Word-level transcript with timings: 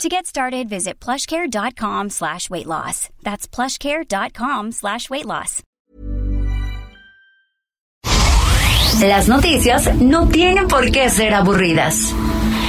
To 0.00 0.08
get 0.08 0.26
started, 0.26 0.68
visit 0.68 0.98
plushcare.com 0.98 2.10
slash 2.10 2.50
weight 2.50 2.66
loss. 2.66 3.08
That's 3.22 3.46
plushcare.com 3.46 4.72
slash 4.72 5.08
weight 5.10 5.26
loss. 5.26 5.62
Las 9.00 9.28
noticias 9.28 9.94
no 10.00 10.28
tienen 10.28 10.68
por 10.68 10.90
qué 10.90 11.08
ser 11.08 11.34
aburridas. 11.34 12.12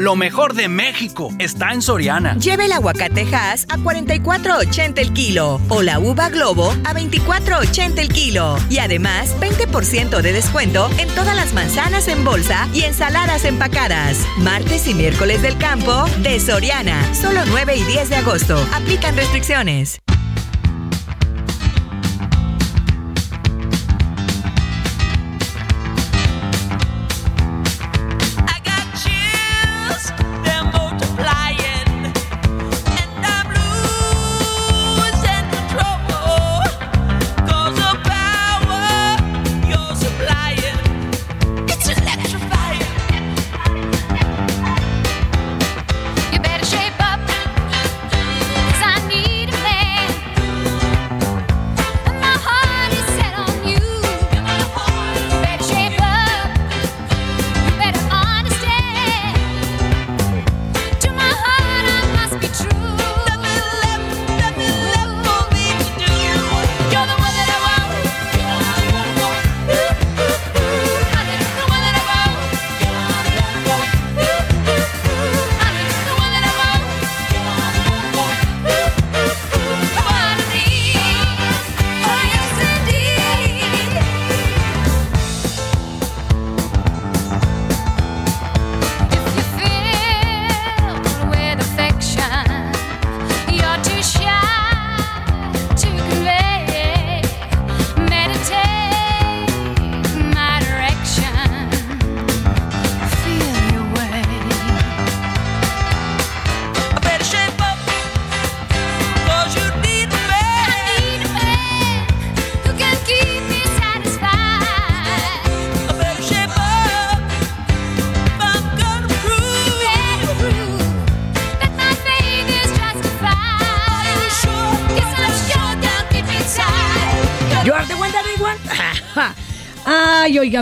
Lo 0.00 0.14
mejor 0.14 0.54
de 0.54 0.68
México 0.68 1.32
está 1.40 1.72
en 1.72 1.82
Soriana. 1.82 2.36
Lleve 2.36 2.66
el 2.66 2.72
aguacate 2.72 3.22
Hass 3.34 3.66
a 3.68 3.78
44.80 3.78 4.96
el 5.00 5.12
kilo 5.12 5.60
o 5.68 5.82
la 5.82 5.98
uva 5.98 6.28
Globo 6.28 6.70
a 6.84 6.94
24.80 6.94 7.98
el 7.98 8.08
kilo. 8.08 8.58
Y 8.70 8.78
además, 8.78 9.34
20% 9.40 10.22
de 10.22 10.32
descuento 10.32 10.88
en 10.98 11.08
todas 11.16 11.34
las 11.34 11.52
manzanas 11.52 12.06
en 12.06 12.24
bolsa 12.24 12.68
y 12.72 12.82
ensaladas 12.82 13.44
empacadas. 13.44 14.24
Martes 14.36 14.86
y 14.86 14.94
miércoles 14.94 15.42
del 15.42 15.58
campo 15.58 16.04
de 16.22 16.38
Soriana. 16.38 17.02
Solo 17.12 17.40
9 17.48 17.74
y 17.74 17.82
10 17.82 18.10
de 18.10 18.16
agosto. 18.18 18.56
Aplican 18.72 19.16
restricciones. 19.16 19.98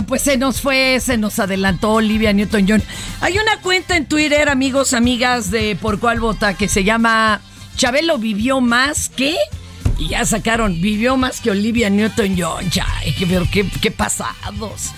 Pues 0.07 0.21
se 0.21 0.37
nos 0.37 0.61
fue, 0.61 0.99
se 0.99 1.17
nos 1.17 1.39
adelantó 1.39 1.93
Olivia 1.93 2.33
Newton-John. 2.33 2.83
Hay 3.21 3.37
una 3.37 3.61
cuenta 3.61 3.95
en 3.95 4.05
Twitter, 4.05 4.49
amigos, 4.49 4.93
amigas 4.93 5.51
de 5.51 5.75
Por 5.75 5.99
Cuál 5.99 6.19
Vota, 6.19 6.53
que 6.53 6.67
se 6.67 6.83
llama 6.83 7.41
Chabelo 7.75 8.17
vivió 8.17 8.61
más 8.61 9.09
que... 9.09 9.35
Y 9.99 10.09
ya 10.09 10.25
sacaron, 10.25 10.79
vivió 10.79 11.17
más 11.17 11.41
que 11.41 11.49
Olivia 11.49 11.89
Newton-John. 11.89 12.69
Ya, 12.69 12.85
pero 13.27 13.47
qué, 13.51 13.67
qué 13.81 13.89
pasados. 13.89 14.91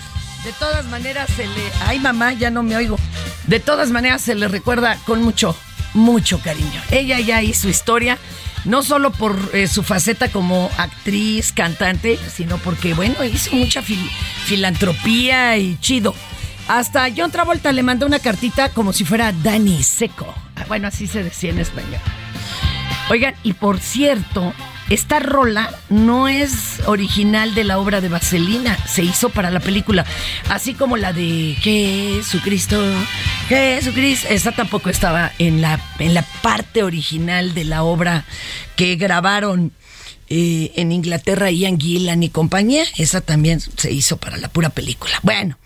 De 0.44 0.52
todas 0.58 0.84
maneras 0.86 1.30
se 1.34 1.46
le... 1.46 1.70
Ay, 1.86 1.98
mamá, 2.00 2.32
ya 2.34 2.50
no 2.50 2.62
me 2.62 2.76
oigo. 2.76 2.98
De 3.46 3.60
todas 3.60 3.90
maneras 3.90 4.20
se 4.20 4.34
le 4.34 4.48
recuerda 4.48 4.98
con 5.06 5.22
mucho, 5.22 5.56
mucho 5.94 6.38
cariño. 6.40 6.82
Ella 6.90 7.18
ya 7.20 7.42
hizo 7.42 7.68
historia, 7.68 8.18
no 8.64 8.82
solo 8.82 9.10
por 9.10 9.50
eh, 9.52 9.66
su 9.68 9.82
faceta 9.82 10.28
como 10.30 10.70
actriz, 10.78 11.52
cantante, 11.52 12.18
sino 12.34 12.58
porque, 12.58 12.94
bueno, 12.94 13.22
hizo 13.24 13.54
mucha 13.56 13.82
fil- 13.82 14.10
filantropía 14.44 15.56
y 15.56 15.78
chido. 15.80 16.14
Hasta 16.68 17.08
John 17.16 17.30
Travolta 17.30 17.72
le 17.72 17.82
mandó 17.82 18.06
una 18.06 18.18
cartita 18.20 18.68
como 18.68 18.92
si 18.92 19.04
fuera 19.04 19.32
Danny 19.32 19.82
Seco. 19.82 20.32
Ah, 20.56 20.64
Bueno, 20.68 20.88
así 20.88 21.06
se 21.06 21.24
decía 21.24 21.50
en 21.50 21.58
español. 21.58 22.00
Oigan, 23.08 23.34
y 23.42 23.54
por 23.54 23.80
cierto, 23.80 24.52
esta 24.90 25.20
rola 25.20 25.72
no 25.88 26.28
es 26.28 26.80
original 26.86 27.54
de 27.54 27.62
la 27.62 27.78
obra 27.78 28.00
de 28.00 28.08
Vaselina, 28.08 28.76
se 28.86 29.04
hizo 29.04 29.30
para 29.30 29.50
la 29.50 29.60
película, 29.60 30.04
así 30.48 30.74
como 30.74 30.96
la 30.96 31.12
de 31.12 31.56
Jesucristo, 31.60 32.76
Jesucristo, 33.48 34.26
esa 34.28 34.52
tampoco 34.52 34.90
estaba 34.90 35.30
en 35.38 35.62
la, 35.62 35.80
en 36.00 36.12
la 36.12 36.22
parte 36.42 36.82
original 36.82 37.54
de 37.54 37.64
la 37.64 37.84
obra 37.84 38.24
que 38.74 38.96
grabaron 38.96 39.72
eh, 40.28 40.72
en 40.74 40.90
Inglaterra 40.90 41.52
Ian 41.52 41.78
Gillan 41.78 42.24
y 42.24 42.28
compañía, 42.28 42.84
esa 42.98 43.20
también 43.20 43.60
se 43.60 43.92
hizo 43.92 44.16
para 44.16 44.36
la 44.38 44.48
pura 44.48 44.70
película. 44.70 45.18
Bueno. 45.22 45.56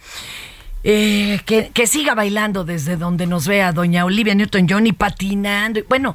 Eh, 0.87 1.41
que, 1.47 1.71
que 1.73 1.87
siga 1.87 2.15
bailando 2.15 2.65
desde 2.65 2.97
donde 2.99 3.27
nos 3.27 3.47
vea 3.47 3.73
doña 3.73 4.05
Olivia 4.05 4.35
Newton-John 4.35 4.87
y 4.87 4.93
patinando. 4.93 5.81
Bueno, 5.89 6.15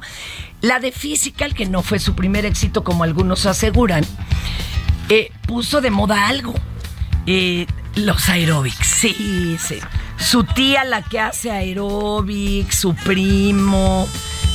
la 0.60 0.78
de 0.78 0.92
Physical, 0.92 1.54
que 1.54 1.66
no 1.66 1.82
fue 1.82 1.98
su 1.98 2.14
primer 2.14 2.46
éxito 2.46 2.84
como 2.84 3.02
algunos 3.02 3.46
aseguran, 3.46 4.04
eh, 5.08 5.32
puso 5.46 5.80
de 5.80 5.90
moda 5.90 6.28
algo. 6.28 6.54
Eh, 7.26 7.66
los 7.96 8.28
aeróbics, 8.28 8.86
sí, 8.86 9.56
sí. 9.58 9.78
su 10.16 10.44
tía 10.44 10.84
la 10.84 11.02
que 11.02 11.18
hace 11.18 11.50
aeróbic, 11.50 12.70
su 12.70 12.94
primo, 12.94 14.06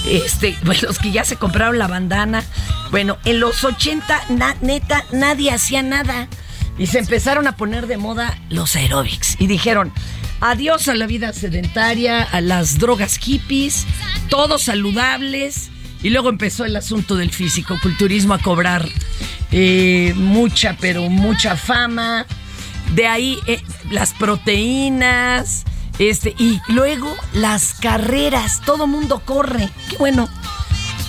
este, 0.07 0.55
los 0.81 0.97
que 0.97 1.11
ya 1.11 1.25
se 1.25 1.35
compraron 1.35 1.77
la 1.77 1.87
bandana. 1.87 2.41
Bueno, 2.89 3.17
en 3.25 3.41
los 3.41 3.65
80, 3.65 4.27
na- 4.29 4.55
neta, 4.61 5.03
nadie 5.11 5.51
hacía 5.51 5.83
nada. 5.83 6.29
Y 6.77 6.87
se 6.87 6.99
empezaron 6.99 7.47
a 7.47 7.55
poner 7.55 7.87
de 7.87 7.97
moda 7.97 8.37
los 8.49 8.75
aeróbics. 8.75 9.37
Y 9.39 9.47
dijeron, 9.47 9.93
adiós 10.41 10.87
a 10.87 10.95
la 10.95 11.07
vida 11.07 11.31
sedentaria, 11.33 12.21
a 12.21 12.41
las 12.41 12.79
drogas 12.79 13.17
hippies, 13.17 13.85
todos 14.29 14.63
saludables. 14.63 15.69
Y 16.03 16.09
luego 16.09 16.29
empezó 16.29 16.65
el 16.65 16.75
asunto 16.75 17.15
del 17.15 17.31
físico-culturismo 17.31 18.33
a 18.33 18.39
cobrar 18.39 18.87
eh, 19.51 20.13
mucha, 20.15 20.75
pero 20.79 21.09
mucha 21.09 21.55
fama. 21.55 22.25
De 22.93 23.07
ahí 23.07 23.39
eh, 23.47 23.63
las 23.89 24.13
proteínas. 24.13 25.63
Este, 25.97 26.35
y 26.37 26.59
luego 26.67 27.15
las 27.33 27.73
carreras. 27.73 28.61
Todo 28.65 28.85
mundo 28.85 29.21
corre. 29.25 29.69
Qué 29.89 29.97
bueno. 29.97 30.29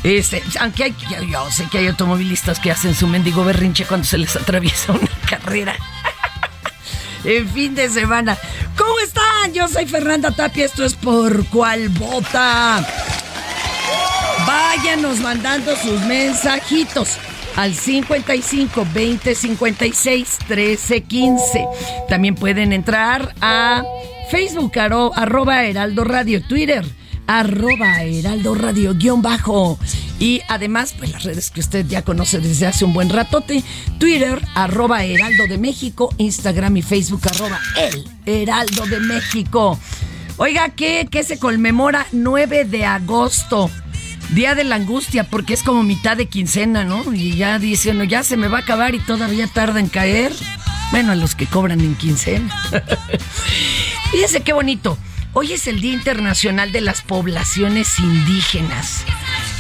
Este, 0.07 0.41
aunque 0.61 0.85
hay, 0.85 0.95
yo, 1.29 1.51
sé 1.51 1.67
que 1.69 1.79
hay 1.79 1.89
automovilistas 1.89 2.61
que 2.61 2.71
hacen 2.71 2.95
su 2.95 3.09
mendigo 3.09 3.45
berrinche 3.45 3.85
cuando 3.87 4.07
se 4.07 4.19
les 4.19 4.37
atraviesa 4.37 4.93
una 4.93 5.09
carrera. 5.29 5.75
en 7.25 7.49
fin 7.49 7.75
de 7.75 7.89
semana. 7.91 8.39
¿Cómo 8.79 8.97
están? 9.01 9.53
Yo 9.53 9.67
soy 9.67 9.87
Fernanda 9.87 10.31
Tapia. 10.31 10.65
Esto 10.65 10.85
es 10.85 10.95
Por 10.95 11.45
Cual 11.47 11.89
Vota. 11.89 12.87
Váyanos 14.47 15.19
mandando 15.19 15.75
sus 15.77 16.01
mensajitos 16.03 17.17
al 17.57 17.75
55 17.75 18.87
20 18.95 19.35
56 19.35 20.39
13 20.47 21.03
15. 21.03 21.67
También 22.09 22.37
pueden 22.37 22.73
entrar 22.73 23.35
a 23.41 23.83
Facebook, 24.31 24.73
aro- 24.75 25.11
arroba 25.17 25.65
Heraldo 25.65 26.05
Radio, 26.05 26.43
Twitter, 26.47 26.85
arroba 27.27 28.03
Heraldo 28.03 28.55
Radio, 28.55 28.95
guion 28.95 29.23
bajo. 29.23 29.79
Y 30.19 30.41
además, 30.49 30.95
pues 30.97 31.13
las 31.13 31.25
redes 31.25 31.51
que 31.51 31.61
usted 31.61 31.87
ya 31.87 32.03
conoce 32.03 32.41
desde 32.41 32.67
hace 32.67 32.85
un 32.85 32.93
buen 32.93 33.11
ratote, 33.11 33.63
Twitter, 33.99 34.41
arroba 34.55 35.05
Heraldo 35.05 35.47
de 35.47 35.59
México, 35.59 36.15
Instagram 36.19 36.77
y 36.79 36.83
Facebook, 36.83 37.23
arroba 37.31 37.61
El 37.77 38.09
Heraldo 38.25 38.87
de 38.87 39.01
México. 39.01 39.79
Oiga, 40.39 40.71
¿qué, 40.71 41.09
qué 41.11 41.25
se 41.25 41.39
conmemora 41.39 42.07
9 42.13 42.65
de 42.65 42.85
agosto? 42.85 43.71
Día 44.31 44.55
de 44.55 44.65
la 44.65 44.77
angustia, 44.77 45.25
porque 45.25 45.55
es 45.55 45.63
como 45.63 45.83
mitad 45.83 46.17
de 46.17 46.27
quincena, 46.27 46.85
¿no? 46.85 47.13
Y 47.15 47.37
ya 47.37 47.59
dicen, 47.59 47.99
no, 47.99 48.05
ya 48.05 48.23
se 48.23 48.37
me 48.37 48.49
va 48.49 48.59
a 48.59 48.61
acabar 48.63 48.95
y 48.95 48.99
todavía 48.99 49.47
tarda 49.47 49.81
en 49.81 49.89
caer. 49.89 50.33
Bueno, 50.91 51.13
a 51.13 51.15
los 51.15 51.35
que 51.35 51.47
cobran 51.47 51.81
en 51.81 51.95
quincena. 51.95 52.55
Fíjense 54.13 54.41
qué 54.41 54.53
bonito. 54.53 54.99
Hoy 55.39 55.53
es 55.53 55.67
el 55.67 55.83
Día 55.83 55.93
Internacional 55.93 56.73
de 56.73 56.81
las 56.81 57.03
Poblaciones 57.03 57.99
Indígenas. 57.99 59.05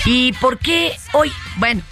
¿Y 0.07 0.33
por 0.33 0.59
qué 0.59 0.97
hoy? 1.13 1.31
Bueno, 1.59 1.83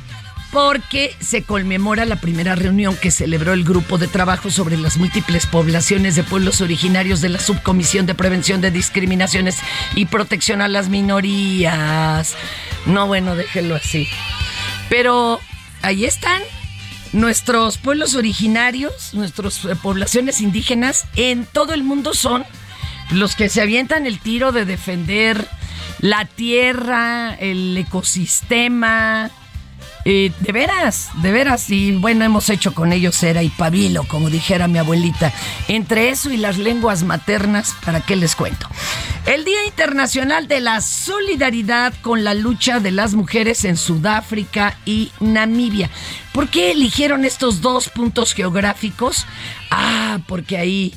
porque 0.53 1.15
se 1.21 1.43
conmemora 1.43 2.07
la 2.07 2.19
primera 2.19 2.55
reunión 2.55 2.97
que 2.97 3.11
celebró 3.11 3.53
el 3.53 3.63
grupo 3.63 3.99
de 3.99 4.09
trabajo 4.09 4.49
sobre 4.49 4.79
las 4.79 4.97
múltiples 4.97 5.45
poblaciones 5.45 6.17
de 6.17 6.23
pueblos 6.23 6.63
originarios 6.63 7.21
de 7.21 7.29
la 7.29 7.39
Subcomisión 7.39 8.07
de 8.07 8.15
Prevención 8.15 8.63
de 8.63 8.71
Discriminaciones 8.71 9.59
y 9.95 10.07
Protección 10.07 10.63
a 10.63 10.69
las 10.69 10.89
Minorías. 10.89 12.37
No, 12.87 13.07
bueno, 13.07 13.37
déjelo 13.37 13.75
así. 13.75 14.09
Pero 14.89 15.41
ahí 15.83 16.07
están 16.07 16.41
nuestros 17.13 17.77
pueblos 17.77 18.15
originarios, 18.15 19.13
nuestras 19.13 19.63
eh, 19.67 19.77
poblaciones 19.77 20.41
indígenas 20.41 21.05
en 21.17 21.45
todo 21.45 21.75
el 21.75 21.85
mundo 21.85 22.15
son 22.15 22.47
los 23.11 23.37
que 23.37 23.49
se 23.49 23.61
avientan 23.61 24.07
el 24.07 24.19
tiro 24.19 24.53
de 24.53 24.65
defender 24.65 25.47
la 26.01 26.25
tierra, 26.25 27.35
el 27.35 27.77
ecosistema. 27.77 29.31
Eh, 30.07 30.33
de 30.41 30.53
veras, 30.53 31.09
de 31.23 31.33
veras, 31.33 31.71
y 31.71 31.93
bueno, 31.93 32.27
hemos 32.27 32.51
hecho 32.51 32.75
con 32.75 32.93
ellos 32.93 33.17
cera 33.17 33.43
y 33.43 33.49
pabilo, 33.49 34.05
como 34.07 34.29
dijera 34.29 34.69
mi 34.69 34.79
abuelita. 34.79 35.33
Entre 35.67 36.11
eso 36.11 36.31
y 36.31 36.37
las 36.37 36.59
lenguas 36.59 37.05
maternas, 37.05 37.75
¿para 37.87 38.03
qué 38.03 38.15
les 38.15 38.37
cuento? 38.37 38.69
El 39.25 39.47
Día 39.47 39.65
Internacional 39.65 40.47
de 40.47 40.61
la 40.61 40.83
Solidaridad 40.83 41.95
con 42.03 42.23
la 42.23 42.35
lucha 42.35 42.81
de 42.81 42.91
las 42.91 43.15
mujeres 43.15 43.65
en 43.65 43.79
Sudáfrica 43.79 44.77
y 44.85 45.11
Namibia. 45.21 45.89
¿Por 46.33 46.51
qué 46.51 46.73
eligieron 46.73 47.25
estos 47.25 47.63
dos 47.63 47.89
puntos 47.89 48.35
geográficos? 48.35 49.25
Ah, 49.71 50.19
porque 50.27 50.59
ahí 50.59 50.95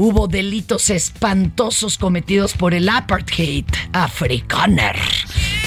hubo 0.00 0.28
delitos 0.28 0.90
espantosos 0.90 1.98
cometidos 1.98 2.52
por 2.52 2.72
el 2.72 2.88
apartheid 2.88 3.64
afrikaner. 3.92 4.96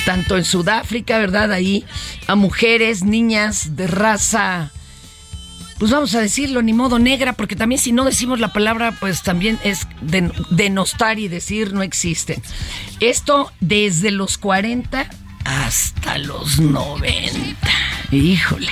Tanto 0.06 0.38
en 0.38 0.46
Sudáfrica, 0.46 1.20
¿verdad? 1.20 1.52
Ahí 1.52 1.84
a 2.28 2.36
mujeres, 2.36 3.04
niñas 3.04 3.76
de 3.76 3.88
raza, 3.88 4.72
pues 5.80 5.92
vamos 5.92 6.16
a 6.16 6.22
decirlo, 6.22 6.62
ni 6.62 6.72
modo 6.72 6.98
negra, 6.98 7.34
porque 7.34 7.58
también 7.58 7.80
si 7.82 7.92
no 7.92 8.06
decimos 8.06 8.40
la 8.40 8.54
palabra, 8.54 8.96
pues 9.02 9.22
también 9.22 9.60
es 9.66 9.86
den- 10.02 10.32
denostar 10.50 11.20
y 11.20 11.28
decir 11.28 11.74
no 11.74 11.84
existen. 11.84 12.42
Esto 13.02 13.52
desde 13.60 14.12
los 14.12 14.38
40 14.38 15.10
hasta 15.44 16.18
los 16.20 16.58
90. 16.58 17.68
Híjole. 18.14 18.72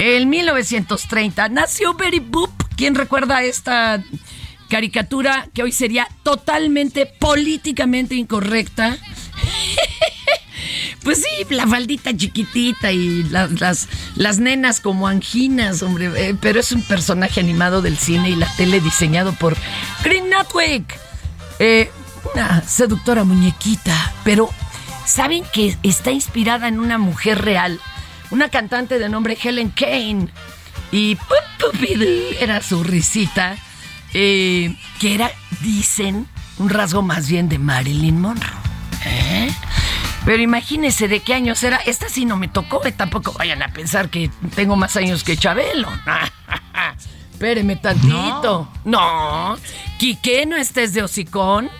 En 0.00 0.28
1930 0.28 1.48
nació 1.48 1.94
Betty 1.94 2.18
Boop. 2.18 2.50
¿Quién 2.76 2.96
recuerda 2.96 3.44
esta 3.44 4.02
caricatura 4.70 5.48
que 5.52 5.62
hoy 5.62 5.72
sería 5.72 6.08
totalmente 6.22 7.04
políticamente 7.06 8.14
incorrecta? 8.14 8.96
Pues 11.02 11.22
sí, 11.22 11.46
la 11.54 11.66
faldita 11.66 12.14
chiquitita 12.14 12.92
y 12.92 13.22
la- 13.24 13.46
las, 13.46 13.88
las 14.16 14.38
nenas 14.38 14.80
como 14.80 15.08
anginas, 15.08 15.82
hombre. 15.82 16.10
eh, 16.14 16.36
pero 16.38 16.60
es 16.60 16.72
un 16.72 16.82
personaje 16.82 17.40
animado 17.40 17.80
del 17.80 17.96
cine 17.96 18.28
y 18.30 18.36
la 18.36 18.46
tele 18.56 18.80
diseñado 18.80 19.32
por 19.32 19.56
Green 20.04 20.28
Network. 20.28 20.98
Eh, 21.58 21.90
una 22.34 22.62
seductora 22.62 23.24
muñequita, 23.24 24.12
pero 24.24 24.50
¿saben 25.06 25.42
que 25.54 25.78
está 25.82 26.10
inspirada 26.10 26.68
en 26.68 26.78
una 26.78 26.98
mujer 26.98 27.40
real? 27.42 27.80
Una 28.30 28.50
cantante 28.50 28.98
de 28.98 29.08
nombre 29.08 29.38
Helen 29.42 29.70
Kane. 29.70 30.28
Y 30.92 31.16
era 32.40 32.62
su 32.62 32.84
risita, 32.84 33.56
eh, 34.14 34.74
que 34.98 35.14
era, 35.14 35.30
dicen, 35.60 36.26
un 36.58 36.68
rasgo 36.68 37.02
más 37.02 37.28
bien 37.28 37.48
de 37.48 37.58
Marilyn 37.58 38.20
Monroe. 38.20 38.50
¿Eh? 39.04 39.50
Pero 40.24 40.42
imagínense 40.42 41.08
de 41.08 41.20
qué 41.20 41.34
años 41.34 41.62
era. 41.62 41.76
Esta 41.78 42.08
sí 42.08 42.24
no 42.24 42.36
me 42.36 42.48
tocó, 42.48 42.84
eh, 42.84 42.92
tampoco 42.92 43.32
vayan 43.32 43.62
a 43.62 43.68
pensar 43.68 44.10
que 44.10 44.30
tengo 44.54 44.76
más 44.76 44.96
años 44.96 45.24
que 45.24 45.36
Chabelo. 45.36 45.88
Espéreme 47.32 47.76
tantito. 47.76 48.68
No. 48.84 49.56
Quique, 49.98 50.44
no 50.44 50.56
estés 50.56 50.92
de 50.92 51.02
hocicón. 51.02 51.70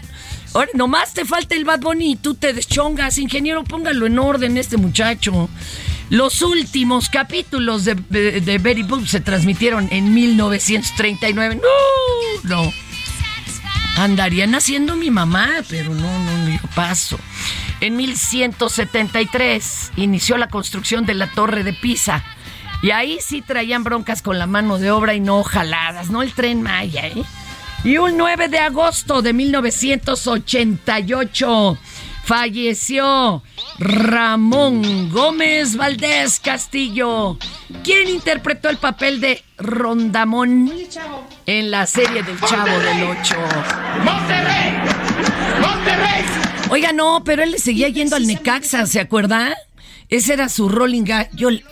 Ahora, 0.54 0.70
nomás 0.74 1.12
te 1.12 1.24
falta 1.24 1.54
el 1.54 1.64
Bad 1.64 1.80
Bunny 1.80 2.12
y 2.12 2.16
tú 2.16 2.34
te 2.34 2.54
deschongas. 2.54 3.18
Ingeniero, 3.18 3.62
póngalo 3.64 4.06
en 4.06 4.18
orden 4.18 4.56
este 4.56 4.78
muchacho. 4.78 5.50
Los 6.08 6.42
últimos 6.42 7.08
capítulos 7.08 7.84
de, 7.84 7.94
de, 7.94 8.40
de 8.40 8.58
Betty 8.58 8.82
Boop 8.82 9.06
se 9.06 9.20
transmitieron 9.20 9.88
en 9.92 10.12
1939. 10.12 11.56
No, 11.56 11.62
no. 12.44 12.72
Andaría 13.96 14.46
naciendo 14.46 14.94
mi 14.96 15.10
mamá, 15.10 15.48
pero 15.68 15.94
no, 15.94 16.18
no, 16.18 16.38
no, 16.38 16.48
yo 16.48 16.58
paso. 16.74 17.18
En 17.80 17.96
1173 17.96 19.92
inició 19.96 20.36
la 20.36 20.48
construcción 20.48 21.06
de 21.06 21.14
la 21.14 21.28
Torre 21.28 21.64
de 21.64 21.72
Pisa. 21.72 22.22
Y 22.82 22.90
ahí 22.92 23.18
sí 23.20 23.42
traían 23.42 23.84
broncas 23.84 24.22
con 24.22 24.38
la 24.38 24.46
mano 24.46 24.78
de 24.78 24.90
obra 24.90 25.12
y 25.14 25.20
no 25.20 25.42
jaladas, 25.42 26.08
no 26.10 26.22
el 26.22 26.32
tren 26.32 26.62
Maya, 26.62 27.06
¿eh? 27.06 27.22
Y 27.84 27.98
un 27.98 28.16
9 28.16 28.48
de 28.48 28.58
agosto 28.58 29.22
de 29.22 29.32
1988 29.32 31.78
falleció 32.30 33.42
Ramón 33.80 35.10
Gómez 35.10 35.74
Valdés 35.74 36.38
Castillo. 36.38 37.36
¿Quién 37.82 38.08
interpretó 38.08 38.68
el 38.70 38.76
papel 38.76 39.20
de 39.20 39.42
Rondamón 39.58 40.72
en 41.46 41.70
la 41.72 41.86
serie 41.88 42.22
del 42.22 42.38
Chavo 42.40 42.78
del 42.78 43.02
Ocho? 43.02 43.34
¡Monterrey! 44.04 44.78
¡Monterrey! 45.60 46.24
Oiga, 46.70 46.92
no, 46.92 47.24
pero 47.24 47.42
él 47.42 47.50
le 47.50 47.58
seguía 47.58 47.88
yendo 47.88 48.14
al 48.14 48.24
Necaxa, 48.28 48.86
¿se 48.86 49.00
acuerda? 49.00 49.56
Ese 50.08 50.34
era 50.34 50.48
su 50.48 50.68
rolling. 50.68 51.02
Yo 51.32 51.50
le- 51.50 51.64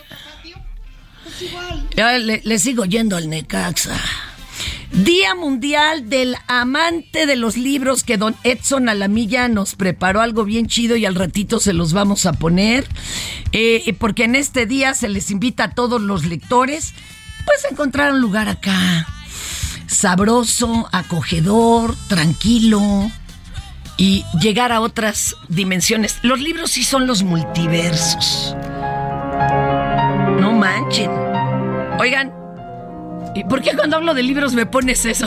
le 2.42 2.58
sigo 2.58 2.84
yendo 2.84 3.16
al 3.16 3.30
Necaxa. 3.30 3.94
Día 4.92 5.34
Mundial 5.34 6.08
del 6.08 6.36
Amante 6.46 7.26
de 7.26 7.36
los 7.36 7.56
Libros 7.56 8.04
que 8.04 8.16
don 8.16 8.34
Edson 8.42 8.88
Alamilla 8.88 9.48
nos 9.48 9.74
preparó 9.74 10.20
algo 10.20 10.44
bien 10.44 10.66
chido 10.66 10.96
y 10.96 11.04
al 11.04 11.14
ratito 11.14 11.60
se 11.60 11.72
los 11.72 11.92
vamos 11.92 12.26
a 12.26 12.32
poner. 12.32 12.86
Eh, 13.52 13.94
porque 13.98 14.24
en 14.24 14.34
este 14.34 14.66
día 14.66 14.94
se 14.94 15.08
les 15.08 15.30
invita 15.30 15.64
a 15.64 15.70
todos 15.70 16.00
los 16.00 16.24
lectores 16.24 16.94
pues 17.44 17.64
a 17.64 17.68
encontrar 17.68 18.12
un 18.12 18.20
lugar 18.20 18.48
acá. 18.48 19.06
sabroso, 19.86 20.88
acogedor, 20.92 21.96
tranquilo 22.08 23.10
y 23.96 24.24
llegar 24.40 24.70
a 24.70 24.80
otras 24.80 25.34
dimensiones. 25.48 26.18
Los 26.22 26.40
libros 26.40 26.70
sí 26.70 26.84
son 26.84 27.06
los 27.06 27.22
multiversos. 27.22 28.54
No 30.40 30.52
manchen. 30.52 31.10
Oigan, 31.98 32.32
¿y 33.38 33.44
por 33.44 33.62
qué 33.62 33.74
cuando 33.76 33.96
hablo 33.96 34.14
de 34.14 34.22
libros 34.22 34.54
me 34.54 34.66
pones 34.66 35.04
eso? 35.04 35.26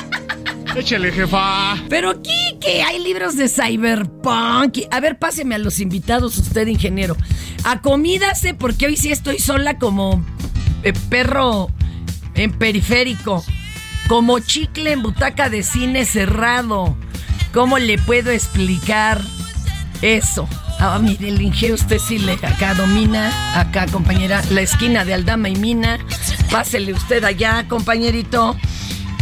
Échale, 0.76 1.10
jefa. 1.10 1.76
Pero 1.88 2.10
aquí 2.10 2.58
que 2.60 2.82
hay 2.82 3.02
libros 3.02 3.36
de 3.36 3.48
cyberpunk. 3.48 4.78
A 4.90 5.00
ver, 5.00 5.18
páseme 5.18 5.54
a 5.54 5.58
los 5.58 5.80
invitados, 5.80 6.36
usted, 6.36 6.66
ingeniero. 6.66 7.16
Acomídase, 7.64 8.52
porque 8.52 8.86
hoy 8.86 8.96
sí 8.96 9.10
estoy 9.10 9.38
sola 9.38 9.78
como 9.78 10.22
eh, 10.82 10.92
perro 11.08 11.70
en 12.34 12.52
periférico. 12.52 13.42
Como 14.06 14.38
chicle 14.38 14.92
en 14.92 15.02
butaca 15.02 15.48
de 15.48 15.62
cine 15.62 16.04
cerrado. 16.04 16.96
¿Cómo 17.54 17.78
le 17.78 17.96
puedo 17.98 18.30
explicar 18.30 19.22
eso? 20.02 20.46
Ah, 20.78 20.98
mire, 20.98 21.28
el 21.28 21.40
ingeniero 21.40 21.74
usted 21.74 21.98
sí 21.98 22.18
le 22.18 22.32
acá 22.34 22.74
domina. 22.74 23.58
Acá, 23.58 23.86
compañera, 23.86 24.42
la 24.50 24.60
esquina 24.60 25.04
de 25.04 25.14
Aldama 25.14 25.48
y 25.48 25.56
Mina. 25.56 25.98
Pásele 26.50 26.92
usted 26.92 27.24
allá, 27.24 27.66
compañerito. 27.68 28.56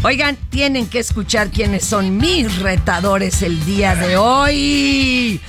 Oigan, 0.03 0.37
tienen 0.51 0.87
que 0.87 0.99
escuchar 0.99 1.51
quiénes 1.51 1.85
son 1.85 2.17
mis 2.17 2.59
retadores 2.59 3.41
el 3.43 3.65
día 3.65 3.95
de 3.95 4.17
hoy. 4.17 5.41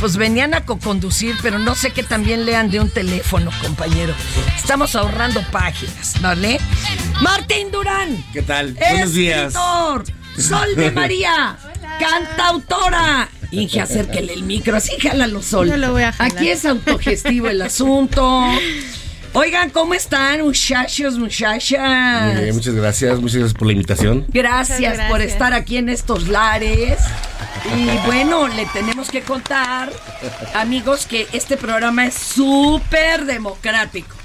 Pues 0.00 0.16
venían 0.16 0.54
a 0.54 0.64
co-conducir, 0.66 1.36
pero 1.40 1.58
no 1.58 1.76
sé 1.76 1.92
que 1.92 2.02
también 2.02 2.44
lean 2.44 2.70
de 2.70 2.80
un 2.80 2.90
teléfono, 2.90 3.50
compañero. 3.62 4.12
Estamos 4.56 4.96
ahorrando 4.96 5.40
páginas, 5.52 6.20
¿vale? 6.20 6.58
Martín 7.22 7.70
Durán. 7.70 8.24
¿Qué 8.32 8.42
tal? 8.42 8.74
Buenos 8.74 9.14
días. 9.14 9.54
Escritor. 9.54 10.04
Sol 10.36 10.74
de 10.74 10.90
María. 10.90 11.56
Cantautora. 12.00 13.28
Inge, 13.50 13.80
acérquele 13.80 14.34
el 14.34 14.42
micro, 14.42 14.76
así 14.76 14.92
jálalo, 15.00 15.42
Sol. 15.42 15.68
No 15.68 15.76
lo 15.76 15.92
voy 15.92 16.02
a 16.02 16.12
jalar. 16.12 16.36
Aquí 16.36 16.48
es 16.48 16.64
autogestivo 16.64 17.48
el 17.48 17.62
asunto. 17.62 18.46
Oigan, 19.34 19.70
¿cómo 19.70 19.94
están, 19.94 20.42
muchachos, 20.42 21.18
muchachas? 21.18 22.34
Muy 22.34 22.42
bien, 22.42 22.54
muchas 22.54 22.74
gracias, 22.74 23.20
muchas 23.20 23.36
gracias 23.36 23.58
por 23.58 23.66
la 23.66 23.72
invitación. 23.72 24.26
Gracias, 24.28 24.80
gracias. 24.80 25.10
por 25.10 25.20
estar 25.20 25.52
aquí 25.52 25.76
en 25.76 25.88
estos 25.88 26.28
lares. 26.28 26.98
Y 27.76 28.06
bueno, 28.06 28.48
le 28.48 28.66
tenemos 28.66 29.10
que 29.10 29.20
contar, 29.22 29.90
amigos, 30.54 31.06
que 31.06 31.26
este 31.32 31.56
programa 31.56 32.06
es 32.06 32.14
súper 32.14 33.26
democrático. 33.26 34.16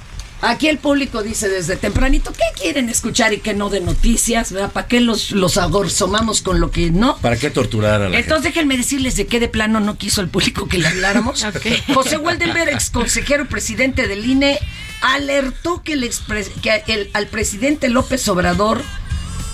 Aquí 0.45 0.67
el 0.67 0.77
público 0.77 1.23
dice 1.23 1.47
desde 1.47 1.77
tempranito 1.77 2.33
qué 2.33 2.43
quieren 2.61 2.89
escuchar 2.89 3.33
y 3.33 3.39
qué 3.39 3.53
no 3.53 3.69
de 3.69 3.79
noticias, 3.79 4.51
¿verdad? 4.51 4.71
¿Para 4.71 4.87
qué 4.87 4.99
los, 4.99 5.31
los 5.31 5.57
agorzomamos 5.57 6.41
con 6.41 6.59
lo 6.59 6.69
que 6.69 6.91
no? 6.91 7.15
¿Para 7.17 7.37
qué 7.37 7.49
torturar 7.49 8.01
a 8.01 8.09
la 8.09 8.19
Entonces 8.19 8.43
déjenme 8.43 8.75
decirles 8.75 9.15
de 9.15 9.25
qué 9.25 9.39
de 9.39 9.47
plano 9.47 9.79
no 9.79 9.97
quiso 9.97 10.19
el 10.21 10.27
público 10.27 10.67
que 10.67 10.79
le 10.79 10.87
habláramos. 10.87 11.45
José 11.93 12.17
Waldenberg, 12.17 12.69
ex 12.73 12.89
consejero 12.89 13.47
presidente 13.47 14.07
del 14.07 14.25
INE, 14.29 14.59
alertó 15.01 15.81
que, 15.81 15.93
el 15.93 16.03
expres- 16.03 16.51
que 16.61 16.83
el- 16.93 17.09
al 17.13 17.27
presidente 17.27 17.89
López 17.89 18.27
Obrador 18.27 18.81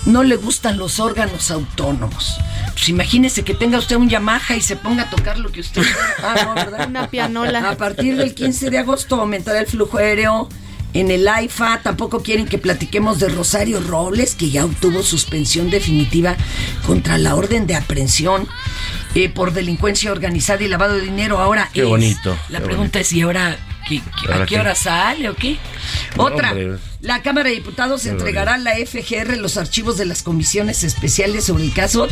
no 0.06 0.22
le 0.24 0.36
gustan 0.36 0.76
los 0.78 0.98
órganos 0.98 1.50
autónomos. 1.50 2.36
Pues 2.72 2.88
imagínese 2.88 3.44
que 3.44 3.54
tenga 3.54 3.78
usted 3.78 3.96
un 3.96 4.08
Yamaha 4.08 4.56
y 4.56 4.60
se 4.62 4.74
ponga 4.76 5.04
a 5.04 5.10
tocar 5.10 5.38
lo 5.38 5.52
que 5.52 5.60
usted. 5.60 5.82
Ah, 6.22 6.34
no, 6.44 6.54
¿verdad? 6.54 6.88
Una 6.88 7.08
pianola. 7.08 7.68
A 7.70 7.76
partir 7.76 8.16
del 8.16 8.34
15 8.34 8.70
de 8.70 8.78
agosto 8.78 9.20
aumentará 9.20 9.60
el 9.60 9.66
flujo 9.66 9.98
aéreo 9.98 10.48
en 10.94 11.10
el 11.10 11.26
AIFA. 11.28 11.80
Tampoco 11.82 12.22
quieren 12.22 12.46
que 12.46 12.58
platiquemos 12.58 13.18
de 13.18 13.28
Rosario 13.28 13.80
Robles, 13.80 14.34
que 14.34 14.50
ya 14.50 14.64
obtuvo 14.64 15.02
suspensión 15.02 15.70
definitiva 15.70 16.36
contra 16.86 17.18
la 17.18 17.34
orden 17.34 17.66
de 17.66 17.74
aprehensión 17.76 18.48
eh, 19.14 19.28
por 19.28 19.52
delincuencia 19.52 20.12
organizada 20.12 20.62
y 20.62 20.68
lavado 20.68 20.94
de 20.94 21.02
dinero. 21.02 21.38
Ahora 21.38 21.68
Qué 21.72 21.82
es- 21.82 21.86
bonito, 21.88 22.36
La 22.48 22.60
qué 22.60 22.64
pregunta 22.66 23.00
es: 23.00 23.12
¿y 23.12 23.22
ahora 23.22 23.58
qué- 23.88 24.00
qué- 24.20 24.28
a 24.30 24.34
¿Ahora 24.34 24.46
qué 24.46 24.54
qué? 24.54 24.60
hora 24.60 24.74
sale 24.74 25.28
o 25.28 25.34
qué? 25.34 25.56
No, 26.16 26.24
Otra. 26.24 26.50
hombre. 26.50 26.78
La 27.02 27.22
Cámara 27.22 27.48
de 27.48 27.54
Diputados 27.54 28.04
entregará 28.04 28.54
a 28.54 28.58
la 28.58 28.72
FGR 28.76 29.36
los 29.38 29.56
archivos 29.56 29.96
de 29.96 30.04
las 30.04 30.22
comisiones 30.22 30.84
especiales 30.84 31.44
sobre 31.44 31.64
el 31.64 31.72
caso. 31.72 32.06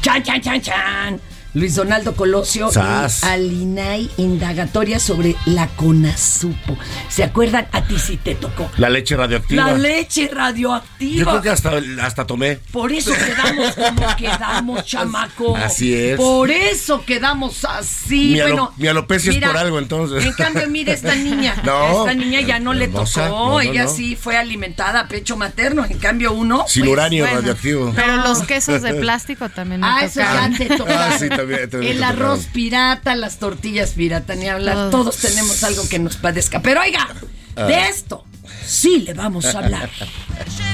¡Chan, 0.00 0.22
chan, 0.22 0.40
chan, 0.40 0.62
chan! 0.62 1.20
Luis 1.54 1.76
Donaldo 1.76 2.14
Colosio 2.16 2.70
Sas. 2.72 3.22
y 3.22 3.26
al 3.26 3.52
INAI 3.52 4.10
indagatoria 4.16 4.98
sobre 4.98 5.36
la 5.46 5.68
CONASUPO. 5.68 6.76
¿Se 7.08 7.22
acuerdan? 7.22 7.68
A 7.70 7.82
ti 7.86 7.96
sí 7.98 8.16
te 8.16 8.34
tocó. 8.34 8.68
La 8.76 8.90
leche 8.90 9.16
radioactiva. 9.16 9.66
La 9.70 9.78
leche 9.78 10.28
Yo 10.28 10.34
radioactiva. 10.34 11.30
creo 11.30 11.42
que 11.42 11.50
hasta, 11.50 11.72
hasta 12.02 12.26
tomé. 12.26 12.56
Por 12.72 12.92
eso 12.92 13.12
quedamos 13.12 13.72
como 13.74 14.16
quedamos, 14.16 14.84
chamaco. 14.84 15.56
Así 15.56 15.94
es. 15.94 16.16
Por 16.16 16.50
eso 16.50 17.04
quedamos 17.04 17.64
así. 17.64 18.32
Mi 18.32 18.40
alo- 18.40 18.48
bueno, 18.54 18.74
mi 18.76 18.88
alopecia 18.88 19.30
es 19.32 19.38
por 19.38 19.56
algo, 19.56 19.78
entonces. 19.78 20.24
En 20.24 20.32
cambio, 20.32 20.68
mire 20.68 20.92
esta 20.92 21.14
niña. 21.14 21.54
No, 21.64 22.00
esta 22.00 22.14
niña 22.14 22.40
ya 22.40 22.58
no 22.58 22.74
le 22.74 22.88
tocó. 22.88 23.04
No, 23.16 23.48
no, 23.50 23.60
Ella 23.60 23.84
no. 23.84 23.90
sí 23.90 24.16
fue 24.16 24.36
alimentada 24.36 25.00
a 25.00 25.08
pecho 25.08 25.36
materno. 25.36 25.84
En 25.84 25.98
cambio, 25.98 26.32
uno. 26.32 26.64
Sin 26.68 26.82
pues, 26.82 26.92
uranio 26.92 27.24
bueno. 27.24 27.38
radioactivo. 27.40 27.92
Pero 27.94 28.16
los 28.18 28.42
quesos 28.42 28.82
de 28.82 28.94
plástico 29.00 29.48
también 29.48 29.80
me 29.80 29.86
Ah, 29.86 30.00
eso 30.04 30.20
ya 30.20 30.50
te 30.58 30.66
tocaron. 30.66 31.12
Ah, 31.12 31.16
sí, 31.18 31.28
El 31.44 32.02
arroz 32.02 32.46
pirata, 32.52 33.14
las 33.14 33.38
tortillas 33.38 33.90
pirata, 33.90 34.34
ni 34.34 34.48
hablar. 34.48 34.74
Todos. 34.90 34.90
Todos 34.90 35.16
tenemos 35.18 35.62
algo 35.64 35.88
que 35.88 35.98
nos 35.98 36.16
padezca. 36.16 36.60
Pero 36.62 36.80
oiga, 36.80 37.08
Ah. 37.56 37.66
de 37.66 37.88
esto 37.88 38.24
sí 38.66 39.00
le 39.00 39.14
vamos 39.14 39.44
a 39.46 39.58
hablar. 39.60 39.88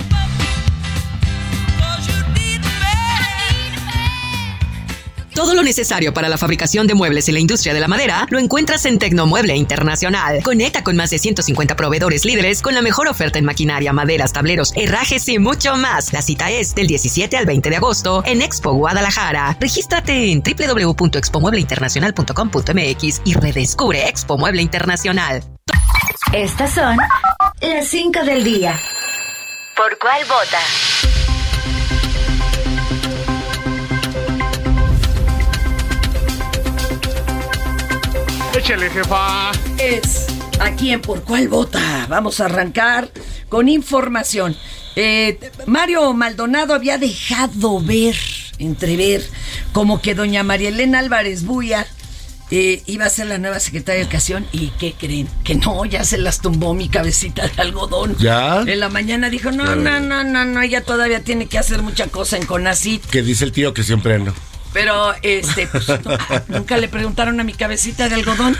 Todo 5.40 5.54
lo 5.54 5.62
necesario 5.62 6.12
para 6.12 6.28
la 6.28 6.36
fabricación 6.36 6.86
de 6.86 6.92
muebles 6.92 7.26
y 7.30 7.32
la 7.32 7.38
industria 7.38 7.72
de 7.72 7.80
la 7.80 7.88
madera 7.88 8.26
lo 8.28 8.38
encuentras 8.38 8.84
en 8.84 8.98
Tecnomueble 8.98 9.56
Internacional. 9.56 10.42
Conecta 10.42 10.84
con 10.84 10.96
más 10.96 11.08
de 11.08 11.18
150 11.18 11.76
proveedores 11.76 12.26
líderes 12.26 12.60
con 12.60 12.74
la 12.74 12.82
mejor 12.82 13.08
oferta 13.08 13.38
en 13.38 13.46
maquinaria, 13.46 13.94
maderas, 13.94 14.34
tableros, 14.34 14.74
herrajes 14.76 15.26
y 15.30 15.38
mucho 15.38 15.78
más. 15.78 16.12
La 16.12 16.20
cita 16.20 16.50
es 16.50 16.74
del 16.74 16.88
17 16.88 17.38
al 17.38 17.46
20 17.46 17.70
de 17.70 17.76
agosto 17.76 18.22
en 18.26 18.42
Expo 18.42 18.74
Guadalajara. 18.74 19.56
Regístrate 19.58 20.30
en 20.30 20.42
www.expomuebleinternacional.com.mx 20.42 23.22
y 23.24 23.32
redescubre 23.32 24.10
Expo 24.10 24.36
Mueble 24.36 24.60
Internacional. 24.60 25.42
Estas 26.34 26.74
son 26.74 26.98
las 27.62 27.88
5 27.88 28.24
del 28.24 28.44
día. 28.44 28.78
¿Por 29.74 29.98
cuál 29.98 30.22
vota? 30.26 30.58
Échale, 38.70 38.90
jefa. 38.90 39.50
es 39.78 40.26
aquí 40.60 40.92
en 40.92 41.00
Por 41.00 41.24
Cuál 41.24 41.48
Vota. 41.48 42.06
Vamos 42.08 42.38
a 42.38 42.44
arrancar 42.44 43.10
con 43.48 43.68
información. 43.68 44.56
Eh, 44.94 45.40
Mario 45.66 46.12
Maldonado 46.12 46.74
había 46.74 46.96
dejado 46.96 47.80
ver, 47.80 48.14
entrever, 48.60 49.28
como 49.72 50.00
que 50.00 50.14
doña 50.14 50.44
María 50.44 50.68
Elena 50.68 51.00
Álvarez 51.00 51.42
Buya 51.42 51.84
eh, 52.52 52.80
iba 52.86 53.06
a 53.06 53.10
ser 53.10 53.26
la 53.26 53.38
nueva 53.38 53.58
secretaria 53.58 53.96
de 53.96 54.02
Educación. 54.02 54.46
¿Y 54.52 54.68
qué 54.78 54.94
creen? 54.96 55.28
Que 55.42 55.56
no, 55.56 55.84
ya 55.84 56.04
se 56.04 56.18
las 56.18 56.40
tumbó 56.40 56.72
mi 56.72 56.88
cabecita 56.88 57.48
de 57.48 57.60
algodón. 57.60 58.16
¿Ya? 58.18 58.60
En 58.60 58.78
la 58.78 58.88
mañana 58.88 59.30
dijo, 59.30 59.50
no, 59.50 59.74
no, 59.74 59.98
no, 59.98 60.22
no, 60.22 60.44
no, 60.44 60.62
ella 60.62 60.84
todavía 60.84 61.24
tiene 61.24 61.46
que 61.46 61.58
hacer 61.58 61.82
mucha 61.82 62.06
cosa 62.06 62.36
en 62.36 62.46
CONACIT. 62.46 63.04
Que 63.06 63.22
dice 63.22 63.42
el 63.42 63.50
tío 63.50 63.74
que 63.74 63.82
siempre 63.82 64.20
no. 64.20 64.32
Pero, 64.72 65.12
este, 65.22 65.66
pues, 65.66 65.88
no, 65.88 65.96
nunca 66.48 66.76
le 66.76 66.88
preguntaron 66.88 67.40
a 67.40 67.44
mi 67.44 67.54
cabecita 67.54 68.08
de 68.08 68.14
algodón. 68.14 68.56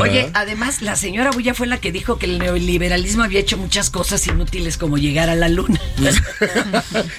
Oye, 0.00 0.30
además, 0.34 0.82
la 0.82 0.94
señora 0.96 1.30
Bulla 1.30 1.54
fue 1.54 1.66
la 1.66 1.78
que 1.78 1.90
dijo 1.92 2.18
que 2.18 2.26
el 2.26 2.38
neoliberalismo 2.38 3.22
había 3.24 3.40
hecho 3.40 3.56
muchas 3.56 3.88
cosas 3.90 4.26
inútiles 4.26 4.76
como 4.76 4.98
llegar 4.98 5.30
a 5.30 5.34
la 5.34 5.48
luna. 5.48 5.80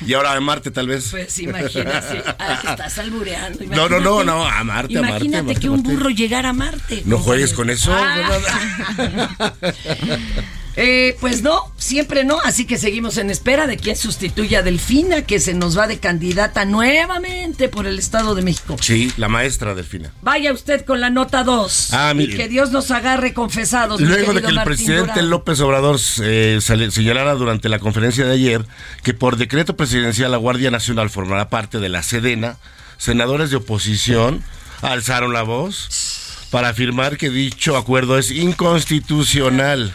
y 0.06 0.14
ahora 0.14 0.34
a 0.34 0.40
Marte, 0.40 0.72
tal 0.72 0.88
vez. 0.88 1.08
Pues 1.10 1.40
imagínate, 1.40 2.24
ah, 2.40 2.62
estás 2.70 2.98
albureando. 3.00 3.64
No, 3.66 3.90
no, 3.90 4.00
no, 4.00 4.24
no, 4.24 4.46
a 4.46 4.64
Marte, 4.64 4.98
a 4.98 5.02
Marte, 5.02 5.25
Imagínate 5.25 5.38
a 5.38 5.44
Marte, 5.44 5.62
que 5.62 5.68
a 5.68 5.72
un 5.72 5.78
Marte. 5.78 5.94
burro 5.94 6.10
llegara 6.10 6.50
a 6.50 6.54
Marte. 6.54 7.02
No 7.06 7.18
juegues 7.18 7.54
con 7.54 7.70
eso. 7.70 7.92
Ah. 7.94 9.52
Eh, 10.77 11.15
pues 11.22 11.41
no, 11.41 11.72
siempre 11.77 12.25
no, 12.25 12.38
así 12.44 12.65
que 12.65 12.77
seguimos 12.77 13.17
en 13.17 13.29
espera 13.29 13.65
de 13.65 13.77
quien 13.77 13.96
sustituya 13.96 14.60
a 14.60 14.62
Delfina, 14.62 15.22
que 15.22 15.39
se 15.39 15.53
nos 15.53 15.77
va 15.77 15.88
de 15.88 16.00
candidata 16.00 16.65
nuevamente 16.65 17.70
por 17.70 17.88
el 17.88 17.98
Estado 17.98 18.36
de 18.36 18.41
México. 18.41 18.75
Sí, 18.82 19.12
la 19.17 19.29
maestra 19.29 19.74
Delfina. 19.74 20.12
Vaya 20.22 20.51
usted 20.51 20.86
con 20.86 21.00
la 21.00 21.10
nota 21.10 21.44
2. 21.44 21.94
Ah, 21.94 22.13
y 22.17 22.27
que 22.27 22.50
Dios 22.50 22.72
nos 22.72 22.91
agarre 22.91 23.34
confesados. 23.34 24.01
Luego 24.01 24.34
de 24.34 24.41
que 24.41 24.48
el 24.48 24.55
Martín 24.55 24.74
presidente 24.74 25.13
Durán. 25.13 25.29
López 25.29 25.60
Obrador 25.62 26.00
eh, 26.22 26.60
señalara 26.62 27.36
durante 27.36 27.70
la 27.70 27.79
conferencia 27.79 28.25
de 28.25 28.34
ayer 28.34 28.65
que 29.03 29.13
por 29.13 29.38
decreto 29.38 29.77
presidencial 29.77 30.32
la 30.32 30.38
Guardia 30.38 30.72
Nacional 30.72 31.10
formará 31.10 31.50
parte 31.50 31.79
de 31.79 31.89
la 31.89 32.03
Sedena, 32.03 32.58
senadores 32.98 33.50
de 33.50 33.58
oposición 33.58 34.44
alzaron 34.82 35.34
la 35.34 35.44
voz 35.44 36.48
para 36.51 36.70
afirmar 36.70 37.17
que 37.17 37.29
dicho 37.29 37.75
acuerdo 37.75 38.17
es 38.17 38.32
inconstitucional, 38.32 39.94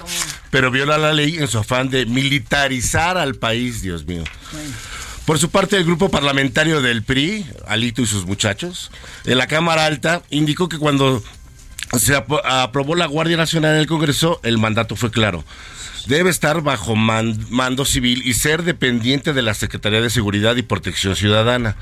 pero 0.51 0.71
viola 0.71 0.99
la 0.99 1.13
ley 1.13 1.37
en 1.39 1.49
su 1.49 1.59
afán 1.59 1.91
de 1.91 2.07
militarizar 2.07 3.17
al 3.19 3.35
país, 3.37 3.83
Dios 3.83 4.05
mío. 4.07 4.25
Por 5.27 5.39
su 5.39 5.51
parte, 5.51 5.77
el 5.77 5.85
grupo 5.85 6.09
parlamentario 6.11 6.81
del 6.83 7.03
PRI, 7.03 7.47
Alito 7.69 8.03
y 8.03 8.07
sus 8.07 8.27
muchachos, 8.27 8.91
en 9.27 9.39
la 9.39 9.47
Cámara 9.47 9.87
Alta, 9.87 10.23
indicó 10.31 10.69
que 10.69 10.79
cuando 10.79 11.23
se 11.99 12.17
ap- 12.17 12.45
aprobó 12.45 12.95
la 12.97 13.07
Guardia 13.07 13.37
Nacional 13.37 13.75
en 13.75 13.81
el 13.81 13.87
Congreso, 13.87 14.41
el 14.43 14.59
mandato 14.59 14.97
fue 14.97 15.11
claro. 15.11 15.45
Debe 16.07 16.31
estar 16.31 16.63
bajo 16.63 16.97
man- 16.97 17.47
mando 17.51 17.85
civil 17.85 18.23
y 18.25 18.35
ser 18.35 18.63
dependiente 18.65 19.33
de 19.33 19.43
la 19.43 19.55
Secretaría 19.55 20.01
de 20.01 20.11
Seguridad 20.11 20.57
y 20.57 20.63
Protección 20.63 21.15
Ciudadana. 21.15 21.77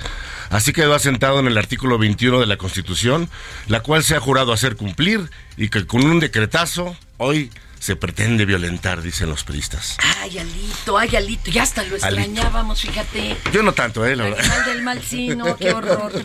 Así 0.50 0.72
quedó 0.72 0.94
asentado 0.94 1.38
en 1.40 1.46
el 1.46 1.56
artículo 1.56 1.96
21 1.98 2.40
de 2.40 2.46
la 2.46 2.56
Constitución, 2.58 3.30
la 3.68 3.80
cual 3.80 4.02
se 4.02 4.16
ha 4.16 4.20
jurado 4.20 4.52
hacer 4.52 4.76
cumplir 4.76 5.30
y 5.56 5.68
que 5.68 5.86
con 5.86 6.04
un 6.04 6.20
decretazo 6.20 6.96
hoy 7.16 7.50
se 7.78 7.96
pretende 7.96 8.44
violentar, 8.44 9.02
dicen 9.02 9.28
los 9.28 9.44
priistas. 9.44 9.96
Ay, 10.20 10.38
Alito, 10.38 10.98
ay, 10.98 11.16
Alito. 11.16 11.50
Ya 11.50 11.62
hasta 11.62 11.82
lo 11.82 11.94
Alito. 11.94 12.06
extrañábamos, 12.06 12.80
fíjate. 12.80 13.36
Yo 13.52 13.62
no 13.62 13.72
tanto, 13.72 14.04
¿eh? 14.04 14.16
La 14.16 14.24
verdad. 14.24 14.42
final 14.42 14.64
del 14.64 14.82
mal, 14.82 15.02
sí, 15.02 15.28
no, 15.28 15.56
qué 15.56 15.72
horror. 15.72 16.24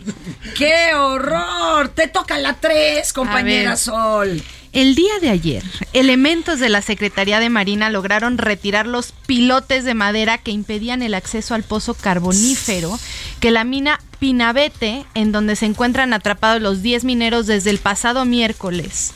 ¡Qué 0.57 0.93
horror! 0.95 1.89
Te 1.89 2.07
toca 2.07 2.37
la 2.37 2.55
3, 2.55 3.13
compañera. 3.13 3.77
Sol. 3.77 4.41
El 4.73 4.95
día 4.95 5.19
de 5.21 5.29
ayer, 5.29 5.63
elementos 5.93 6.59
de 6.59 6.67
la 6.67 6.81
Secretaría 6.81 7.39
de 7.39 7.49
Marina 7.49 7.91
lograron 7.91 8.39
retirar 8.39 8.87
los 8.87 9.13
pilotes 9.27 9.85
de 9.85 9.93
madera 9.93 10.39
que 10.39 10.49
impedían 10.49 11.03
el 11.03 11.13
acceso 11.13 11.53
al 11.53 11.61
pozo 11.61 11.93
carbonífero 11.93 12.99
que 13.39 13.51
la 13.51 13.65
mina 13.65 13.99
Pinabete, 14.17 15.05
en 15.13 15.31
donde 15.31 15.55
se 15.55 15.67
encuentran 15.67 16.11
atrapados 16.11 16.59
los 16.59 16.81
10 16.81 17.03
mineros 17.03 17.45
desde 17.45 17.69
el 17.69 17.77
pasado 17.77 18.25
miércoles. 18.25 19.11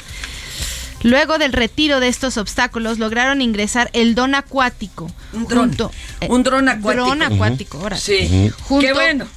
Luego 1.03 1.37
del 1.37 1.53
retiro 1.53 1.99
de 1.99 2.07
estos 2.07 2.37
obstáculos, 2.37 2.97
lograron 2.99 3.41
ingresar 3.41 3.89
el 3.93 4.15
don 4.15 4.33
acuático. 4.35 5.11
Un 5.33 5.45
dron. 5.47 5.67
junto- 5.69 5.91
eh, 6.21 6.27
Un 6.29 6.43
dron 6.43 6.69
acuático. 6.69 7.05
Dron 7.05 7.21
acuático, 7.21 7.77
ahora. 7.79 7.97
Sí. 7.97 8.51
Junto- 8.63 8.85
Qué 8.85 8.93
bueno. 8.93 9.27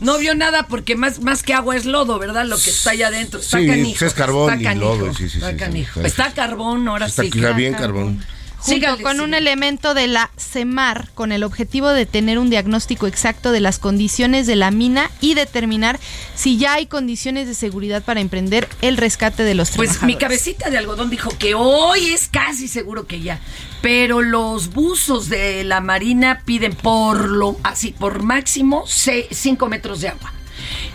No 0.00 0.16
vio 0.16 0.34
nada 0.34 0.66
porque 0.66 0.96
más, 0.96 1.20
más 1.20 1.42
que 1.42 1.52
agua 1.52 1.76
es 1.76 1.84
lodo, 1.84 2.18
¿verdad? 2.18 2.46
Lo 2.46 2.56
que 2.56 2.70
está 2.70 2.92
allá 2.92 3.08
adentro. 3.08 3.40
Está 3.40 3.58
Sí, 3.58 3.66
canijo. 3.66 4.04
es 4.04 4.14
carbón 4.14 4.50
está 4.50 4.60
y 4.62 4.64
canijo, 4.64 4.94
lodo, 4.96 5.14
sí, 5.14 5.28
sí, 5.28 5.36
está 5.38 5.56
canijo. 5.56 6.00
Sí. 6.00 6.06
Está 6.06 6.32
carbón, 6.32 6.88
ahora 6.88 7.06
Está 7.06 7.22
sí. 7.22 7.30
está 7.34 7.52
bien 7.52 7.74
carbón. 7.74 8.24
Junto 8.60 9.02
con 9.02 9.20
un 9.20 9.34
elemento 9.34 9.94
de 9.94 10.06
la 10.06 10.30
CEMAR 10.38 11.10
con 11.14 11.32
el 11.32 11.42
objetivo 11.42 11.88
de 11.90 12.06
tener 12.06 12.38
un 12.38 12.50
diagnóstico 12.50 13.06
exacto 13.06 13.52
de 13.52 13.60
las 13.60 13.78
condiciones 13.78 14.46
de 14.46 14.56
la 14.56 14.70
mina 14.70 15.10
y 15.20 15.34
determinar 15.34 15.98
si 16.34 16.58
ya 16.58 16.74
hay 16.74 16.86
condiciones 16.86 17.46
de 17.46 17.54
seguridad 17.54 18.02
para 18.02 18.20
emprender 18.20 18.68
el 18.82 18.96
rescate 18.96 19.42
de 19.42 19.54
los 19.54 19.70
Pues 19.70 19.90
mi 19.90 20.14
trabajadores. 20.16 20.18
cabecita 20.20 20.70
de 20.70 20.78
algodón 20.78 21.10
dijo 21.10 21.30
que 21.38 21.54
hoy 21.54 22.12
es 22.12 22.28
casi 22.28 22.68
seguro 22.68 23.06
que 23.06 23.20
ya. 23.20 23.40
Pero 23.82 24.22
los 24.22 24.72
buzos 24.72 25.28
de 25.28 25.64
la 25.64 25.80
marina 25.80 26.42
piden 26.44 26.74
por 26.74 27.28
lo 27.28 27.56
así, 27.62 27.92
por 27.92 28.22
máximo 28.22 28.84
5 28.86 29.68
metros 29.68 30.00
de 30.00 30.08
agua. 30.08 30.32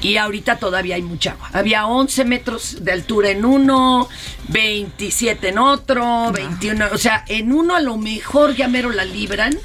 Y 0.01 0.17
ahorita 0.17 0.57
todavía 0.57 0.95
hay 0.95 1.01
mucha 1.01 1.31
agua. 1.31 1.49
Había 1.53 1.87
11 1.87 2.25
metros 2.25 2.77
de 2.83 2.91
altura 2.91 3.29
en 3.29 3.45
uno, 3.45 4.07
27 4.49 5.49
en 5.49 5.57
otro, 5.57 6.31
21. 6.31 6.87
O 6.91 6.97
sea, 6.97 7.23
en 7.27 7.51
uno 7.51 7.75
a 7.75 7.81
lo 7.81 7.97
mejor 7.97 8.55
ya 8.55 8.67
mero 8.67 8.91
la 8.91 9.05
libran. 9.05 9.57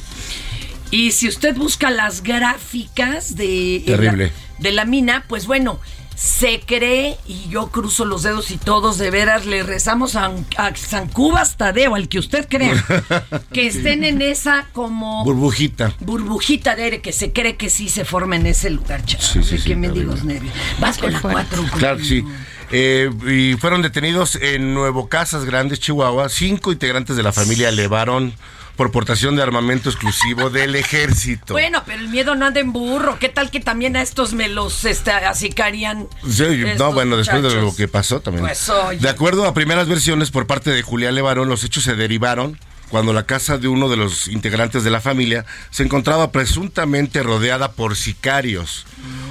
Y 0.91 1.13
si 1.13 1.29
usted 1.29 1.55
busca 1.57 1.91
las 1.91 2.23
gráficas 2.23 3.37
de, 3.37 3.83
Terrible. 3.87 4.33
de 4.59 4.73
la 4.73 4.85
mina, 4.85 5.25
pues 5.29 5.47
bueno, 5.47 5.81
se 6.21 6.61
cree, 6.61 7.17
y 7.27 7.49
yo 7.49 7.71
cruzo 7.71 8.05
los 8.05 8.23
dedos 8.25 8.51
y 8.51 8.59
todos 8.59 8.99
de 8.99 9.11
veras 9.11 9.47
le 9.47 9.63
rezamos 9.63 10.17
a, 10.17 10.31
a 10.59 10.77
San 10.77 11.09
Cubas 11.09 11.57
Tadeo, 11.57 11.95
al 11.95 12.11
que 12.11 12.19
usted 12.19 12.47
crea, 12.47 12.75
que 13.55 13.67
estén 13.67 14.05
en 14.05 14.21
esa 14.21 14.67
como 14.75 15.25
Burbujita. 15.25 15.95
burbujita 16.01 16.77
de 16.77 16.85
aire 16.85 17.01
que 17.01 17.13
se 17.13 17.33
cree 17.33 17.57
que 17.57 17.71
sí 17.71 17.89
se 17.89 18.05
forma 18.05 18.37
en 18.37 18.45
ese 18.45 18.69
lugar, 18.69 19.03
chaval. 19.07 19.27
Sí, 19.27 19.43
sí, 19.43 19.57
sí, 19.57 19.75
mendigos 19.75 20.23
nervios. 20.23 20.53
Vas 20.79 20.99
con 20.99 21.11
la 21.11 21.23
cuatro. 21.23 21.65
Claro 21.79 21.97
que 21.97 22.05
sí. 22.05 22.25
Eh, 22.71 23.11
y 23.27 23.57
fueron 23.57 23.81
detenidos 23.81 24.37
en 24.37 24.75
Nuevo 24.75 25.09
Casas 25.09 25.47
Grandes, 25.47 25.81
Chihuahua, 25.81 26.29
cinco 26.29 26.71
integrantes 26.71 27.17
de 27.17 27.23
la 27.23 27.33
familia 27.33 27.71
Levarón 27.71 28.35
por 28.81 28.93
portación 28.93 29.37
de 29.37 29.43
armamento 29.43 29.91
exclusivo 29.91 30.49
del 30.49 30.75
ejército. 30.75 31.53
Bueno, 31.53 31.83
pero 31.85 32.01
el 32.01 32.09
miedo 32.09 32.35
no 32.35 32.47
anda 32.47 32.61
en 32.61 32.73
burro. 32.73 33.19
¿Qué 33.19 33.29
tal 33.29 33.51
que 33.51 33.61
también 33.61 33.95
a 33.95 34.01
estos 34.01 34.33
me 34.33 34.49
los 34.49 34.87
este, 34.87 35.11
acicarían? 35.11 36.09
Sí, 36.27 36.65
no, 36.79 36.91
bueno, 36.95 37.19
después 37.19 37.43
de 37.43 37.57
lo 37.57 37.77
que 37.77 37.89
pasó 37.89 38.23
también. 38.23 38.47
Pues, 38.47 38.73
de 38.99 39.09
acuerdo 39.11 39.45
a 39.45 39.53
primeras 39.53 39.87
versiones 39.87 40.31
por 40.31 40.47
parte 40.47 40.71
de 40.71 40.81
Julián 40.81 41.15
Levarón, 41.15 41.51
los 41.51 41.63
hechos 41.63 41.85
se 41.85 41.95
derivaron 41.95 42.59
cuando 42.89 43.13
la 43.13 43.27
casa 43.27 43.59
de 43.59 43.69
uno 43.69 43.91
de 43.91 43.99
los 43.99 44.29
integrantes 44.29 44.83
de 44.83 44.89
la 44.89 45.03
familia 45.03 45.45
se 45.69 45.83
encontraba 45.83 46.33
presuntamente 46.33 47.23
rodeada 47.23 47.73
por 47.73 47.97
sicarios, 47.97 48.87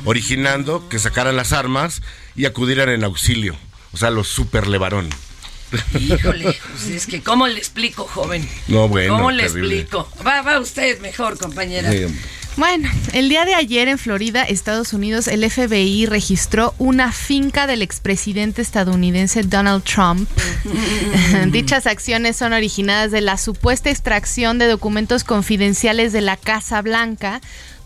originando 0.06 0.88
que 0.90 1.00
sacaran 1.00 1.36
las 1.36 1.54
armas 1.54 2.04
y 2.36 2.46
acudieran 2.46 2.90
en 2.90 3.04
auxilio. 3.04 3.56
O 3.94 3.98
sea, 3.98 4.12
los 4.12 4.28
super 4.28 4.68
Levarón. 4.68 5.10
Híjole, 6.00 6.44
pues 6.44 6.88
es 6.88 7.06
que 7.06 7.22
¿cómo 7.22 7.48
le 7.48 7.58
explico, 7.58 8.06
joven? 8.06 8.48
No, 8.68 8.88
bueno, 8.88 9.16
¿Cómo 9.16 9.32
le 9.32 9.44
terrible. 9.44 9.80
explico? 9.80 10.10
Va, 10.26 10.42
va 10.42 10.60
usted 10.60 11.00
mejor, 11.02 11.38
compañera. 11.38 11.92
Sí. 11.92 12.06
Bueno, 12.58 12.90
el 13.14 13.30
día 13.30 13.46
de 13.46 13.56
ayer 13.56 13.88
en 13.88 13.98
Florida, 13.98 14.44
Estados 14.44 14.92
Unidos, 14.92 15.30
el 15.30 15.50
FBI 15.50 16.08
registró 16.08 16.74
una 16.78 17.14
finca 17.14 17.68
del 17.68 17.82
expresidente 17.82 18.62
estadounidense 18.62 19.44
Donald 19.44 19.84
Trump. 19.84 20.30
Dichas 21.52 21.88
acciones 21.88 22.36
son 22.36 22.52
originadas 22.52 23.12
de 23.12 23.22
la 23.22 23.38
supuesta 23.38 23.90
extracción 23.90 24.60
de 24.60 24.68
documentos 24.68 25.24
confidenciales 25.24 26.12
de 26.12 26.20
la 26.20 26.36
Casa 26.36 26.82
Blanca 26.82 27.40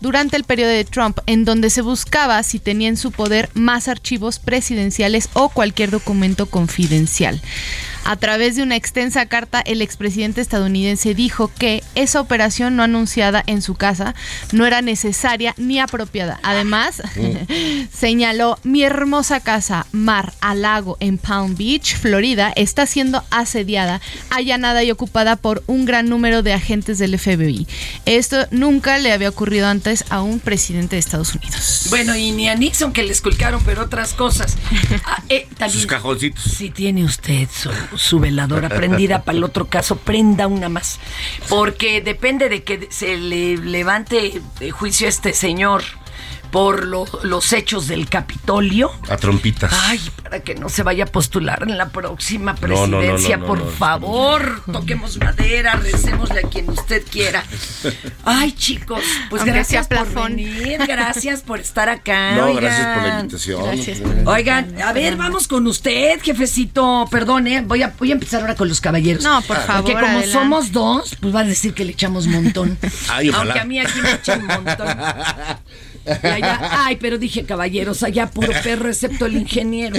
durante 0.04 0.36
el 0.36 0.44
periodo 0.44 0.70
de 0.70 0.84
Trump, 0.84 1.20
en 1.28 1.46
donde 1.46 1.70
se 1.70 1.82
buscaba 1.82 2.44
si 2.44 2.60
tenía 2.60 2.90
en 2.90 2.98
su 2.98 3.14
poder 3.14 3.50
más 3.54 3.88
archivos 3.88 4.38
presidenciales 4.38 5.30
o 5.32 5.48
cualquier 5.48 5.92
documento 5.92 6.46
confidencial. 6.46 7.42
A 8.06 8.18
través 8.18 8.58
de 8.58 8.64
una 8.64 8.76
extensa 8.76 9.26
carta, 9.28 9.62
el 9.62 9.82
expresidente 9.82 10.42
estadounidense 10.42 11.14
dijo 11.14 11.50
que 11.58 11.82
esa 11.96 12.20
operación 12.20 12.76
no 12.76 12.84
anunciada 12.84 13.42
en 13.48 13.62
su 13.62 13.76
casa 13.76 14.14
no 14.52 14.66
era 14.66 14.82
necesaria 14.82 15.54
ni 15.56 15.80
apropiada. 15.80 16.38
Además, 16.44 17.02
señaló, 17.94 18.60
mi 18.64 18.84
hermosa 18.84 19.40
casa, 19.40 19.86
mar 19.94 20.34
a 20.42 20.54
lago 20.54 20.98
en 21.00 21.18
Palm 21.18 21.56
Beach, 21.56 21.96
Florida, 21.96 22.52
está 22.58 22.86
siendo 22.86 23.24
asediada, 23.30 24.02
allanada 24.30 24.84
y 24.84 24.92
ocupada 24.92 25.38
por 25.38 25.64
un 25.68 25.86
gran 25.86 26.10
número 26.10 26.44
de 26.44 26.52
agentes 26.52 26.98
del 26.98 27.18
FBI. 27.18 27.68
Esto 28.06 28.48
nunca 28.52 28.98
le 28.98 29.14
había 29.14 29.30
ocurrido 29.30 29.68
antes 29.68 29.93
a 30.10 30.22
un 30.22 30.40
presidente 30.40 30.96
de 30.96 31.00
Estados 31.00 31.36
Unidos. 31.36 31.88
Bueno, 31.90 32.16
y 32.16 32.32
ni 32.32 32.50
a 32.50 32.56
Nixon 32.56 32.94
que 32.94 33.04
le 33.04 33.12
esculcaron, 33.12 33.62
pero 33.64 33.84
otras 33.84 34.14
cosas. 34.14 34.58
Ah, 35.06 35.22
eh, 35.28 35.48
también, 35.58 35.72
Sus 35.82 35.86
cajoncitos. 35.86 36.44
si 36.44 36.70
tiene 36.70 37.04
usted 37.04 37.48
su, 37.52 37.70
su 37.98 38.20
veladora 38.20 38.70
prendida 38.70 39.24
para 39.24 39.38
el 39.38 39.44
otro 39.44 39.68
caso, 39.68 39.98
prenda 39.98 40.48
una 40.48 40.70
más. 40.70 41.00
Porque 41.50 42.02
depende 42.02 42.48
de 42.48 42.64
que 42.64 42.88
se 42.92 43.18
le 43.18 43.58
levante 43.58 44.42
de 44.60 44.72
juicio 44.72 45.08
a 45.08 45.10
este 45.10 45.34
señor 45.34 45.84
por 46.54 46.86
lo- 46.86 47.08
los 47.24 47.52
hechos 47.52 47.88
del 47.88 48.08
Capitolio. 48.08 48.92
A 49.10 49.18
trompitas. 49.18 49.74
Ay, 49.74 50.00
para 50.22 50.42
que 50.42 50.54
no 50.54 50.70
se 50.70 50.84
vaya 50.84 51.06
a 51.06 51.08
postular 51.08 51.64
en 51.64 51.78
la 51.80 51.90
próxima 51.90 52.54
No, 52.62 52.68
no, 52.68 52.88
no, 52.88 52.98
presidencia, 53.00 53.38
no, 53.38 53.42
no, 53.42 53.48
por 53.48 53.60
no. 53.60 53.66
favor, 53.72 54.62
toquemos 54.72 55.18
madera, 55.18 55.74
recémosle 55.78 56.42
a 56.42 56.50
quien 56.50 56.70
usted 56.70 57.02
quiera. 57.12 57.44
Ay, 58.24 58.52
chicos, 58.52 59.02
pues 59.32 59.42
Aunque 59.42 59.56
gracias 59.56 59.88
por 59.88 60.08
venir, 60.30 60.78
gracias 60.88 61.42
por 61.42 61.60
estar 61.60 61.90
acá. 61.90 62.36
No, 62.36 62.46
oigan. 62.46 62.64
gracias 62.64 62.88
por 62.98 63.04
la 63.08 63.20
invitación. 63.20 63.64
Gracias. 63.66 64.02
Oigan, 64.26 64.82
a 64.82 64.94
ver, 64.94 65.16
vamos 65.16 65.48
con 65.48 65.66
usted, 65.66 66.22
jefecito. 66.22 67.08
Perdón, 67.10 67.48
¿eh? 67.48 67.64
voy, 67.66 67.82
a, 67.82 67.94
voy 67.98 68.12
a 68.12 68.14
empezar 68.14 68.42
ahora 68.42 68.54
con 68.56 68.70
los 68.70 68.80
caballeros. 68.80 69.24
No, 69.24 69.42
por 69.42 69.58
Porque 69.58 69.64
favor, 69.68 69.92
como 69.94 70.06
adelante. 70.06 70.32
somos 70.32 70.72
dos, 70.72 71.18
pues 71.20 71.34
va 71.34 71.40
a 71.40 71.46
decir 71.46 71.74
que 71.74 71.84
le 71.84 71.94
echamos 71.94 72.28
montón. 72.28 72.78
Ay, 73.10 73.30
ojalá. 73.30 73.54
Aunque 73.54 73.60
a 73.60 73.66
mí 73.66 73.80
aquí 73.80 74.00
me 74.02 74.12
echan 74.12 74.46
montón. 74.46 74.88
Y 76.06 76.28
allá, 76.28 76.60
ay, 76.86 76.98
pero 77.00 77.18
dije 77.18 77.46
caballeros, 77.46 78.04
allá 78.04 78.30
puro 78.30 78.52
perro, 78.64 78.90
excepto 78.90 79.26
el 79.26 79.38
ingeniero. 79.38 79.96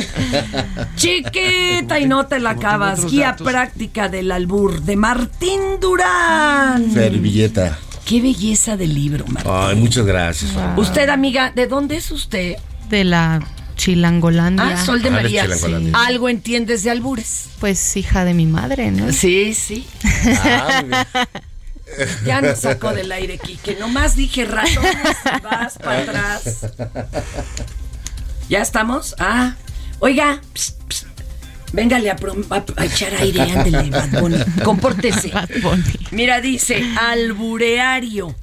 Chiquita 0.96 1.98
y 1.98 2.06
no 2.06 2.26
te 2.26 2.40
la 2.40 2.50
acabas. 2.50 3.06
Guía 3.06 3.36
práctica 3.36 4.08
del 4.08 4.30
albur 4.32 4.82
de 4.82 4.96
Martín 4.96 5.60
Durán. 5.80 6.92
Servilleta. 6.92 7.78
Qué 8.04 8.20
belleza 8.20 8.76
de 8.76 8.86
libro, 8.86 9.24
Martín. 9.26 9.50
Ay, 9.54 9.76
muchas 9.76 10.04
gracias. 10.04 10.52
Usted, 10.76 11.08
amiga, 11.08 11.52
¿de 11.54 11.66
dónde 11.66 11.96
es 11.96 12.10
usted? 12.10 12.56
De 12.90 13.04
la 13.04 13.40
Chilangolandia. 13.76 14.74
Ah, 14.78 14.84
Sol 14.84 15.02
de 15.02 15.08
Ah, 15.08 15.12
María. 15.12 15.46
Algo 16.06 16.28
entiendes 16.28 16.84
de 16.84 16.90
albures. 16.90 17.46
Pues 17.60 17.96
hija 17.96 18.24
de 18.24 18.34
mi 18.34 18.46
madre, 18.46 18.90
¿no? 18.90 19.10
Sí, 19.12 19.54
sí. 19.54 19.86
Ah, 20.44 20.82
muy 20.82 20.90
bien. 20.90 21.44
Ya 22.24 22.40
nos 22.40 22.60
sacó 22.60 22.92
del 22.92 23.10
aire, 23.12 23.38
Quique. 23.38 23.76
Nomás 23.78 24.16
dije 24.16 24.44
ratones, 24.44 24.96
vas 25.42 25.78
para 25.78 26.00
atrás. 26.02 26.66
¿Ya 28.48 28.60
estamos? 28.62 29.14
Ah, 29.18 29.54
oiga, 30.00 30.40
psst. 30.54 31.06
véngale 31.72 32.10
a, 32.10 32.16
a- 32.50 32.64
a 32.76 32.84
echar 32.84 33.12
aire, 33.20 33.42
ándele, 33.42 33.90
Bad 33.90 34.20
Bunny. 34.20 34.36
Compórtese. 34.62 35.28
Bad 35.28 35.48
Bunny. 35.62 35.82
Mira, 36.10 36.40
dice, 36.40 36.82
albureario. 37.00 38.34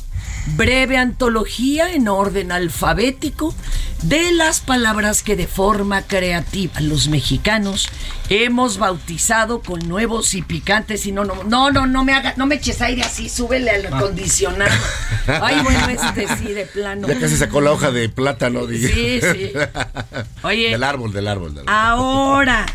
Breve 0.47 0.97
antología 0.97 1.93
en 1.93 2.07
orden 2.07 2.51
alfabético 2.51 3.53
de 4.03 4.31
las 4.31 4.59
palabras 4.59 5.21
que 5.21 5.35
de 5.35 5.45
forma 5.45 6.01
creativa 6.01 6.81
los 6.81 7.07
mexicanos 7.07 7.87
hemos 8.29 8.77
bautizado 8.79 9.61
con 9.61 9.87
nuevos 9.87 10.33
y 10.33 10.41
picantes 10.41 11.05
y 11.05 11.11
no 11.11 11.23
no 11.23 11.43
no 11.43 11.69
no 11.71 11.85
no 11.85 12.03
me 12.03 12.13
haga 12.13 12.33
no 12.37 12.47
me 12.47 12.55
eches 12.55 12.81
aire 12.81 13.03
así 13.03 13.29
súbele 13.29 13.69
al 13.69 13.85
acondicionado 13.93 14.71
ay 15.27 15.61
bueno 15.63 15.87
este 15.89 16.27
sí 16.37 16.51
de 16.53 16.65
plano 16.65 17.07
Ya 17.07 17.19
casi 17.19 17.37
sacó 17.37 17.61
la 17.61 17.71
hoja 17.71 17.91
de 17.91 18.09
plátano. 18.09 18.65
dije. 18.65 18.87
Sí, 18.93 19.21
sí. 19.21 19.51
Oye. 20.43 20.69
Del 20.69 20.83
árbol, 20.83 21.11
del 21.13 21.27
árbol. 21.27 21.53
del 21.53 21.67
árbol. 21.67 21.73
Ahora, 21.75 22.65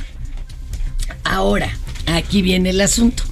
ahora, 1.25 1.71
aquí 2.07 2.43
viene 2.43 2.71
el 2.71 2.81
asunto. 2.81 3.25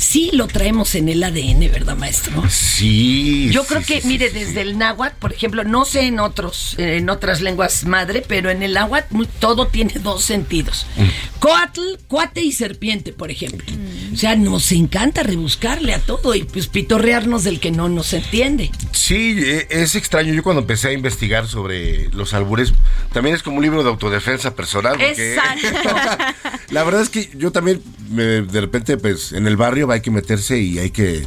Sí 0.00 0.30
lo 0.32 0.46
traemos 0.48 0.94
en 0.94 1.08
el 1.10 1.22
ADN, 1.22 1.70
¿verdad, 1.70 1.94
maestro? 1.96 2.42
Sí. 2.48 3.50
Yo 3.52 3.62
sí, 3.62 3.68
creo 3.68 3.82
que, 3.82 4.00
sí, 4.00 4.08
mire, 4.08 4.30
desde 4.30 4.62
el 4.62 4.78
náhuatl, 4.78 5.16
por 5.18 5.32
ejemplo, 5.32 5.62
no 5.62 5.84
sé 5.84 6.06
en 6.06 6.18
otros, 6.20 6.74
en 6.78 7.10
otras 7.10 7.42
lenguas 7.42 7.84
madre, 7.84 8.24
pero 8.26 8.48
en 8.50 8.62
el 8.62 8.72
náhuatl 8.72 9.14
muy- 9.14 9.26
todo 9.26 9.66
tiene 9.66 9.92
dos 10.02 10.24
sentidos. 10.24 10.86
Coatl, 11.38 11.80
cuate 12.08 12.40
y 12.42 12.52
serpiente, 12.52 13.12
por 13.12 13.30
ejemplo. 13.30 13.66
O 14.12 14.16
sea, 14.16 14.36
nos 14.36 14.72
encanta 14.72 15.22
rebuscarle 15.22 15.92
a 15.94 15.98
todo 16.00 16.34
y 16.34 16.44
pues 16.44 16.66
pitorrearnos 16.66 17.44
del 17.44 17.60
que 17.60 17.70
no 17.70 17.88
nos 17.90 18.12
entiende. 18.14 18.70
Sí, 18.92 19.36
eh, 19.38 19.66
es 19.70 19.94
extraño. 19.96 20.32
Yo 20.32 20.42
cuando 20.42 20.60
empecé 20.62 20.88
a 20.88 20.92
investigar 20.92 21.46
sobre 21.46 22.08
los 22.08 22.32
albures, 22.34 22.72
también 23.12 23.36
es 23.36 23.42
como 23.42 23.58
un 23.58 23.62
libro 23.62 23.82
de 23.82 23.90
autodefensa 23.90 24.54
personal. 24.54 24.92
porque- 24.96 25.34
Exacto. 25.34 25.90
La 26.70 26.84
verdad 26.84 27.02
es 27.02 27.08
que 27.10 27.30
yo 27.36 27.50
también, 27.52 27.82
me- 28.10 28.42
de 28.42 28.60
repente, 28.60 28.96
pues, 28.96 29.32
en 29.32 29.46
el 29.46 29.56
barrio 29.56 29.86
hay 29.92 30.00
que 30.00 30.10
meterse 30.10 30.58
y 30.58 30.78
hay 30.78 30.90
que, 30.90 31.26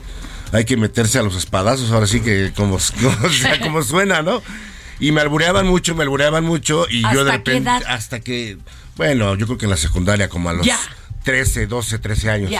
hay 0.51 0.65
que 0.65 0.77
meterse 0.77 1.19
a 1.19 1.23
los 1.23 1.35
espadazos. 1.35 1.91
Ahora 1.91 2.07
sí 2.07 2.21
que 2.21 2.51
como, 2.55 2.77
como, 3.01 3.25
o 3.27 3.29
sea, 3.29 3.59
como 3.59 3.83
suena, 3.83 4.21
¿no? 4.21 4.41
Y 4.99 5.11
me 5.11 5.21
albureaban 5.21 5.67
mucho, 5.67 5.95
me 5.95 6.03
albureaban 6.03 6.43
mucho 6.43 6.85
y 6.89 7.01
yo 7.01 7.23
de 7.25 7.31
¿Hasta 7.31 7.43
qué 7.43 7.51
repente, 7.53 7.85
hasta 7.87 8.19
que, 8.19 8.57
bueno, 8.95 9.35
yo 9.35 9.45
creo 9.47 9.57
que 9.57 9.65
en 9.65 9.71
la 9.71 9.77
secundaria, 9.77 10.29
como 10.29 10.49
a 10.49 10.53
los 10.53 10.65
Ya. 10.65 10.79
13, 11.23 11.67
12, 11.67 11.99
13 11.99 12.29
años. 12.29 12.51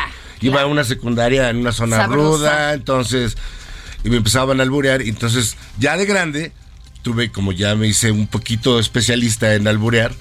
Iba 0.41 0.61
a 0.61 0.65
una 0.65 0.83
secundaria 0.83 1.49
en 1.49 1.57
una 1.57 1.71
zona 1.71 1.97
Sabrosa. 1.97 2.37
ruda, 2.37 2.73
entonces, 2.73 3.37
y 4.03 4.09
me 4.09 4.17
empezaban 4.17 4.59
a 4.59 4.63
alburear, 4.63 5.01
entonces, 5.01 5.57
ya 5.79 5.95
de 5.97 6.05
grande, 6.05 6.51
tuve, 7.01 7.31
como 7.31 7.51
ya 7.51 7.75
me 7.75 7.87
hice 7.87 8.11
un 8.11 8.27
poquito 8.27 8.79
especialista 8.79 9.53
en 9.53 9.67
alburear, 9.67 10.13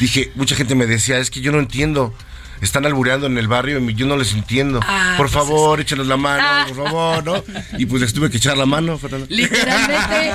dije, 0.00 0.30
mucha 0.34 0.54
gente 0.54 0.74
me 0.74 0.86
decía, 0.86 1.18
es 1.18 1.30
que 1.30 1.40
yo 1.40 1.52
no 1.52 1.58
entiendo. 1.58 2.14
Están 2.60 2.86
albureando 2.86 3.26
en 3.26 3.38
el 3.38 3.48
barrio 3.48 3.78
y 3.78 3.94
yo 3.94 4.06
no 4.06 4.16
les 4.16 4.32
entiendo. 4.32 4.80
Ah, 4.82 5.14
por 5.16 5.26
pues 5.26 5.34
favor, 5.34 5.80
échenos 5.80 6.06
la 6.06 6.16
mano, 6.16 6.68
por 6.68 6.86
favor, 6.86 7.24
¿no? 7.24 7.44
Y 7.78 7.86
pues 7.86 8.02
les 8.02 8.12
tuve 8.12 8.30
que 8.30 8.38
echar 8.38 8.56
la 8.56 8.66
mano. 8.66 8.98
Literalmente. 9.28 10.32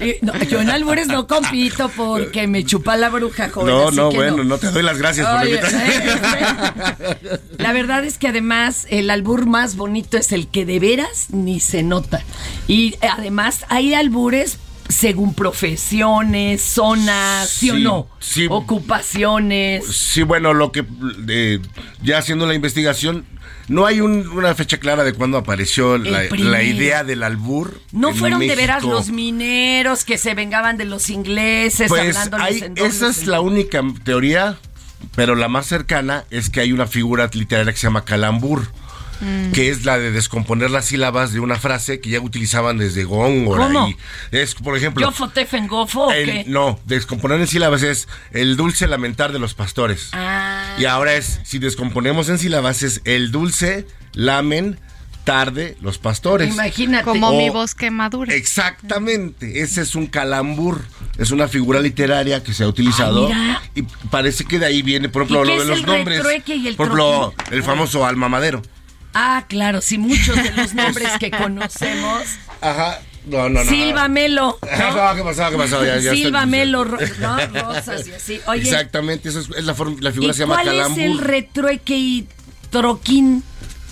eh, 0.00 0.18
no, 0.22 0.36
yo 0.44 0.60
en 0.60 0.70
albures 0.70 1.06
no 1.06 1.26
compito 1.26 1.90
porque 1.96 2.46
me 2.46 2.64
chupa 2.64 2.96
la 2.96 3.08
bruja, 3.08 3.48
joven. 3.48 3.74
No, 3.74 3.90
no, 3.90 4.10
bueno, 4.10 4.44
no. 4.44 4.58
te 4.58 4.70
doy 4.70 4.82
las 4.82 4.98
gracias 4.98 5.26
por 5.26 5.44
la. 5.46 7.40
La 7.58 7.72
verdad 7.72 8.04
es 8.04 8.16
que 8.18 8.28
además 8.28 8.86
el 8.90 9.10
albur 9.10 9.46
más 9.46 9.76
bonito 9.76 10.16
es 10.16 10.32
el 10.32 10.48
que 10.48 10.64
de 10.64 10.78
veras 10.78 11.26
ni 11.30 11.60
se 11.60 11.82
nota. 11.82 12.22
Y 12.66 12.96
además 13.02 13.64
hay 13.68 13.94
albures 13.94 14.58
según 14.90 15.34
profesiones, 15.34 16.62
zonas, 16.62 17.48
¿sí, 17.48 17.70
o 17.70 17.78
no? 17.78 18.08
sí. 18.18 18.46
Ocupaciones. 18.48 19.84
Sí, 19.86 20.22
bueno, 20.22 20.52
lo 20.54 20.72
que 20.72 20.84
eh, 21.28 21.58
ya 22.02 22.18
haciendo 22.18 22.46
la 22.46 22.54
investigación, 22.54 23.24
no 23.68 23.86
hay 23.86 24.00
un- 24.00 24.26
una 24.28 24.54
fecha 24.54 24.78
clara 24.78 25.04
de 25.04 25.12
cuándo 25.12 25.38
apareció 25.38 25.96
la, 25.98 26.24
idea 26.62 27.04
del 27.04 27.22
albur. 27.22 27.80
No 27.92 28.12
fueron 28.14 28.40
de 28.40 28.54
veras 28.56 28.82
los 28.82 29.10
mineros 29.10 30.04
que 30.04 30.18
se 30.18 30.34
vengaban 30.34 30.76
de 30.76 30.84
los 30.84 31.08
ingleses 31.10 31.88
Pues 31.88 32.16
hay- 32.32 32.58
en 32.58 32.76
esa 32.76 33.08
es 33.08 33.26
la 33.26 33.40
única 33.40 33.80
teoría, 34.04 34.58
pero 35.14 35.34
la 35.34 35.48
más 35.48 35.66
cercana 35.66 36.24
es 36.30 36.50
que 36.50 36.60
hay 36.60 36.72
una 36.72 36.86
figura 36.86 37.30
literaria 37.32 37.72
que 37.72 37.78
se 37.78 37.86
llama 37.86 38.04
calambur. 38.04 38.66
Mm. 39.20 39.52
que 39.52 39.68
es 39.70 39.84
la 39.84 39.98
de 39.98 40.10
descomponer 40.12 40.70
las 40.70 40.86
sílabas 40.86 41.32
de 41.32 41.40
una 41.40 41.56
frase 41.56 42.00
que 42.00 42.10
ya 42.10 42.20
utilizaban 42.20 42.78
desde 42.78 43.04
Góngora. 43.04 43.64
¿Cómo? 43.66 43.88
y 43.88 43.96
es, 44.30 44.54
por 44.54 44.76
ejemplo, 44.76 45.04
¿Yo 45.06 45.12
fotefen 45.12 45.66
gofo 45.68 46.06
o 46.06 46.12
el- 46.12 46.24
qué? 46.26 46.44
no, 46.46 46.78
descomponer 46.86 47.40
en 47.40 47.46
sílabas 47.46 47.82
es 47.82 48.08
el 48.32 48.56
dulce 48.56 48.86
lamentar 48.86 49.32
de 49.32 49.38
los 49.38 49.54
pastores. 49.54 50.08
Ah. 50.12 50.76
Y 50.78 50.84
ahora 50.86 51.14
es, 51.14 51.40
si 51.44 51.58
descomponemos 51.58 52.28
en 52.28 52.38
sílabas, 52.38 52.82
es 52.82 53.02
el 53.04 53.30
dulce 53.30 53.86
lamen 54.14 54.78
tarde 55.24 55.76
los 55.82 55.98
pastores. 55.98 56.52
Imagínate. 56.54 57.04
Como 57.04 57.28
O- 57.28 57.36
mi 57.38 57.50
bosque 57.50 57.90
maduro. 57.90 58.32
Exactamente, 58.32 59.60
ese 59.62 59.82
es 59.82 59.94
un 59.94 60.06
calambur, 60.06 60.82
es 61.18 61.30
una 61.30 61.46
figura 61.46 61.78
literaria 61.80 62.42
que 62.42 62.54
se 62.54 62.64
ha 62.64 62.68
utilizado 62.68 63.28
Ah, 63.32 63.60
y 63.74 63.82
parece 63.82 64.44
que 64.44 64.58
de 64.58 64.66
ahí 64.66 64.82
viene, 64.82 65.08
por 65.08 65.22
ejemplo, 65.22 65.44
¿Y 65.44 65.48
qué 65.48 65.54
lo 65.56 65.60
de 65.62 65.68
los 65.68 65.86
nombres. 65.86 66.18
retrueque 66.18 66.56
y 66.56 66.68
el 66.68 66.74
por 66.76 66.86
ejemplo, 66.86 67.34
el 67.50 67.62
famoso 67.62 68.06
alma 68.06 68.28
madero. 68.28 68.62
Ah, 69.14 69.44
claro, 69.48 69.80
sí, 69.80 69.98
muchos 69.98 70.36
de 70.36 70.52
los 70.52 70.74
nombres 70.74 71.08
que 71.18 71.30
conocemos. 71.30 72.22
Ajá. 72.60 73.00
No, 73.26 73.48
no, 73.50 73.62
no. 73.64 73.70
Silva 73.70 74.08
Melo. 74.08 74.58
No, 74.78 75.14
¿qué 75.14 75.22
pasó? 75.22 75.50
¿Qué 75.50 75.56
pasó? 75.56 75.84
Ya- 75.84 75.98
ya 75.98 76.12
Silva 76.12 76.46
Melo, 76.46 76.84
ro- 76.84 76.98
no, 77.20 77.36
rosas 77.62 78.06
y 78.08 78.12
así. 78.12 78.40
Oye, 78.46 78.62
Exactamente, 78.62 79.28
esa 79.28 79.40
es, 79.40 79.48
es 79.56 79.64
la, 79.64 79.74
forma- 79.74 79.96
la 80.00 80.10
figura 80.12 80.30
¿y 80.32 80.34
se 80.34 80.40
llama 80.40 80.60
cuál 80.62 80.80
es 80.92 80.98
el 80.98 81.18
retrueque 81.18 81.96
y 81.98 82.28
troquín? 82.70 83.42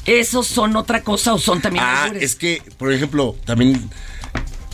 ¿Esos 0.07 0.47
son 0.47 0.75
otra 0.77 1.03
cosa 1.03 1.35
o 1.35 1.39
son 1.39 1.61
también 1.61 1.85
Ah, 1.85 2.05
albures? 2.05 2.23
es 2.23 2.37
que, 2.37 2.63
por 2.79 2.91
ejemplo, 2.93 3.37
también 3.45 3.91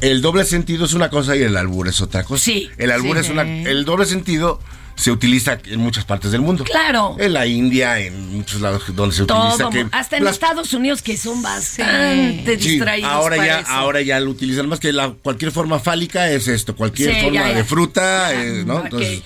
el 0.00 0.22
doble 0.22 0.44
sentido 0.44 0.85
es 0.85 0.92
una 0.92 1.11
cosa 1.11 1.35
y 1.35 1.42
el 1.42 1.57
albur 1.57 1.88
es 1.88 2.00
otra 2.00 2.22
cosa. 2.22 2.44
Sí, 2.44 2.70
El 2.76 2.92
albur 2.92 3.16
sí. 3.16 3.22
es 3.24 3.30
una. 3.30 3.42
El 3.42 3.85
doble 3.85 4.07
sentido 4.07 4.61
se 4.96 5.11
utiliza 5.11 5.59
en 5.66 5.80
muchas 5.80 6.04
partes 6.04 6.30
del 6.33 6.40
mundo. 6.40 6.64
Claro. 6.64 7.16
En 7.18 7.33
la 7.33 7.46
India, 7.46 7.98
en 7.98 8.37
muchos 8.37 8.61
lados 8.61 8.83
donde 8.94 9.14
se 9.14 9.22
utiliza. 9.24 9.68
Que 9.70 9.87
hasta 9.92 10.16
en 10.16 10.24
las- 10.24 10.35
Estados 10.35 10.72
Unidos 10.72 11.02
que 11.02 11.16
son 11.16 11.42
bastante 11.42 12.59
Sí, 12.61 12.70
distraídos 12.70 13.11
ahora 13.11 13.37
para 13.37 13.46
ya, 13.46 13.61
eso. 13.61 13.70
ahora 13.70 14.00
ya 14.02 14.20
lo 14.20 14.30
utilizan 14.30 14.68
más 14.68 14.80
que 14.80 14.92
la, 14.92 15.11
cualquier 15.11 15.50
forma 15.52 15.78
fálica 15.80 16.30
es 16.30 16.48
esto, 16.48 16.74
cualquier 16.76 17.14
Sí, 17.14 17.20
forma 17.22 17.44
de 17.48 17.64
fruta, 17.64 18.33
eh, 18.35 18.62
¿no? 18.66 18.85
Entonces, 18.85 19.22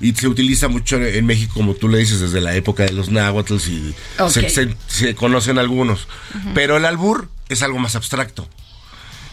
y 0.00 0.12
se 0.14 0.26
utiliza 0.26 0.66
mucho 0.68 0.96
en 1.00 1.24
México, 1.26 1.52
como 1.54 1.74
tú 1.74 1.88
le 1.88 1.98
dices, 1.98 2.18
desde 2.20 2.40
la 2.40 2.54
época 2.56 2.82
de 2.84 2.92
los 2.92 3.10
náhuatls 3.10 3.68
y 3.68 3.94
Ok. 4.18 4.30
se, 4.30 4.50
se- 4.50 4.76
se 4.88 5.14
conocen 5.14 5.58
algunos. 5.58 6.08
Pero 6.54 6.76
el 6.76 6.84
albur 6.84 7.28
es 7.48 7.62
algo 7.62 7.78
más 7.78 7.94
abstracto. 7.94 8.48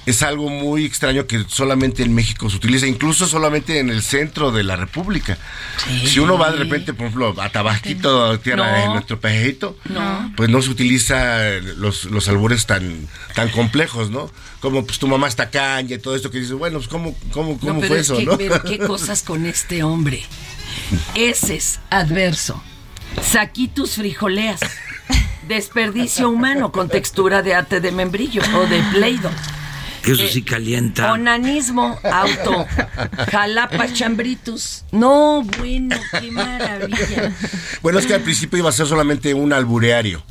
Es 0.09 0.23
algo 0.23 0.49
muy 0.49 0.85
extraño 0.85 1.27
que 1.27 1.45
solamente 1.47 2.01
en 2.01 2.15
México 2.15 2.49
se 2.49 2.55
utiliza, 2.57 2.87
incluso 2.87 3.27
solamente 3.27 3.77
en 3.79 3.89
el 3.89 4.01
centro 4.01 4.51
de 4.51 4.63
la 4.63 4.75
República. 4.75 5.37
Si 6.05 6.19
uno 6.19 6.37
va 6.37 6.49
de 6.51 6.57
repente, 6.57 6.93
por 6.93 7.05
ejemplo, 7.07 7.35
a 7.39 7.49
Tabasquito, 7.49 8.39
tierra 8.39 8.71
No. 8.71 8.81
de 8.81 8.87
nuestro 8.87 9.19
pejito, 9.19 9.77
No. 9.89 10.33
pues 10.35 10.49
no 10.49 10.61
se 10.61 10.69
utiliza 10.71 11.41
los, 11.77 12.05
los 12.05 12.27
albures 12.27 12.65
tan, 12.65 13.07
tan 13.35 13.49
complejos, 13.49 14.09
¿no? 14.09 14.31
Como 14.61 14.83
pues 14.85 14.97
tu 14.97 15.07
mamá 15.07 15.27
está 15.27 15.49
caña 15.51 15.95
y 15.95 15.99
todo 15.99 16.15
esto 16.15 16.31
que 16.31 16.39
dices, 16.39 16.53
bueno, 16.53 16.79
pues 16.79 16.87
cómo, 16.87 17.15
cómo, 17.31 17.51
No, 17.53 17.59
cómo 17.59 17.79
pero 17.81 17.87
fue 17.89 17.99
es 17.99 18.05
eso, 18.05 18.17
que, 18.17 18.25
¿no? 18.25 18.37
pero 18.37 18.63
qué 18.63 18.77
cosas 18.87 19.21
con 19.21 19.45
este 19.45 19.83
hombre. 19.83 20.23
Ese 21.13 21.55
es 21.57 21.79
adverso. 21.91 22.63
Saquitus 23.21 23.95
frijoleas. 23.95 24.59
Desperdicio 25.47 26.29
humano 26.29 26.71
con 26.71 26.89
textura 26.89 27.41
de 27.41 27.55
ate 27.55 27.79
de 27.79 27.91
membrillo 27.91 28.41
o 28.55 28.65
de 28.67 28.81
pleido. 28.91 29.29
Eso 30.03 30.23
Eh, 30.23 30.29
sí 30.31 30.41
calienta. 30.43 31.11
Onanismo, 31.11 31.99
auto, 32.03 32.65
jalapa 33.31 33.91
chambritus. 33.93 34.83
No, 34.91 35.43
bueno, 35.59 35.95
qué 36.19 36.31
maravilla. 36.31 37.33
Bueno, 37.81 37.99
es 37.99 38.05
que 38.05 38.13
al 38.15 38.21
principio 38.21 38.59
iba 38.59 38.69
a 38.69 38.73
ser 38.73 38.87
solamente 38.87 39.33
un 39.33 39.53
albureario. 39.53 40.23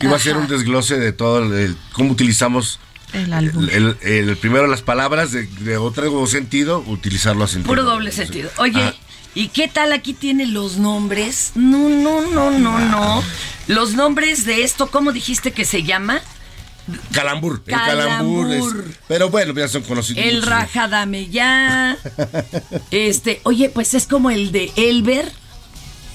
Iba 0.00 0.16
a 0.16 0.18
ser 0.18 0.36
un 0.36 0.48
desglose 0.48 0.98
de 0.98 1.12
todo 1.12 1.42
el, 1.42 1.52
el- 1.52 1.76
cómo 1.92 2.10
utilizamos 2.12 2.80
El 3.12 3.32
álbum. 3.32 3.68
el, 3.70 3.96
el- 4.02 4.28
el 4.30 4.36
primero 4.36 4.66
las 4.66 4.82
palabras 4.82 5.30
de, 5.32 5.46
de 5.46 5.76
otro 5.76 6.26
sentido, 6.26 6.82
utilizarlo 6.86 7.44
a 7.44 7.48
sentido. 7.48 7.68
Puro 7.68 7.84
doble 7.84 8.10
sentido. 8.12 8.50
Oye, 8.58 8.80
Ah. 8.82 8.94
¿y 9.34 9.48
qué 9.48 9.68
tal 9.68 9.92
aquí 9.92 10.14
tiene 10.14 10.46
los 10.46 10.78
nombres? 10.78 11.52
No, 11.54 11.88
no, 11.90 12.22
no, 12.30 12.50
no, 12.50 12.78
no. 12.78 13.22
Los 13.66 13.92
nombres 13.94 14.44
de 14.46 14.62
esto, 14.64 14.90
¿cómo 14.90 15.12
dijiste 15.12 15.52
que 15.52 15.64
se 15.66 15.82
llama? 15.82 16.20
Calambur, 17.12 17.62
el 17.66 17.72
Calambur. 17.74 18.48
calambur. 18.48 18.84
es- 18.86 18.96
pero 19.08 19.30
bueno, 19.30 19.54
ya 19.54 19.68
son 19.68 19.82
conocidos. 19.82 20.24
El 20.24 20.36
muchos. 20.36 20.48
rajadame 20.48 21.28
ya. 21.28 21.96
Este, 22.90 23.40
oye, 23.44 23.68
pues 23.70 23.94
es 23.94 24.06
como 24.06 24.30
el 24.30 24.52
de 24.52 24.70
Elber. 24.76 25.30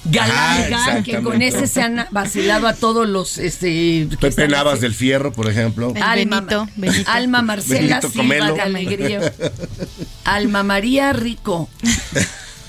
Galán, 0.08 0.72
Ah, 0.72 1.02
que 1.04 1.20
con 1.24 1.42
ese 1.42 1.66
se 1.66 1.82
han 1.82 2.06
vacilado 2.12 2.68
a 2.68 2.76
todos 2.76 3.10
los 3.10 3.40
este 3.40 4.08
Pepe 4.22 4.48
Navas 4.48 4.80
del 4.80 4.94
Fierro, 4.94 5.34
por 5.34 5.50
ejemplo. 5.50 5.94
Alma, 6.00 6.42
Benito, 6.42 6.68
Benito. 6.76 7.10
Alma 7.12 7.42
Marcela 7.42 8.00
Benito 8.02 8.10
Silva 8.10 8.24
Comelo. 8.24 8.54
de 8.54 8.62
Alegría. 8.62 9.34
Alma 10.26 10.62
María 10.62 11.12
Rico. 11.12 11.70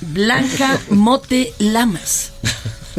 Blanca 0.01 0.79
Mote 0.89 1.53
Lamas. 1.59 2.33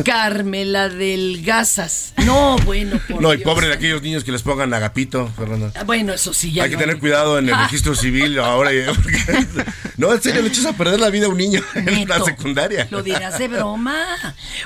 Carmela 0.05 0.89
Delgazas. 0.89 2.13
No, 2.25 2.57
bueno, 2.65 2.99
por 3.07 3.21
No, 3.21 3.33
y 3.33 3.37
Dios. 3.37 3.45
pobre 3.49 3.67
de 3.67 3.73
aquellos 3.73 4.01
niños 4.01 4.23
que 4.23 4.31
les 4.31 4.41
pongan 4.41 4.73
agapito, 4.73 5.29
Fernanda. 5.35 5.71
Ah, 5.75 5.83
Bueno, 5.83 6.13
eso 6.13 6.33
sí, 6.33 6.51
ya 6.51 6.63
Hay 6.63 6.69
que 6.69 6.75
no 6.75 6.81
tener 6.81 6.99
cuidado 6.99 7.39
en 7.39 7.49
el 7.49 7.57
registro 7.63 7.95
civil 7.95 8.37
ahora. 8.39 8.73
y- 8.73 8.83
porque- 8.85 9.45
no, 9.97 10.13
en 10.13 10.21
serio, 10.21 10.41
le 10.41 10.49
echas 10.49 10.65
a 10.65 10.73
perder 10.73 10.99
la 10.99 11.09
vida 11.09 11.25
a 11.25 11.29
un 11.29 11.37
niño 11.37 11.61
en 11.75 12.07
la 12.07 12.23
secundaria. 12.23 12.87
Lo 12.91 13.01
dirás 13.03 13.39
de 13.39 13.47
broma. 13.47 13.95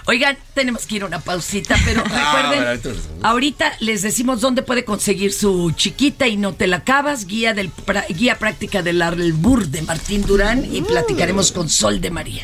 Oigan, 0.06 0.38
tenemos 0.54 0.86
que 0.86 0.96
ir 0.96 1.04
a 1.04 1.06
una 1.06 1.20
pausita, 1.20 1.76
pero 1.86 2.04
Ah, 2.12 2.42
recuerden, 2.52 2.80
bueno, 2.94 3.00
ahorita 3.24 3.74
les- 3.80 4.02
decimos 4.02 4.42
dónde 4.42 4.62
puede 4.64 4.84
conseguir 4.86 5.34
su 5.34 5.72
chiquita 5.76 6.28
y 6.28 6.38
no 6.38 6.54
te 6.54 6.68
la 6.68 6.78
acabas, 6.78 7.26
guía 7.26 7.54
del 7.54 7.72
guía 8.10 8.38
práctica 8.38 8.82
del 8.82 9.02
albur 9.02 9.68
de 9.68 9.82
Martín 9.84 10.24
Durán 10.26 10.66
y 10.74 10.82
platicaremos 10.82 11.52
con 11.52 11.70
Sol 11.70 12.02
de 12.02 12.10
María. 12.12 12.44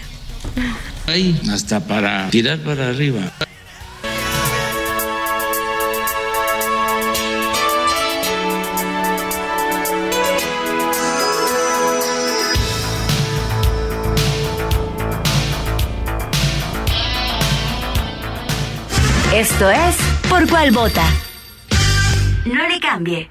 Ahí, 1.07 1.39
hasta 1.51 1.79
para 1.79 2.29
tirar 2.29 2.59
para 2.59 2.89
arriba. 2.89 3.31
Esto 19.33 19.69
es 19.69 19.95
Por 20.29 20.49
Cuál 20.49 20.71
Vota. 20.71 21.05
No 22.45 22.67
le 22.67 22.79
cambie. 22.79 23.29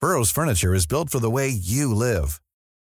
Burrow's 0.00 0.30
furniture 0.30 0.74
is 0.74 0.86
built 0.86 1.10
for 1.10 1.20
the 1.20 1.28
way 1.28 1.50
you 1.50 1.94
live. 1.94 2.40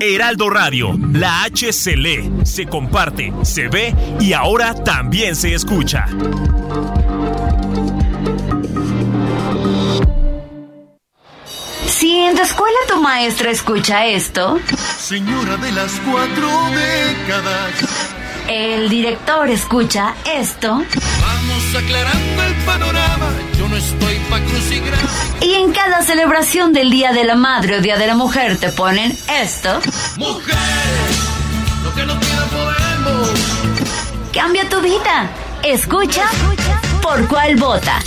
Heraldo 0.00 0.50
Radio, 0.50 0.98
la 1.12 1.42
H 1.44 1.72
se 1.72 1.96
lee, 1.96 2.30
se 2.44 2.66
comparte, 2.66 3.32
se 3.42 3.68
ve 3.68 3.94
y 4.18 4.32
ahora 4.32 4.74
también 4.74 5.36
se 5.36 5.54
escucha. 5.54 6.06
Si 11.86 12.16
en 12.16 12.34
tu 12.36 12.42
escuela 12.42 12.76
tu 12.88 13.00
maestra 13.00 13.50
escucha 13.50 14.06
esto, 14.06 14.58
Señora 14.98 15.56
de 15.56 15.72
las 15.72 15.92
cuatro 16.10 16.48
décadas. 16.70 17.72
el 18.48 18.88
director 18.88 19.48
escucha 19.50 20.14
esto 20.24 20.82
Vamos 21.20 21.74
aclarando 21.76 22.42
el 22.42 22.54
panorama. 22.64 23.49
Yo 23.70 23.76
no 23.76 23.76
estoy 23.76 24.16
pa' 24.28 24.40
crucigrama. 24.40 25.08
y 25.40 25.54
en 25.54 25.70
cada 25.70 26.02
celebración 26.02 26.72
del 26.72 26.90
Día 26.90 27.12
de 27.12 27.22
la 27.22 27.36
Madre 27.36 27.76
o 27.76 27.80
Día 27.80 27.96
de 27.96 28.08
la 28.08 28.16
Mujer 28.16 28.58
te 28.58 28.70
ponen 28.70 29.16
esto, 29.40 29.78
lo 30.18 30.40
que 31.94 32.02
podemos. 32.50 33.30
cambia 34.32 34.68
tu 34.68 34.80
vida. 34.80 35.30
Escucha 35.62 36.24
por 37.00 37.28
cuál 37.28 37.54
vota. 37.56 38.00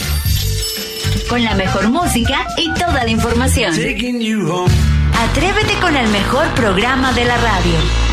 Con 1.29 1.45
la 1.45 1.55
mejor 1.55 1.89
música 1.89 2.45
y 2.57 2.69
toda 2.73 3.05
la 3.05 3.09
información. 3.09 3.73
Atrévete 3.73 5.75
con 5.79 5.95
el 5.95 6.09
mejor 6.09 6.45
programa 6.55 7.13
de 7.13 7.23
la 7.23 7.37
radio. 7.37 8.12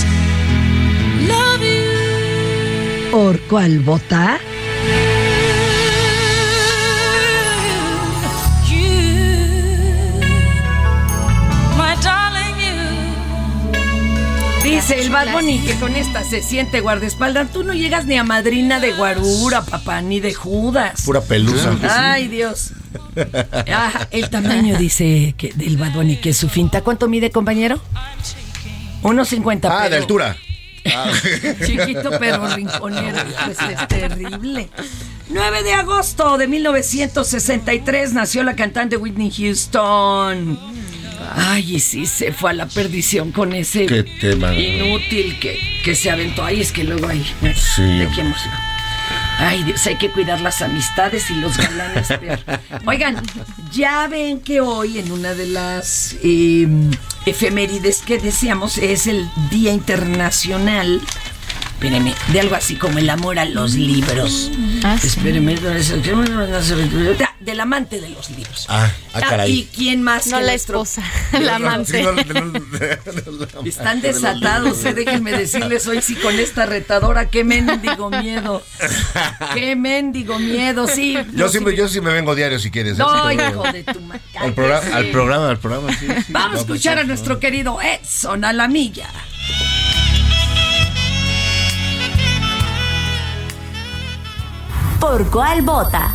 love 1.27 1.63
you. 1.63 3.11
¿Por 3.11 3.39
cuál 3.47 3.79
vota? 3.79 4.39
Dice 14.75 14.99
el 14.99 15.09
Bad 15.09 15.31
Bunny 15.31 15.59
que 15.59 15.75
con 15.75 15.95
esta 15.95 16.25
se 16.25 16.41
siente 16.41 16.81
guardaespaldas. 16.81 17.49
Tú 17.53 17.63
no 17.63 17.73
llegas 17.73 18.07
ni 18.07 18.17
a 18.17 18.25
madrina 18.25 18.81
de 18.81 18.91
guarura, 18.91 19.63
papá, 19.63 20.01
ni 20.01 20.19
de 20.19 20.33
Judas. 20.33 21.03
Pura 21.05 21.21
pelusa. 21.21 21.77
Ay, 21.89 22.27
Dios. 22.27 22.73
Ah, 23.71 24.05
el 24.11 24.29
tamaño 24.29 24.77
dice 24.77 25.33
que 25.37 25.53
del 25.53 25.77
Bad 25.77 25.93
Bunny 25.93 26.17
que 26.17 26.31
es 26.31 26.37
su 26.37 26.49
finta. 26.49 26.81
¿Cuánto 26.81 27.07
mide, 27.07 27.31
compañero? 27.31 27.79
1.50. 29.03 29.69
Ah, 29.71 29.87
de 29.87 29.95
altura. 29.95 30.35
Ah. 30.93 31.09
Chiquito 31.65 32.11
pero 32.19 32.45
rinconero, 32.53 33.17
pues 33.45 33.57
es 33.57 33.87
terrible. 33.87 34.69
9 35.29 35.63
de 35.63 35.73
agosto 35.73 36.37
de 36.37 36.47
1963 36.47 38.11
nació 38.11 38.43
la 38.43 38.57
cantante 38.57 38.97
Whitney 38.97 39.31
Houston. 39.31 40.59
Ay, 41.33 41.75
y 41.75 41.79
sí, 41.79 42.05
se 42.05 42.31
fue 42.31 42.51
a 42.51 42.53
la 42.53 42.67
perdición 42.67 43.31
con 43.31 43.53
ese 43.53 43.85
Qué 43.85 44.03
tema. 44.03 44.53
inútil 44.53 45.39
que, 45.39 45.57
que 45.83 45.95
se 45.95 46.09
aventó. 46.11 46.43
Ay, 46.43 46.61
es 46.61 46.71
que 46.71 46.83
luego 46.83 47.07
hay... 47.07 47.23
Sí. 47.75 47.81
¿De 47.83 48.07
qué 48.13 48.21
emoción? 48.21 48.53
Ay, 49.37 49.63
Dios, 49.63 49.85
hay 49.85 49.97
que 49.97 50.09
cuidar 50.11 50.39
las 50.41 50.61
amistades 50.61 51.29
y 51.29 51.35
los 51.35 51.57
galanes. 51.57 52.07
peor. 52.07 52.39
Oigan, 52.85 53.21
ya 53.71 54.07
ven 54.07 54.39
que 54.39 54.61
hoy 54.61 54.97
en 54.99 55.11
una 55.11 55.33
de 55.33 55.47
las 55.47 56.15
eh, 56.23 56.67
efemérides 57.25 58.01
que 58.01 58.17
decíamos 58.17 58.77
es 58.77 59.07
el 59.07 59.27
Día 59.51 59.73
Internacional, 59.73 61.01
espérenme, 61.73 62.13
de 62.31 62.39
algo 62.39 62.55
así 62.55 62.75
como 62.75 62.97
el 62.97 63.09
amor 63.09 63.37
a 63.37 63.45
los 63.45 63.73
libros. 63.73 64.51
Ah, 64.83 64.97
sí. 64.99 65.07
Espérenme, 65.07 65.57
del 67.45 67.59
amante 67.59 68.01
de 68.01 68.09
los 68.09 68.29
libros. 68.31 68.65
Ah, 68.69 68.91
ah, 69.13 69.19
caray. 69.21 69.51
¿Y 69.51 69.65
quién 69.65 70.01
más? 70.03 70.27
No 70.27 70.37
que 70.37 70.43
la 70.43 70.51
nuestro- 70.51 70.81
esposa, 70.83 71.03
la 71.39 71.55
amante. 71.55 72.03
Están 73.65 74.01
desatados, 74.01 74.83
eh, 74.85 74.93
déjenme 74.93 75.31
decirles 75.31 75.85
hoy 75.87 76.01
sí 76.01 76.15
con 76.15 76.37
esta 76.39 76.65
retadora, 76.65 77.29
qué 77.29 77.43
mendigo 77.43 78.09
miedo. 78.09 78.61
Qué 79.53 79.75
mendigo 79.75 80.39
miedo, 80.39 80.87
sí. 80.87 81.13
Yo 81.13 81.45
no, 81.45 81.47
sí, 81.49 81.59
sí 81.59 81.63
me, 81.63 81.75
yo 81.75 81.87
sí 81.87 82.01
me 82.01 82.11
vengo 82.11 82.35
diario 82.35 82.59
si 82.59 82.71
quieres. 82.71 82.93
¿eh? 82.93 82.97
No, 82.97 83.31
hijo 83.31 83.63
de 83.71 83.83
tu 83.83 83.99
ma- 84.01 84.19
al, 84.39 84.53
programa, 84.53 84.95
al 84.95 85.11
programa, 85.11 85.49
al 85.49 85.59
programa, 85.59 85.93
sí. 85.93 86.07
sí. 86.07 86.25
Vamos 86.29 86.57
a 86.57 86.61
escuchar 86.61 86.93
a 86.93 87.01
pues, 87.01 87.07
nuestro 87.07 87.39
querido 87.39 87.79
Edson 87.81 88.43
a 88.43 88.53
la 88.53 88.67
milla. 88.67 89.09
¿Por 94.99 95.29
cuál 95.29 95.61
vota? 95.61 96.13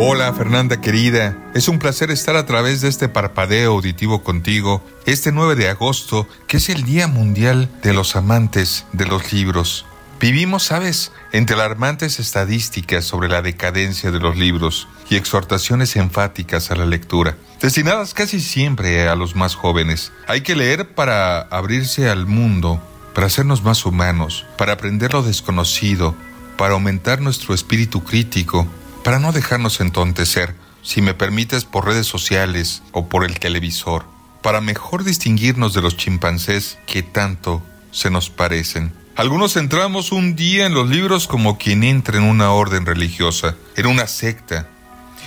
Hola 0.00 0.32
Fernanda 0.32 0.80
querida, 0.80 1.36
es 1.54 1.66
un 1.66 1.80
placer 1.80 2.12
estar 2.12 2.36
a 2.36 2.46
través 2.46 2.80
de 2.82 2.88
este 2.88 3.08
parpadeo 3.08 3.72
auditivo 3.72 4.22
contigo 4.22 4.80
este 5.06 5.32
9 5.32 5.56
de 5.56 5.70
agosto, 5.70 6.28
que 6.46 6.58
es 6.58 6.68
el 6.68 6.84
Día 6.84 7.08
Mundial 7.08 7.68
de 7.82 7.92
los 7.92 8.14
Amantes 8.14 8.86
de 8.92 9.06
los 9.06 9.32
Libros. 9.32 9.86
Vivimos, 10.20 10.62
sabes, 10.62 11.10
entre 11.32 11.56
alarmantes 11.56 12.20
estadísticas 12.20 13.06
sobre 13.06 13.28
la 13.28 13.42
decadencia 13.42 14.12
de 14.12 14.20
los 14.20 14.36
libros 14.36 14.86
y 15.10 15.16
exhortaciones 15.16 15.96
enfáticas 15.96 16.70
a 16.70 16.76
la 16.76 16.86
lectura, 16.86 17.36
destinadas 17.60 18.14
casi 18.14 18.38
siempre 18.38 19.08
a 19.08 19.16
los 19.16 19.34
más 19.34 19.56
jóvenes. 19.56 20.12
Hay 20.28 20.42
que 20.42 20.54
leer 20.54 20.94
para 20.94 21.40
abrirse 21.40 22.08
al 22.08 22.24
mundo, 22.24 22.80
para 23.16 23.26
hacernos 23.26 23.64
más 23.64 23.84
humanos, 23.84 24.46
para 24.58 24.74
aprender 24.74 25.12
lo 25.12 25.24
desconocido, 25.24 26.14
para 26.56 26.74
aumentar 26.74 27.20
nuestro 27.20 27.52
espíritu 27.52 28.04
crítico, 28.04 28.68
para 29.08 29.20
no 29.20 29.32
dejarnos 29.32 29.80
entontecer, 29.80 30.54
si 30.82 31.00
me 31.00 31.14
permites, 31.14 31.64
por 31.64 31.86
redes 31.86 32.06
sociales 32.06 32.82
o 32.92 33.08
por 33.08 33.24
el 33.24 33.38
televisor, 33.38 34.04
para 34.42 34.60
mejor 34.60 35.02
distinguirnos 35.02 35.72
de 35.72 35.80
los 35.80 35.96
chimpancés 35.96 36.78
que 36.86 37.02
tanto 37.02 37.62
se 37.90 38.10
nos 38.10 38.28
parecen. 38.28 38.92
Algunos 39.16 39.56
entramos 39.56 40.12
un 40.12 40.36
día 40.36 40.66
en 40.66 40.74
los 40.74 40.90
libros 40.90 41.26
como 41.26 41.56
quien 41.56 41.84
entra 41.84 42.18
en 42.18 42.24
una 42.24 42.52
orden 42.52 42.84
religiosa, 42.84 43.56
en 43.76 43.86
una 43.86 44.06
secta, 44.06 44.68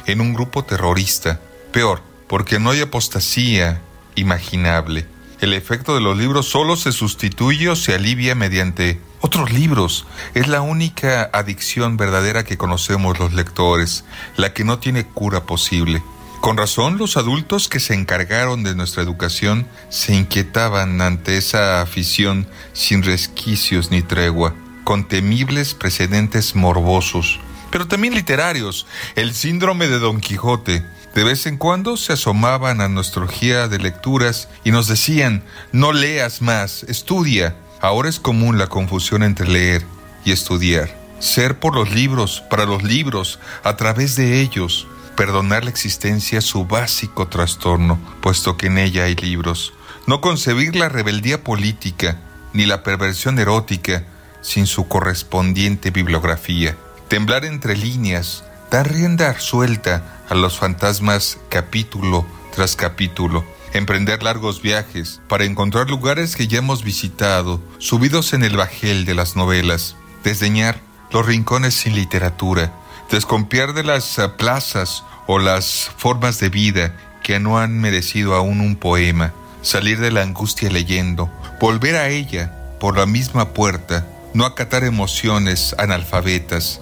en 0.06 0.22
un 0.22 0.36
grupo 0.36 0.63
terrorista. 0.63 1.41
Peor, 1.74 2.04
porque 2.28 2.60
no 2.60 2.70
hay 2.70 2.82
apostasía 2.82 3.82
imaginable. 4.13 5.08
El 5.41 5.54
efecto 5.54 5.95
de 5.95 6.01
los 6.01 6.15
libros 6.19 6.47
solo 6.47 6.75
se 6.75 6.91
sustituye 6.91 7.67
o 7.67 7.75
se 7.75 7.95
alivia 7.95 8.36
mediante 8.36 9.01
otros 9.21 9.51
libros. 9.51 10.06
Es 10.36 10.47
la 10.47 10.62
única 10.62 11.32
adicción 11.34 11.97
verdadera 11.97 12.43
que 12.43 12.60
conocemos 12.60 13.17
los 13.17 13.34
lectores, 13.34 14.06
la 14.38 14.54
que 14.54 14.63
no 14.63 14.77
tiene 14.77 15.04
cura 15.04 15.47
posible. 15.47 16.04
Con 16.41 16.58
razón, 16.58 16.99
los 16.99 17.17
adultos 17.17 17.69
que 17.69 17.80
se 17.80 17.95
encargaron 17.95 18.62
de 18.62 18.75
nuestra 18.75 19.01
educación 19.01 19.67
se 19.89 20.13
inquietaban 20.13 21.01
ante 21.01 21.38
esa 21.38 21.82
afición 21.82 22.47
sin 22.73 23.01
resquicios 23.01 23.89
ni 23.89 24.04
tregua, 24.04 24.54
con 24.84 25.08
temibles 25.08 25.73
precedentes 25.73 26.56
morbosos, 26.56 27.39
pero 27.71 27.88
también 27.88 28.13
literarios. 28.13 28.86
El 29.15 29.34
síndrome 29.34 29.88
de 29.88 29.97
Don 29.97 30.21
Quijote. 30.21 30.86
De 31.13 31.26
vez 31.26 31.45
en 31.45 31.58
cuando 31.58 31.97
se 31.97 32.13
asomaban 32.13 32.80
a 32.80 32.88
nuestra 32.88 33.24
orgía 33.24 33.67
de 33.67 33.80
lecturas 33.80 34.47
y 34.63 34.71
nos 34.71 34.88
decían, 34.88 35.43
no 35.74 35.91
leas 35.91 36.41
más, 36.41 36.84
estudia. 36.84 37.56
Ahora 37.82 38.08
es 38.08 38.19
común 38.19 38.58
la 38.58 38.67
confusión 38.67 39.21
entre 39.24 39.47
leer 39.47 39.86
y 40.24 40.32
estudiar. 40.32 40.89
Ser 41.19 41.60
por 41.60 41.76
los 41.76 41.91
libros, 41.91 42.41
para 42.50 42.65
los 42.65 42.84
libros, 42.84 43.39
a 43.63 43.76
través 43.76 44.15
de 44.15 44.39
ellos. 44.39 44.88
Perdonar 45.17 45.65
la 45.65 45.69
existencia 45.69 46.39
su 46.39 46.65
básico 46.65 47.28
trastorno, 47.28 48.00
puesto 48.21 48.56
que 48.56 48.67
en 48.67 48.78
ella 48.78 49.04
hay 49.04 49.15
libros. 49.15 49.74
No 50.08 50.21
concebir 50.21 50.78
la 50.78 50.88
rebeldía 50.88 51.43
política 51.43 52.19
ni 52.54 52.65
la 52.65 52.84
perversión 52.84 53.38
erótica 53.38 54.06
sin 54.41 54.65
su 54.65 54.88
correspondiente 54.88 55.91
bibliografía. 55.91 56.78
Temblar 57.10 57.43
entre 57.43 57.76
líneas, 57.76 58.45
dar 58.72 58.90
rienda 58.90 59.38
suelta 59.38 60.24
a 60.30 60.34
los 60.34 60.58
fantasmas 60.58 61.38
capítulo 61.50 62.26
tras 62.56 62.78
capítulo. 62.78 63.44
Emprender 63.74 64.24
largos 64.24 64.62
viajes 64.62 65.20
para 65.28 65.44
encontrar 65.44 65.90
lugares 65.90 66.38
que 66.38 66.48
ya 66.48 66.60
hemos 66.60 66.84
visitado, 66.84 67.62
subidos 67.80 68.32
en 68.32 68.44
el 68.44 68.56
bajel 68.56 69.04
de 69.04 69.14
las 69.14 69.36
novelas. 69.36 69.98
Desdeñar 70.24 70.80
los 71.12 71.26
rincones 71.26 71.74
sin 71.74 71.96
literatura. 71.96 72.74
Desconfiar 73.12 73.74
de 73.74 73.84
las 73.84 74.18
plazas 74.38 75.04
o 75.28 75.38
las 75.38 75.92
formas 75.98 76.40
de 76.40 76.48
vida 76.48 76.96
que 77.24 77.40
no 77.40 77.60
han 77.60 77.78
merecido 77.78 78.36
aún 78.36 78.62
un 78.62 78.78
poema. 78.78 79.34
Salir 79.62 80.00
de 80.00 80.12
la 80.12 80.22
angustia 80.22 80.72
leyendo. 80.72 81.30
Volver 81.60 81.98
a 81.98 82.08
ella 82.08 82.78
por 82.80 82.98
la 82.98 83.06
misma 83.06 83.50
puerta. 83.50 84.08
No 84.34 84.46
acatar 84.46 84.86
emociones 84.86 85.76
analfabetas. 85.78 86.81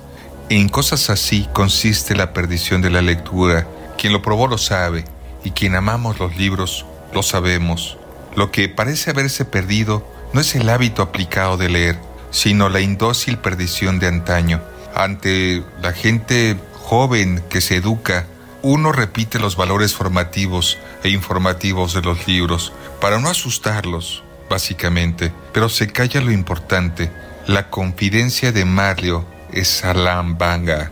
En 0.49 0.67
cosas 0.67 1.11
así 1.11 1.47
consiste 1.53 2.15
la 2.15 2.33
perdición 2.33 2.81
de 2.81 2.89
la 2.89 3.03
lectura. 3.03 3.67
Quien 3.99 4.13
lo 4.13 4.23
probó 4.23 4.47
lo 4.47 4.57
sabe, 4.57 5.05
y 5.43 5.51
quien 5.51 5.75
amamos 5.75 6.19
los 6.19 6.37
libros 6.37 6.87
lo 7.13 7.21
sabemos. 7.21 7.99
Lo 8.35 8.49
que 8.49 8.67
parece 8.67 9.11
haberse 9.11 9.45
perdido 9.45 10.11
no 10.33 10.41
es 10.41 10.55
el 10.55 10.67
hábito 10.69 11.03
aplicado 11.03 11.55
de 11.55 11.69
leer, 11.69 11.99
sino 12.31 12.67
la 12.67 12.81
indócil 12.81 13.37
perdición 13.37 13.99
de 13.99 14.07
antaño. 14.07 14.59
Ante 14.95 15.63
la 15.83 15.93
gente 15.93 16.57
joven 16.81 17.43
que 17.47 17.61
se 17.61 17.75
educa, 17.75 18.25
uno 18.63 18.91
repite 18.91 19.37
los 19.37 19.55
valores 19.55 19.93
formativos 19.93 20.79
e 21.03 21.09
informativos 21.09 21.93
de 21.93 22.01
los 22.01 22.27
libros 22.27 22.73
para 22.99 23.19
no 23.19 23.29
asustarlos, 23.29 24.23
básicamente, 24.49 25.31
pero 25.53 25.69
se 25.69 25.91
calla 25.91 26.21
lo 26.21 26.31
importante. 26.31 27.11
La 27.45 27.69
confidencia 27.69 28.51
de 28.51 28.65
Mario 28.65 29.27
es 29.53 29.83
Banga. 30.37 30.91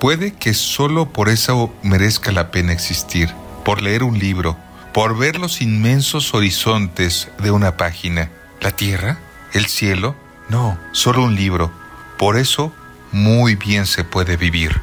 Puede 0.00 0.32
que 0.32 0.54
solo 0.54 1.12
por 1.12 1.28
eso 1.28 1.72
merezca 1.82 2.32
la 2.32 2.50
pena 2.50 2.72
existir, 2.72 3.32
por 3.64 3.82
leer 3.82 4.02
un 4.02 4.18
libro, 4.18 4.56
por 4.92 5.16
ver 5.16 5.38
los 5.38 5.62
inmensos 5.62 6.34
horizontes 6.34 7.28
de 7.38 7.50
una 7.50 7.76
página. 7.76 8.30
¿La 8.60 8.70
tierra? 8.70 9.18
¿El 9.52 9.66
cielo? 9.66 10.14
No, 10.48 10.78
solo 10.92 11.24
un 11.24 11.34
libro. 11.34 11.70
Por 12.18 12.36
eso, 12.36 12.72
muy 13.12 13.56
bien 13.56 13.86
se 13.86 14.04
puede 14.04 14.36
vivir. 14.36 14.80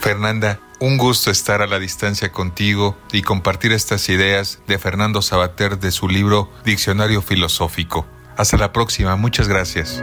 Fernanda, 0.00 0.58
un 0.78 0.98
gusto 0.98 1.30
estar 1.30 1.62
a 1.62 1.66
la 1.66 1.78
distancia 1.78 2.32
contigo 2.32 2.98
y 3.12 3.22
compartir 3.22 3.72
estas 3.72 4.08
ideas 4.08 4.58
de 4.66 4.78
Fernando 4.78 5.22
Sabater 5.22 5.78
de 5.78 5.90
su 5.90 6.08
libro 6.08 6.50
Diccionario 6.64 7.22
Filosófico. 7.22 8.06
Hasta 8.36 8.58
la 8.58 8.72
próxima, 8.72 9.16
muchas 9.16 9.48
gracias. 9.48 10.02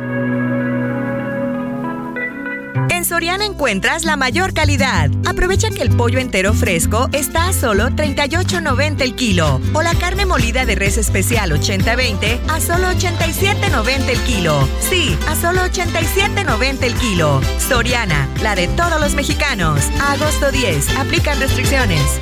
En 3.03 3.09
Soriana 3.09 3.43
encuentras 3.43 4.05
la 4.05 4.15
mayor 4.15 4.53
calidad. 4.53 5.11
Aprovecha 5.25 5.69
que 5.69 5.81
el 5.81 5.89
pollo 5.89 6.19
entero 6.19 6.53
fresco 6.53 7.09
está 7.11 7.49
a 7.49 7.53
solo 7.53 7.89
38.90 7.89 9.01
el 9.01 9.13
kilo 9.13 9.59
o 9.73 9.81
la 9.81 9.93
carne 9.95 10.25
molida 10.25 10.65
de 10.65 10.75
res 10.75 10.97
especial 10.97 11.51
80-20 11.51 12.39
a 12.47 12.61
solo 12.61 12.87
87.90 12.93 14.07
el 14.07 14.19
kilo. 14.19 14.69
Sí, 14.89 15.17
a 15.27 15.35
solo 15.35 15.63
87.90 15.63 16.83
el 16.83 16.93
kilo. 16.93 17.41
Soriana, 17.59 18.29
la 18.41 18.55
de 18.55 18.69
todos 18.69 19.01
los 19.01 19.15
mexicanos. 19.15 19.81
A 19.99 20.13
agosto 20.13 20.49
10, 20.53 20.95
aplican 20.95 21.41
restricciones. 21.41 22.21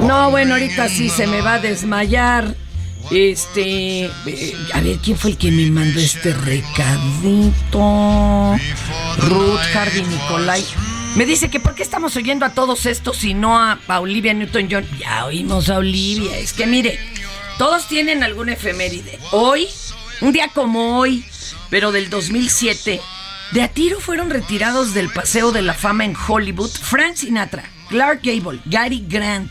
No, 0.00 0.30
bueno, 0.30 0.54
ahorita 0.54 0.88
sí 0.88 1.10
se 1.10 1.26
me 1.26 1.42
va 1.42 1.54
a 1.54 1.58
desmayar. 1.58 2.54
Este, 3.10 4.06
eh, 4.06 4.56
a 4.72 4.80
ver, 4.80 4.96
¿quién 4.98 5.18
fue 5.18 5.32
el 5.32 5.36
que 5.36 5.50
me 5.50 5.70
mandó 5.70 6.00
este 6.00 6.32
recadito? 6.32 7.78
Ruth 9.18 9.60
Hardy 9.74 10.02
Nicolai. 10.02 10.64
Me 11.16 11.26
dice 11.26 11.50
que 11.50 11.60
por 11.60 11.74
qué 11.74 11.82
estamos 11.82 12.16
oyendo 12.16 12.46
a 12.46 12.54
todos 12.54 12.86
estos 12.86 13.22
y 13.24 13.34
no 13.34 13.58
a, 13.58 13.78
a 13.86 14.00
Olivia 14.00 14.32
Newton-John. 14.32 14.86
Ya 14.98 15.26
oímos 15.26 15.68
a 15.68 15.76
Olivia. 15.76 16.38
Es 16.38 16.54
que 16.54 16.66
mire, 16.66 16.98
todos 17.58 17.86
tienen 17.86 18.22
alguna 18.22 18.54
efeméride. 18.54 19.18
Hoy, 19.30 19.68
un 20.22 20.32
día 20.32 20.48
como 20.48 20.98
hoy, 20.98 21.22
pero 21.68 21.92
del 21.92 22.08
2007, 22.08 23.00
de 23.52 23.62
a 23.62 23.68
tiro 23.68 24.00
fueron 24.00 24.30
retirados 24.30 24.94
del 24.94 25.10
Paseo 25.10 25.52
de 25.52 25.62
la 25.62 25.74
Fama 25.74 26.04
en 26.04 26.16
Hollywood 26.16 26.70
Frank 26.70 27.16
Sinatra, 27.16 27.64
Clark 27.88 28.20
Gable, 28.22 28.60
Gary 28.64 29.04
Grant 29.08 29.50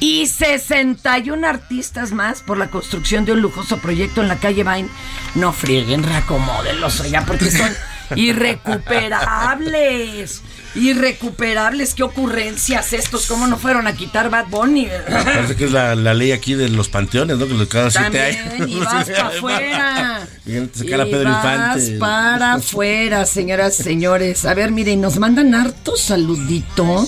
y 0.00 0.26
61 0.26 1.46
artistas 1.46 2.12
más 2.12 2.42
por 2.42 2.56
la 2.56 2.70
construcción 2.70 3.24
de 3.24 3.32
un 3.32 3.40
lujoso 3.40 3.78
proyecto 3.78 4.22
en 4.22 4.28
la 4.28 4.36
calle 4.36 4.62
Vine. 4.62 4.88
No 5.34 5.52
frieguen, 5.52 6.04
reacomódenlos, 6.04 7.00
oiga, 7.00 7.24
porque 7.26 7.50
son 7.50 7.72
Irrecuperables. 8.16 10.42
Irrecuperables. 10.78 11.94
¿Qué 11.94 12.02
ocurrencias 12.02 12.92
estos? 12.92 13.26
¿Cómo 13.26 13.46
no 13.46 13.56
fueron 13.56 13.86
a 13.86 13.94
quitar 13.94 14.30
Bad 14.30 14.46
Bunny? 14.48 14.88
Parece 15.08 15.56
que 15.56 15.64
es 15.64 15.72
la, 15.72 15.94
la 15.94 16.14
ley 16.14 16.32
aquí 16.32 16.54
de 16.54 16.68
los 16.68 16.88
panteones, 16.88 17.38
¿no? 17.38 17.46
Que 17.46 17.54
los 17.54 17.68
cada 17.68 17.90
siete 17.90 18.20
años. 18.20 18.68
y 18.68 18.78
vas 18.78 19.08
para 19.08 19.28
afuera. 19.28 20.28
Y 20.46 20.52
Pedro 20.52 21.30
vas 21.30 21.76
Infante. 21.76 21.98
para 21.98 22.52
afuera, 22.54 23.26
señoras, 23.26 23.76
señores. 23.76 24.44
A 24.44 24.54
ver, 24.54 24.70
miren, 24.70 25.00
nos 25.00 25.18
mandan 25.18 25.54
harto 25.54 25.96
saludito. 25.96 27.06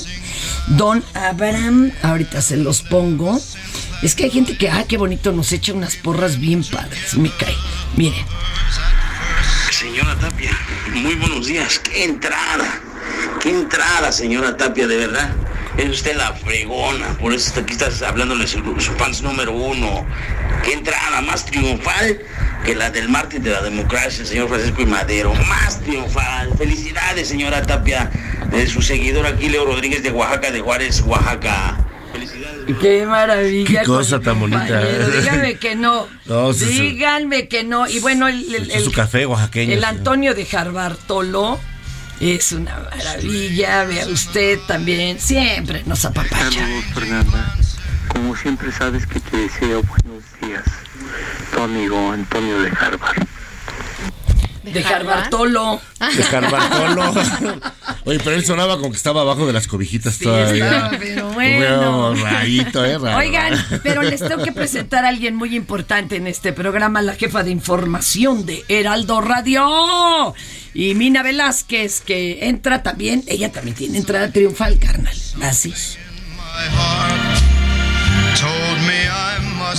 Don 0.68 1.02
Abraham, 1.14 1.92
ahorita 2.02 2.42
se 2.42 2.56
los 2.56 2.82
pongo. 2.82 3.40
Es 4.02 4.14
que 4.14 4.24
hay 4.24 4.30
gente 4.30 4.56
que, 4.56 4.70
ah, 4.70 4.84
qué 4.88 4.96
bonito, 4.96 5.32
nos 5.32 5.52
echa 5.52 5.72
unas 5.72 5.96
porras 5.96 6.38
bien 6.40 6.64
padres. 6.64 7.16
Me 7.16 7.30
cae. 7.30 7.54
Miren. 7.96 8.24
Señora 9.70 10.14
Tapia, 10.18 10.56
muy 10.94 11.14
buenos 11.14 11.46
días. 11.46 11.78
¡Qué 11.78 12.04
entrada! 12.04 12.80
¡Qué 13.40 13.50
entrada, 13.50 14.12
señora 14.12 14.56
Tapia, 14.56 14.86
de 14.86 14.96
verdad! 14.96 15.30
Es 15.76 15.88
usted 15.88 16.16
la 16.16 16.32
fregona, 16.32 17.16
por 17.18 17.32
eso 17.32 17.48
está 17.48 17.60
aquí 17.60 17.72
estás 17.72 18.02
hablándole 18.02 18.46
su, 18.46 18.58
su 18.80 18.92
fans 18.94 19.22
número 19.22 19.52
uno. 19.52 20.04
¡Qué 20.64 20.74
entrada 20.74 21.20
más 21.22 21.46
triunfal 21.46 22.18
que 22.64 22.74
la 22.74 22.90
del 22.90 23.08
mártir 23.08 23.40
de 23.40 23.50
la 23.50 23.62
democracia, 23.62 24.24
señor 24.24 24.48
Francisco 24.48 24.82
y 24.82 24.86
Madero! 24.86 25.32
¡Más 25.48 25.80
triunfal! 25.80 26.50
¡Felicidades, 26.58 27.28
señora 27.28 27.62
Tapia! 27.62 28.10
De 28.50 28.66
su 28.66 28.82
seguidor 28.82 29.26
aquí, 29.26 29.48
Leo 29.48 29.64
Rodríguez 29.64 30.02
de 30.02 30.10
Oaxaca, 30.10 30.50
de 30.50 30.60
Juárez, 30.60 31.00
Oaxaca. 31.02 31.78
Qué 32.80 33.06
maravilla. 33.06 33.80
Qué 33.80 33.86
cosa 33.86 34.20
tan 34.20 34.40
bonita. 34.40 34.60
compañero. 34.60 35.08
Díganme 35.10 35.54
que 35.56 35.74
no. 35.76 36.06
No. 36.26 36.52
Díganme 36.52 37.48
que 37.48 37.64
no. 37.64 37.88
Y 37.88 37.98
bueno, 37.98 38.28
el, 38.28 38.70
su 38.84 38.92
café 38.92 39.26
oaxaqueño. 39.26 39.72
el. 39.72 39.84
Antonio 39.84 40.34
de 40.34 40.46
Jarbartolo 40.46 41.58
es 42.20 42.52
una 42.52 42.78
maravilla. 42.78 43.84
Vea 43.84 44.06
usted 44.06 44.58
también. 44.66 45.18
Siempre 45.18 45.82
nos 45.86 46.04
apapacha. 46.04 46.50
Saludos, 46.50 46.84
Fernanda. 46.94 47.56
Como 48.08 48.36
siempre 48.36 48.70
sabes 48.72 49.06
que 49.06 49.20
te 49.20 49.36
deseo 49.36 49.82
buenos 49.82 50.24
días. 50.42 50.64
Tu 51.54 51.62
amigo 51.62 52.12
Antonio 52.12 52.60
de 52.60 52.68
Harvard. 52.70 53.26
De 54.62 54.82
Jarbartolo. 54.82 55.80
De 56.16 56.22
Carbartolo. 56.24 57.14
Oye, 58.04 58.18
pero 58.22 58.36
él 58.36 58.44
sonaba 58.44 58.76
como 58.76 58.90
que 58.90 58.96
estaba 58.96 59.22
abajo 59.22 59.46
de 59.46 59.52
las 59.52 59.66
cobijitas 59.66 60.18
todavía. 60.18 60.66
estaba, 60.66 60.90
pero 60.98 61.30
bueno. 61.30 62.12
Bueno, 62.12 62.14
rayito, 62.24 62.84
eh, 62.84 62.98
raro. 62.98 63.18
Oigan, 63.18 63.54
pero 63.82 64.02
les 64.02 64.20
tengo 64.20 64.42
que 64.42 64.52
presentar 64.52 65.04
a 65.04 65.08
alguien 65.08 65.34
muy 65.34 65.56
importante 65.56 66.16
en 66.16 66.26
este 66.26 66.52
programa, 66.52 67.02
la 67.02 67.14
jefa 67.14 67.42
de 67.42 67.50
información 67.50 68.46
de 68.46 68.64
Heraldo 68.68 69.20
Radio. 69.20 70.34
Y 70.72 70.94
Mina 70.94 71.22
Velázquez, 71.22 72.00
que 72.00 72.46
entra 72.46 72.82
también, 72.82 73.24
ella 73.26 73.50
también 73.50 73.76
tiene 73.76 73.98
entrada 73.98 74.30
triunfal, 74.30 74.78
carnal. 74.78 75.16
Así. 75.42 75.74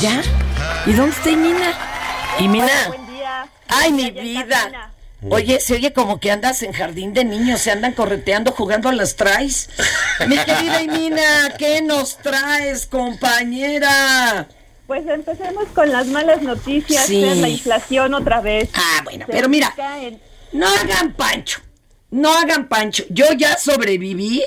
¿Ya? 0.02 0.22
¿Y 0.86 0.94
dónde 0.94 1.16
está 1.16 1.30
Mina? 1.32 1.74
¿Y 2.40 2.48
Mina? 2.48 2.68
Ay, 3.68 3.92
mi 3.94 4.12
vida. 4.12 4.92
Oye, 5.30 5.60
se 5.60 5.76
oye 5.76 5.94
como 5.94 6.20
que 6.20 6.32
andas 6.32 6.64
en 6.64 6.74
jardín 6.74 7.14
de 7.14 7.24
niños, 7.24 7.62
se 7.62 7.72
andan 7.72 7.94
correteando, 7.94 8.52
jugando 8.52 8.90
a 8.90 8.94
las 8.94 9.16
traes. 9.16 9.70
Mi 10.28 10.36
querida 10.38 10.80
Mina, 10.92 11.54
¿qué 11.60 11.82
nos 11.82 12.18
traes, 12.18 12.88
compañera? 12.88 14.48
Pues 14.88 15.08
empecemos 15.08 15.66
con 15.76 15.92
las 15.92 16.08
malas 16.08 16.42
noticias, 16.42 17.06
Sí. 17.06 17.22
la 17.36 17.48
inflación 17.48 18.14
otra 18.16 18.42
vez. 18.42 18.70
Ah, 18.74 19.02
bueno, 19.04 19.26
pero 19.30 19.48
mira, 19.48 19.74
no 20.52 20.68
hagan 20.68 21.14
pancho. 21.14 21.60
No 22.12 22.34
hagan 22.38 22.68
pancho. 22.68 23.04
Yo 23.10 23.32
ya 23.38 23.58
sobreviví 23.58 24.44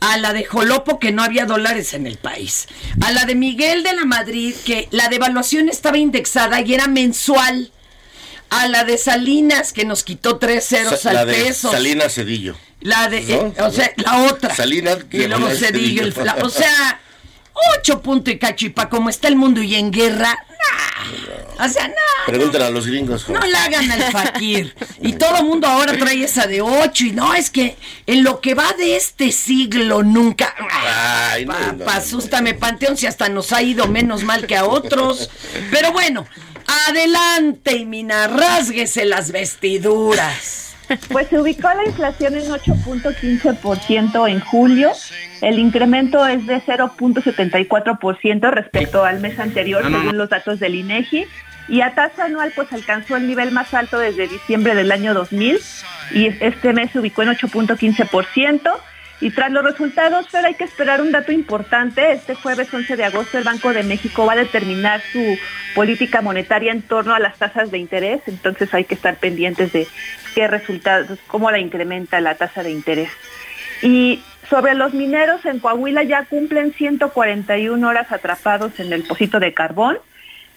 a 0.00 0.18
la 0.18 0.32
de 0.34 0.44
Jolopo 0.44 0.98
que 0.98 1.12
no 1.12 1.22
había 1.22 1.46
dólares 1.46 1.94
en 1.94 2.06
el 2.06 2.18
país. 2.18 2.66
A 3.02 3.10
la 3.12 3.24
de 3.24 3.34
Miguel 3.34 3.82
de 3.82 3.94
la 3.94 4.04
Madrid 4.04 4.54
que 4.66 4.88
la 4.90 5.08
devaluación 5.08 5.68
estaba 5.70 5.96
indexada 5.96 6.60
y 6.60 6.74
era 6.74 6.86
mensual. 6.88 7.72
A 8.50 8.68
la 8.68 8.84
de 8.84 8.98
Salinas 8.98 9.72
que 9.72 9.84
nos 9.86 10.04
quitó 10.04 10.38
tres 10.38 10.66
ceros 10.68 11.00
Sa- 11.00 11.10
al 11.10 11.26
peso. 11.26 11.70
Salinas 11.72 12.14
Cedillo. 12.14 12.54
La 12.80 13.08
de, 13.08 13.22
¿No? 13.22 13.34
eh, 13.46 13.54
o 13.62 13.70
sea, 13.72 13.90
la 13.96 14.24
otra. 14.24 14.54
Salinas 14.54 14.98
y 15.10 15.26
luego 15.26 15.48
Cedillo. 15.50 16.02
el- 16.02 16.14
la- 16.22 16.36
o 16.42 16.50
sea, 16.50 17.00
ocho 17.78 18.02
punto 18.02 18.30
y 18.30 18.38
cacho 18.38 18.66
y 18.66 18.68
pa' 18.68 18.90
como 18.90 19.08
está 19.08 19.28
el 19.28 19.36
mundo 19.36 19.62
y 19.62 19.74
en 19.74 19.90
guerra. 19.90 20.38
nah. 20.48 21.35
O 21.58 21.68
sea, 21.68 21.88
no. 21.88 21.94
Pregúntale 22.26 22.64
a 22.66 22.70
los 22.70 22.86
gringos. 22.86 23.28
No 23.28 23.40
la 23.40 23.64
hagan 23.64 23.90
al 23.90 24.02
fakir. 24.12 24.74
Y 25.00 25.14
todo 25.14 25.38
el 25.38 25.44
mundo 25.44 25.66
ahora 25.66 25.96
trae 25.96 26.22
esa 26.22 26.46
de 26.46 26.60
ocho. 26.60 27.04
Y 27.04 27.12
no, 27.12 27.32
es 27.34 27.50
que 27.50 27.76
en 28.06 28.24
lo 28.24 28.40
que 28.40 28.54
va 28.54 28.72
de 28.74 28.96
este 28.96 29.32
siglo 29.32 30.02
nunca. 30.02 30.54
Ay, 30.70 31.46
no, 31.46 31.52
Pa- 31.54 31.72
no, 31.72 31.90
asústame, 31.90 32.54
Panteón, 32.54 32.96
si 32.96 33.06
hasta 33.06 33.28
nos 33.28 33.52
ha 33.52 33.62
ido 33.62 33.86
menos 33.88 34.22
mal 34.22 34.46
que 34.46 34.56
a 34.56 34.64
otros. 34.66 35.30
Pero 35.70 35.92
bueno, 35.92 36.26
adelante, 36.88 37.76
y 37.76 37.84
mina, 37.86 38.26
rásguese 38.26 39.04
las 39.06 39.30
vestiduras. 39.32 40.74
Pues 41.10 41.28
se 41.28 41.38
ubicó 41.40 41.68
la 41.74 41.84
inflación 41.84 42.36
en 42.36 42.48
8.15% 42.48 44.28
en 44.30 44.40
julio. 44.40 44.92
El 45.40 45.58
incremento 45.58 46.26
es 46.26 46.46
de 46.46 46.60
0.74% 46.60 48.50
respecto 48.50 49.04
al 49.04 49.20
mes 49.20 49.38
anterior, 49.38 49.82
según 49.82 50.16
los 50.16 50.30
datos 50.30 50.60
del 50.60 50.74
INEGI. 50.74 51.26
Y 51.68 51.80
a 51.80 51.94
tasa 51.94 52.24
anual, 52.24 52.52
pues 52.54 52.72
alcanzó 52.72 53.16
el 53.16 53.26
nivel 53.26 53.50
más 53.50 53.74
alto 53.74 53.98
desde 53.98 54.28
diciembre 54.28 54.74
del 54.74 54.92
año 54.92 55.14
2000 55.14 55.58
y 56.12 56.26
este 56.40 56.72
mes 56.72 56.92
se 56.92 57.00
ubicó 57.00 57.22
en 57.22 57.30
8.15%. 57.30 58.72
Y 59.18 59.30
tras 59.30 59.50
los 59.50 59.64
resultados, 59.64 60.26
pero 60.30 60.46
hay 60.46 60.54
que 60.54 60.64
esperar 60.64 61.00
un 61.00 61.10
dato 61.10 61.32
importante. 61.32 62.12
Este 62.12 62.34
jueves 62.34 62.72
11 62.72 62.96
de 62.96 63.04
agosto 63.04 63.38
el 63.38 63.44
Banco 63.44 63.72
de 63.72 63.82
México 63.82 64.26
va 64.26 64.34
a 64.34 64.36
determinar 64.36 65.00
su 65.10 65.38
política 65.74 66.20
monetaria 66.20 66.70
en 66.70 66.82
torno 66.82 67.14
a 67.14 67.18
las 67.18 67.38
tasas 67.38 67.70
de 67.70 67.78
interés. 67.78 68.20
Entonces 68.26 68.72
hay 68.74 68.84
que 68.84 68.94
estar 68.94 69.16
pendientes 69.16 69.72
de 69.72 69.88
qué 70.34 70.46
resultados, 70.48 71.18
cómo 71.28 71.50
la 71.50 71.58
incrementa 71.58 72.20
la 72.20 72.34
tasa 72.34 72.62
de 72.62 72.70
interés. 72.70 73.08
Y 73.82 74.22
sobre 74.48 74.74
los 74.74 74.94
mineros 74.94 75.44
en 75.44 75.58
Coahuila 75.58 76.02
ya 76.02 76.24
cumplen 76.24 76.72
141 76.72 77.88
horas 77.88 78.12
atrapados 78.12 78.78
en 78.80 78.92
el 78.92 79.02
pocito 79.02 79.40
de 79.40 79.54
carbón. 79.54 79.98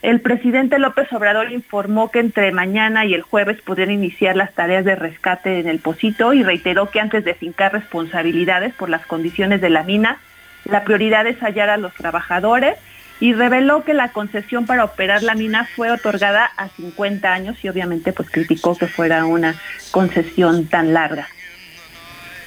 El 0.01 0.21
presidente 0.21 0.79
López 0.79 1.11
Obrador 1.11 1.51
informó 1.51 2.09
que 2.09 2.19
entre 2.19 2.51
mañana 2.51 3.05
y 3.05 3.13
el 3.13 3.21
jueves 3.21 3.61
podrían 3.61 3.91
iniciar 3.91 4.35
las 4.35 4.53
tareas 4.53 4.85
de 4.85 4.95
rescate 4.95 5.59
en 5.59 5.67
el 5.67 5.79
pocito 5.79 6.33
y 6.33 6.43
reiteró 6.43 6.89
que 6.89 7.01
antes 7.01 7.25
de 7.25 7.33
fincar 7.33 7.73
responsabilidades 7.73 8.73
por 8.73 8.89
las 8.89 9.05
condiciones 9.05 9.59
de 9.59 9.69
la 9.69 9.83
mina, 9.83 10.17
la 10.65 10.83
prioridad 10.83 11.27
es 11.27 11.39
hallar 11.39 11.69
a 11.69 11.77
los 11.77 11.93
trabajadores 11.95 12.77
y 13.19 13.33
reveló 13.33 13.83
que 13.83 13.93
la 13.93 14.09
concesión 14.09 14.65
para 14.65 14.85
operar 14.85 15.23
la 15.23 15.35
mina 15.35 15.67
fue 15.75 15.91
otorgada 15.91 16.45
a 16.55 16.69
50 16.69 17.33
años 17.33 17.57
y 17.63 17.67
obviamente 17.67 18.13
pues 18.13 18.29
criticó 18.29 18.77
que 18.77 18.87
fuera 18.87 19.25
una 19.25 19.55
concesión 19.91 20.67
tan 20.67 20.93
larga. 20.93 21.27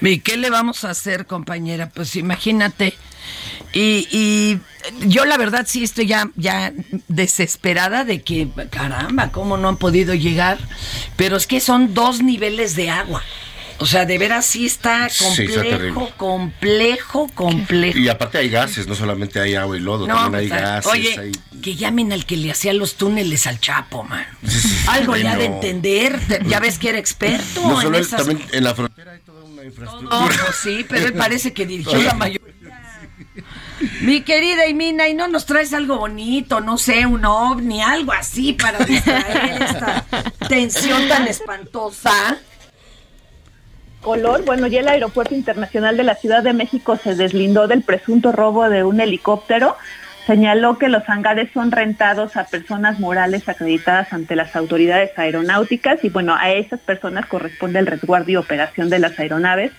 ¿Y 0.02 0.18
qué 0.20 0.36
le 0.36 0.50
vamos 0.50 0.84
a 0.84 0.90
hacer, 0.90 1.26
compañera? 1.26 1.88
Pues 1.90 2.16
imagínate. 2.16 2.94
Y, 3.72 4.08
y 4.10 4.58
yo 5.08 5.24
la 5.24 5.36
verdad 5.38 5.64
sí 5.68 5.82
estoy 5.84 6.06
ya, 6.06 6.28
ya 6.36 6.72
desesperada 7.08 8.04
de 8.04 8.22
que, 8.22 8.48
caramba, 8.70 9.30
¿cómo 9.30 9.56
no 9.56 9.68
han 9.68 9.76
podido 9.76 10.12
llegar? 10.14 10.58
Pero 11.16 11.36
es 11.36 11.46
que 11.46 11.60
son 11.60 11.94
dos 11.94 12.22
niveles 12.22 12.74
de 12.76 12.90
agua. 12.90 13.22
O 13.78 13.86
sea, 13.86 14.04
de 14.04 14.16
veras 14.18 14.44
sí 14.46 14.66
está 14.66 15.08
Sí, 15.08 15.24
está 15.44 15.62
terrible. 15.62 15.94
complejo, 15.94 16.10
complejo, 16.16 17.28
complejo. 17.34 17.98
Y 17.98 18.08
aparte 18.08 18.38
hay 18.38 18.48
gases, 18.48 18.86
no 18.86 18.94
solamente 18.94 19.40
hay 19.40 19.54
agua 19.56 19.76
y 19.76 19.80
lodo, 19.80 20.06
No, 20.06 20.14
también 20.14 20.34
hay 20.44 20.48
gases. 20.48 20.92
oye, 20.92 21.18
hay- 21.18 21.32
que 21.62 21.74
llamen 21.76 22.12
al 22.12 22.26
que 22.26 22.36
le 22.36 22.50
hacía 22.50 22.72
los 22.74 22.94
túneles 22.96 23.46
al 23.46 23.58
Chapo, 23.60 24.02
man. 24.04 24.26
Sí, 24.46 24.60
sí. 24.60 24.76
Algo 24.88 25.16
le 25.16 25.26
ha 25.28 25.36
de 25.36 25.48
Bueno. 25.48 25.54
entender. 25.54 26.20
te- 26.28 26.40
Ya 26.48 26.60
ves 26.60 26.78
que 26.78 26.90
era 26.90 26.98
experto 26.98 27.60
No 27.66 27.80
solo 27.80 27.98
esas 27.98 28.24
también 28.24 28.46
en 28.52 28.64
la 28.64 28.74
frontera 28.74 29.12
hay 29.12 29.20
infraestructura. 29.64 30.18
No, 30.18 30.26
pues 30.26 30.56
sí, 30.62 30.84
pero 30.88 31.06
él 31.06 31.14
parece 31.14 31.52
que 31.52 31.66
dirigió 31.66 32.00
la 32.02 32.14
mayoría. 32.14 32.52
Mi 34.02 34.20
querida 34.22 34.66
Imina, 34.66 35.08
¿y 35.08 35.14
no 35.14 35.28
nos 35.28 35.46
traes 35.46 35.72
algo 35.72 35.98
bonito? 35.98 36.60
No 36.60 36.78
sé, 36.78 37.06
un 37.06 37.24
ovni, 37.24 37.82
algo 37.82 38.12
así 38.12 38.52
para 38.52 38.78
distraer 38.84 39.62
esta 39.62 40.04
tensión 40.48 41.08
tan 41.08 41.26
espantosa. 41.26 42.38
color. 44.02 44.44
Bueno, 44.44 44.66
ya 44.66 44.80
el 44.80 44.88
Aeropuerto 44.88 45.34
Internacional 45.34 45.96
de 45.96 46.02
la 46.02 46.16
Ciudad 46.16 46.42
de 46.42 46.52
México 46.52 46.98
se 47.02 47.14
deslindó 47.14 47.66
del 47.68 47.82
presunto 47.82 48.32
robo 48.32 48.68
de 48.68 48.84
un 48.84 49.00
helicóptero. 49.00 49.76
Señaló 50.26 50.78
que 50.78 50.88
los 50.88 51.08
hangares 51.08 51.50
son 51.52 51.72
rentados 51.72 52.36
a 52.36 52.44
personas 52.44 53.00
morales 53.00 53.48
acreditadas 53.48 54.12
ante 54.12 54.36
las 54.36 54.54
autoridades 54.54 55.10
aeronáuticas 55.18 56.04
y 56.04 56.10
bueno, 56.10 56.36
a 56.38 56.52
esas 56.52 56.78
personas 56.78 57.26
corresponde 57.26 57.80
el 57.80 57.86
resguardo 57.86 58.30
y 58.30 58.36
operación 58.36 58.88
de 58.88 59.00
las 59.00 59.18
aeronaves. 59.18 59.72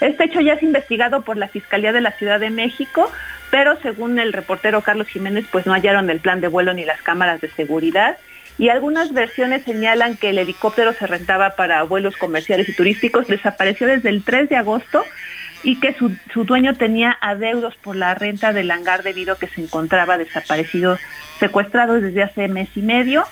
Este 0.00 0.24
hecho 0.24 0.40
ya 0.40 0.54
es 0.54 0.62
investigado 0.62 1.22
por 1.22 1.36
la 1.36 1.48
Fiscalía 1.48 1.92
de 1.92 2.00
la 2.00 2.12
Ciudad 2.12 2.38
de 2.38 2.50
México, 2.50 3.10
pero 3.50 3.80
según 3.82 4.20
el 4.20 4.32
reportero 4.32 4.80
Carlos 4.80 5.08
Jiménez, 5.08 5.44
pues 5.50 5.66
no 5.66 5.72
hallaron 5.72 6.08
el 6.08 6.20
plan 6.20 6.40
de 6.40 6.48
vuelo 6.48 6.72
ni 6.72 6.84
las 6.84 7.02
cámaras 7.02 7.40
de 7.40 7.50
seguridad. 7.50 8.16
y 8.58 8.68
algunas 8.68 9.14
versiones 9.14 9.62
señalan 9.62 10.18
que 10.18 10.30
el 10.30 10.38
helicóptero 10.38 10.92
se 10.92 11.06
rentaba 11.06 11.50
para 11.56 11.82
vuelos 11.84 12.16
comerciales 12.18 12.68
y 12.68 12.74
turísticos, 12.74 13.26
desapareció 13.26 13.86
desde 13.86 14.10
el 14.10 14.22
3 14.22 14.50
de 14.50 14.56
agosto 14.56 15.02
y 15.62 15.78
que 15.80 15.94
su, 15.94 16.16
su 16.32 16.44
dueño 16.44 16.74
tenía 16.74 17.16
adeudos 17.20 17.74
por 17.76 17.96
la 17.96 18.14
renta 18.14 18.52
del 18.52 18.70
hangar 18.70 19.02
debido 19.02 19.34
a 19.34 19.38
que 19.38 19.48
se 19.48 19.60
encontraba 19.60 20.18
desaparecido, 20.18 20.98
secuestrado 21.38 22.00
desde 22.00 22.22
hace 22.22 22.48
mes 22.48 22.68
y 22.74 22.82
medio. 22.82 23.24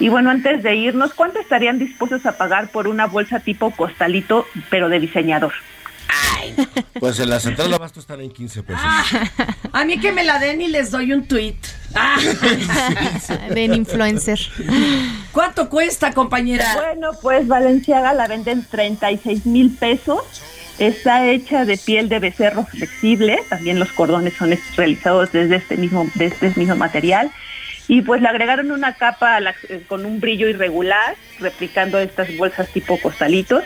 Y 0.00 0.08
bueno, 0.08 0.30
antes 0.30 0.62
de 0.62 0.74
irnos, 0.74 1.14
¿cuánto 1.14 1.38
estarían 1.38 1.78
dispuestos 1.78 2.26
a 2.26 2.36
pagar 2.36 2.70
por 2.70 2.88
una 2.88 3.06
bolsa 3.06 3.40
tipo 3.40 3.70
costalito, 3.70 4.46
pero 4.70 4.88
de 4.88 5.00
diseñador? 5.00 5.52
Pues 7.00 7.18
en 7.18 7.30
la 7.30 7.40
central 7.40 7.70
de 7.70 7.76
abasto 7.76 8.00
están 8.00 8.20
en 8.20 8.30
15 8.30 8.62
pesos. 8.62 8.82
A 9.72 9.84
mí 9.84 9.98
que 9.98 10.12
me 10.12 10.22
la 10.22 10.38
den 10.38 10.60
y 10.60 10.68
les 10.68 10.90
doy 10.90 11.12
un 11.12 11.26
tweet. 11.26 11.56
Ah. 11.94 12.16
Den 13.50 13.74
influencer. 13.74 14.38
¿Cuánto 15.32 15.68
cuesta, 15.68 16.12
compañera? 16.12 16.76
Bueno, 16.76 17.10
pues 17.20 17.48
Valenciaga 17.48 18.12
la 18.14 18.28
venden 18.28 18.64
36 18.64 19.46
mil 19.46 19.74
pesos. 19.74 20.22
Está 20.78 21.28
hecha 21.28 21.64
de 21.64 21.76
piel 21.76 22.08
de 22.08 22.18
becerro 22.18 22.64
flexible. 22.66 23.38
También 23.48 23.78
los 23.78 23.92
cordones 23.92 24.34
son 24.34 24.56
realizados 24.76 25.30
desde 25.32 25.56
este 25.56 25.76
mismo, 25.76 26.08
de 26.14 26.26
este 26.26 26.52
mismo 26.56 26.76
material. 26.76 27.30
Y 27.88 28.00
pues 28.02 28.22
le 28.22 28.28
agregaron 28.28 28.70
una 28.70 28.94
capa 28.94 29.38
la- 29.40 29.54
eh, 29.68 29.82
con 29.86 30.06
un 30.06 30.18
brillo 30.20 30.48
irregular, 30.48 31.14
replicando 31.40 31.98
estas 31.98 32.34
bolsas 32.36 32.68
tipo 32.72 32.98
costalitos. 33.00 33.62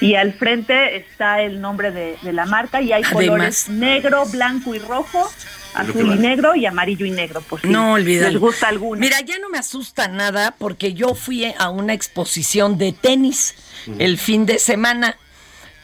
Y 0.00 0.14
al 0.14 0.32
frente 0.34 0.96
está 0.96 1.42
el 1.42 1.60
nombre 1.60 1.90
de, 1.90 2.16
de 2.22 2.32
la 2.32 2.46
marca 2.46 2.80
y 2.80 2.92
hay 2.92 3.02
Además. 3.02 3.12
colores 3.26 3.68
negro, 3.68 4.24
blanco 4.26 4.74
y 4.74 4.78
rojo, 4.78 5.28
azul 5.74 6.14
y 6.14 6.18
negro 6.18 6.54
y 6.54 6.64
amarillo 6.66 7.04
y 7.06 7.10
negro. 7.10 7.40
Por 7.42 7.60
si 7.60 7.68
No 7.68 7.92
olvídalo. 7.94 8.30
les 8.32 8.40
gusta 8.40 8.68
alguno. 8.68 9.00
Mira, 9.00 9.20
ya 9.20 9.38
no 9.38 9.48
me 9.50 9.58
asusta 9.58 10.08
nada 10.08 10.54
porque 10.56 10.94
yo 10.94 11.14
fui 11.14 11.44
a 11.58 11.68
una 11.70 11.92
exposición 11.92 12.78
de 12.78 12.92
tenis 12.92 13.54
el 13.98 14.16
fin 14.18 14.46
de 14.46 14.58
semana. 14.58 15.16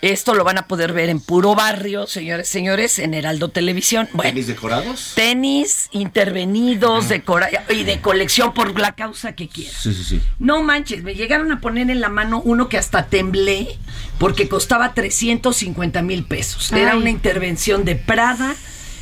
Esto 0.02 0.34
lo 0.34 0.42
van 0.42 0.58
a 0.58 0.66
poder 0.66 0.92
ver 0.92 1.08
en 1.10 1.20
puro 1.20 1.54
barrio, 1.54 2.08
señores, 2.08 2.48
señores, 2.48 2.98
en 2.98 3.14
Heraldo 3.14 3.50
Televisión. 3.50 4.08
Bueno, 4.12 4.30
¿Tenis 4.32 4.48
decorados? 4.48 5.12
tenis 5.14 5.88
intervenidos 5.92 7.08
decora- 7.08 7.48
y 7.70 7.84
de 7.84 8.00
colección 8.00 8.52
por 8.52 8.78
la 8.80 8.92
causa 8.96 9.34
que 9.36 9.48
quieras. 9.48 9.80
Sí, 9.80 9.94
sí, 9.94 10.02
sí. 10.02 10.20
No 10.40 10.60
manches, 10.62 11.04
me 11.04 11.14
llegaron 11.14 11.52
a 11.52 11.60
poner 11.60 11.88
en 11.88 12.00
la 12.00 12.08
mano 12.08 12.42
uno 12.44 12.68
que 12.68 12.78
hasta 12.78 13.06
temblé 13.06 13.78
porque 14.18 14.48
costaba 14.48 14.92
350 14.92 16.02
mil 16.02 16.24
pesos. 16.24 16.72
Era 16.72 16.96
una 16.96 17.10
intervención 17.10 17.84
de 17.84 17.94
Prada, 17.94 18.56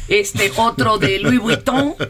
este 0.08 0.52
otro 0.56 0.98
de 0.98 1.18
Louis 1.18 1.40
Vuitton. 1.40 1.94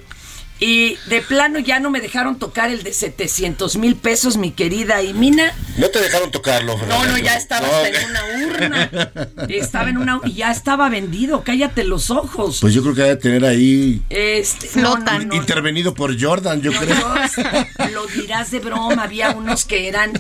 Y 0.61 0.97
de 1.07 1.23
plano 1.23 1.59
ya 1.59 1.81
no 1.81 1.89
me 1.91 2.01
dejaron 2.03 2.39
tocar 2.39 2.71
el 2.71 2.83
de 2.83 2.93
700 2.93 3.77
mil 3.79 3.97
pesos, 3.97 4.37
mi 4.37 4.51
querida 4.53 5.03
Imina. 5.03 5.53
No 5.79 5.89
te 5.89 6.01
dejaron 6.01 6.31
tocarlo, 6.31 6.75
No, 6.75 6.79
Fernando. 6.79 7.09
no, 7.13 7.19
ya 7.19 7.37
estaba 7.37 7.67
No. 7.67 7.75
hasta 7.75 7.89
en 7.89 8.11
una 8.11 8.21
urna. 8.47 9.11
Estaba 9.49 9.89
en 9.89 9.97
una 9.97 10.21
y 10.25 10.35
ya 10.35 10.51
estaba 10.51 10.89
vendido. 10.91 11.43
Cállate 11.45 11.85
los 11.85 12.11
ojos. 12.11 12.59
Pues 12.61 12.75
yo 12.75 12.83
creo 12.83 12.95
que 12.95 13.03
debe 13.03 13.17
tener 13.17 13.45
ahí 13.47 14.03
Este, 14.11 14.69
no, 14.81 14.99
no, 14.99 15.19
no, 15.21 15.35
intervenido 15.35 15.95
por 15.95 16.21
Jordan, 16.21 16.61
yo 16.61 16.73
no, 16.73 16.81
creo. 16.81 16.95
no, 16.99 17.89
lo 17.93 18.07
dirás 18.09 18.51
de 18.51 18.59
broma. 18.61 19.05
Había 19.05 19.31
unos 19.31 19.65
que 19.65 19.89
eran 19.89 20.13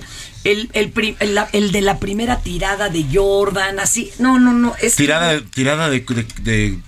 el, 0.44 0.70
el, 0.72 0.90
pri- 0.90 1.16
el- 1.20 1.38
el 1.52 1.70
de 1.70 1.80
la 1.82 1.98
primera 1.98 2.38
tirada 2.40 2.88
de 2.88 3.04
Jordan, 3.12 3.78
así. 3.78 4.10
No, 4.18 4.38
no, 4.38 4.52
no. 4.54 4.74
Es 4.80 4.96
¿Tirada, 4.96 5.38
tirada 5.52 5.90
de, 5.90 6.00
de, 6.00 6.26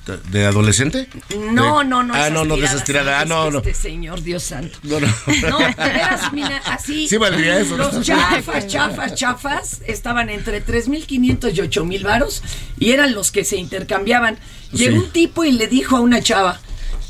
de- 0.07 0.19
de 0.31 0.47
adolescente? 0.47 1.09
No, 1.53 1.81
De- 1.81 1.85
no, 1.85 2.03
no. 2.03 2.15
Ah, 2.15 2.31
no, 2.31 2.47
no, 2.47 2.57
de 2.57 2.65
esas 2.65 2.85
tiradas. 2.85 3.23
Ah, 3.23 3.25
no, 3.27 3.42
no. 3.51 3.59
Este 3.59 3.75
señor, 3.75 4.23
Dios 4.23 4.43
santo. 4.43 4.79
No, 4.83 5.01
no. 5.01 5.07
No, 5.49 5.59
de 5.59 5.75
veras, 5.77 6.33
mira, 6.33 6.63
así. 6.67 7.09
Sí 7.09 7.17
valdría 7.17 7.59
eso, 7.61 7.77
¿no? 7.77 7.91
Los 7.91 8.05
chafas, 8.07 8.67
chafas, 8.67 9.15
chafas 9.15 9.81
estaban 9.87 10.31
entre 10.31 10.65
3.500 10.65 11.53
y 11.55 11.57
8.000 11.59 12.03
varos 12.03 12.43
y 12.79 12.93
eran 12.93 13.15
los 13.15 13.31
que 13.33 13.45
se 13.45 13.57
intercambiaban. 13.57 14.39
Llegó 14.73 14.93
Sí. 15.01 15.05
un 15.05 15.11
tipo 15.11 15.45
y 15.45 15.53
le 15.53 15.67
dijo 15.67 15.97
a 15.99 16.01
una 16.01 16.23
chava, 16.23 16.59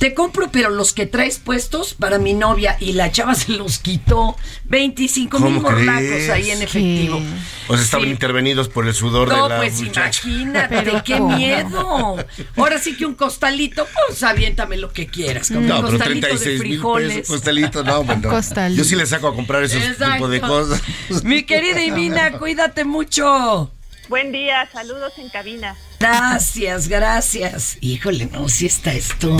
te 0.03 0.15
compro, 0.15 0.51
pero 0.51 0.69
los 0.69 0.93
que 0.93 1.07
traes 1.07 1.39
puestos 1.39 1.95
para 1.95 2.19
mi 2.19 2.35
novia. 2.35 2.77
Y 2.81 2.95
la 2.95 3.13
chava 3.13 3.37
se 3.37 3.53
los 3.53 3.79
quitó. 3.79 4.37
25 4.65 5.39
mil 5.39 5.55
¿Cómo 5.55 5.61
morlacos 5.61 6.29
ahí 6.29 6.51
en 6.51 6.61
efectivo. 6.61 7.23
O 7.69 7.75
sea, 7.77 7.85
estaban 7.85 8.07
Sí. 8.07 8.11
intervenidos 8.11 8.69
por 8.69 8.89
el 8.89 8.95
sudor 8.95 9.29
No, 9.29 9.45
de 9.45 9.49
la 9.51 9.57
pues 9.59 9.81
muchacha. 9.81 10.27
imagínate, 10.29 10.75
Pero 10.83 11.05
qué 11.05 11.19
¿cómo? 11.19 11.37
miedo. 11.37 12.17
Ahora 12.57 12.79
sí 12.81 12.97
que 12.97 13.07
un 13.07 13.15
costalito, 13.15 13.87
pues 14.09 14.21
aviéntame 14.25 14.77
lo 14.77 14.93
que 14.93 15.07
quieras. 15.07 15.47
Como 15.47 15.61
No, 15.61 15.77
un 15.77 15.85
pero 15.87 15.99
costalito 15.99 16.27
36 16.27 16.45
de 16.59 16.65
mil 16.65 16.73
frijoles. 16.79 17.15
pesos, 17.19 17.37
costalito, 17.37 17.85
no, 17.85 18.03
bueno. 18.05 18.29
Costalito. 18.29 18.79
Yo 18.83 18.85
sí 18.89 18.97
le 18.97 19.07
saco 19.07 19.29
a 19.29 19.37
comprar 19.37 19.63
esos 19.63 19.85
Exacto. 19.85 20.15
tipos 20.15 20.31
de 20.33 20.41
cosas. 20.41 20.83
Mi 21.23 21.45
querida 21.45 21.81
Ivina, 21.81 22.39
cuídate 22.41 22.85
mucho. 22.85 23.71
Buen 24.09 24.33
día, 24.33 24.69
saludos 24.73 25.13
en 25.19 25.29
cabina. 25.29 25.77
Gracias, 26.03 26.89
gracias. 26.89 27.79
Híjole, 27.81 28.27
no, 28.27 28.49
si 28.49 28.67
está 28.67 28.93
esto. 28.93 29.37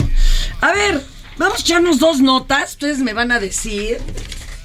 A 0.61 0.71
ver, 0.71 1.01
vamos 1.37 1.57
a 1.57 1.61
echarnos 1.61 1.99
dos 1.99 2.21
notas. 2.21 2.71
Ustedes 2.71 2.99
me 2.99 3.11
van 3.11 3.33
a 3.33 3.39
decir. 3.39 3.97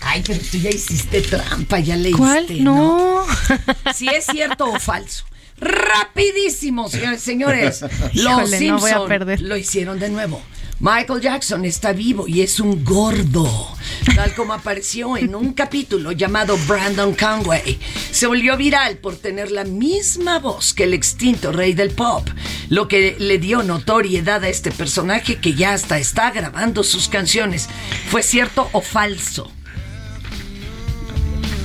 Ay, 0.01 0.23
pero 0.25 0.39
tú 0.39 0.59
ya 0.59 0.71
hiciste 0.71 1.23
trampa, 1.23 1.81
ya 1.81 1.97
leíste. 1.97 2.19
¿Cuál? 2.19 2.63
No. 2.63 3.27
Si 3.95 4.09
es 4.09 4.27
cierto 4.27 4.67
o 4.67 4.79
falso. 4.79 5.25
Rapidísimo, 5.61 6.89
señores, 6.89 7.21
señores. 7.21 7.81
Los 8.15 8.15
Híjole, 8.15 8.61
no 8.69 8.79
voy 8.79 8.91
a 8.93 9.05
perder. 9.07 9.41
lo 9.41 9.57
hicieron 9.57 9.99
de 9.99 10.09
nuevo. 10.09 10.41
Michael 10.81 11.21
Jackson 11.21 11.65
está 11.65 11.93
vivo 11.93 12.29
y 12.29 12.43
es 12.43 12.61
un 12.61 12.85
gordo, 12.85 13.77
tal 14.15 14.33
como 14.37 14.53
apareció 14.53 15.17
en 15.17 15.35
un 15.35 15.53
capítulo 15.53 16.13
llamado 16.13 16.57
Brandon 16.69 17.15
Conway. 17.15 17.81
Se 18.13 18.29
volvió 18.29 18.57
viral 18.57 18.99
por 18.99 19.17
tener 19.17 19.51
la 19.51 19.65
misma 19.65 20.39
voz 20.39 20.75
que 20.75 20.85
el 20.85 20.95
extinto 20.95 21.51
rey 21.51 21.73
del 21.73 21.91
pop, 21.91 22.29
lo 22.69 22.87
que 22.87 23.17
le 23.19 23.39
dio 23.39 23.65
notoriedad 23.65 24.45
a 24.45 24.49
este 24.49 24.71
personaje 24.71 25.41
que 25.41 25.55
ya 25.55 25.73
hasta 25.73 25.99
está 25.99 26.31
grabando 26.31 26.85
sus 26.85 27.09
canciones. 27.09 27.69
¿Fue 28.09 28.23
cierto 28.23 28.69
o 28.71 28.81
falso? 28.81 29.51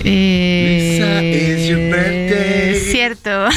Lisa, 0.04 1.24
it's 1.24 1.68
your 1.70 1.80
birthday. 1.90 2.76
Eh, 2.76 2.80
Cierto. 2.92 3.30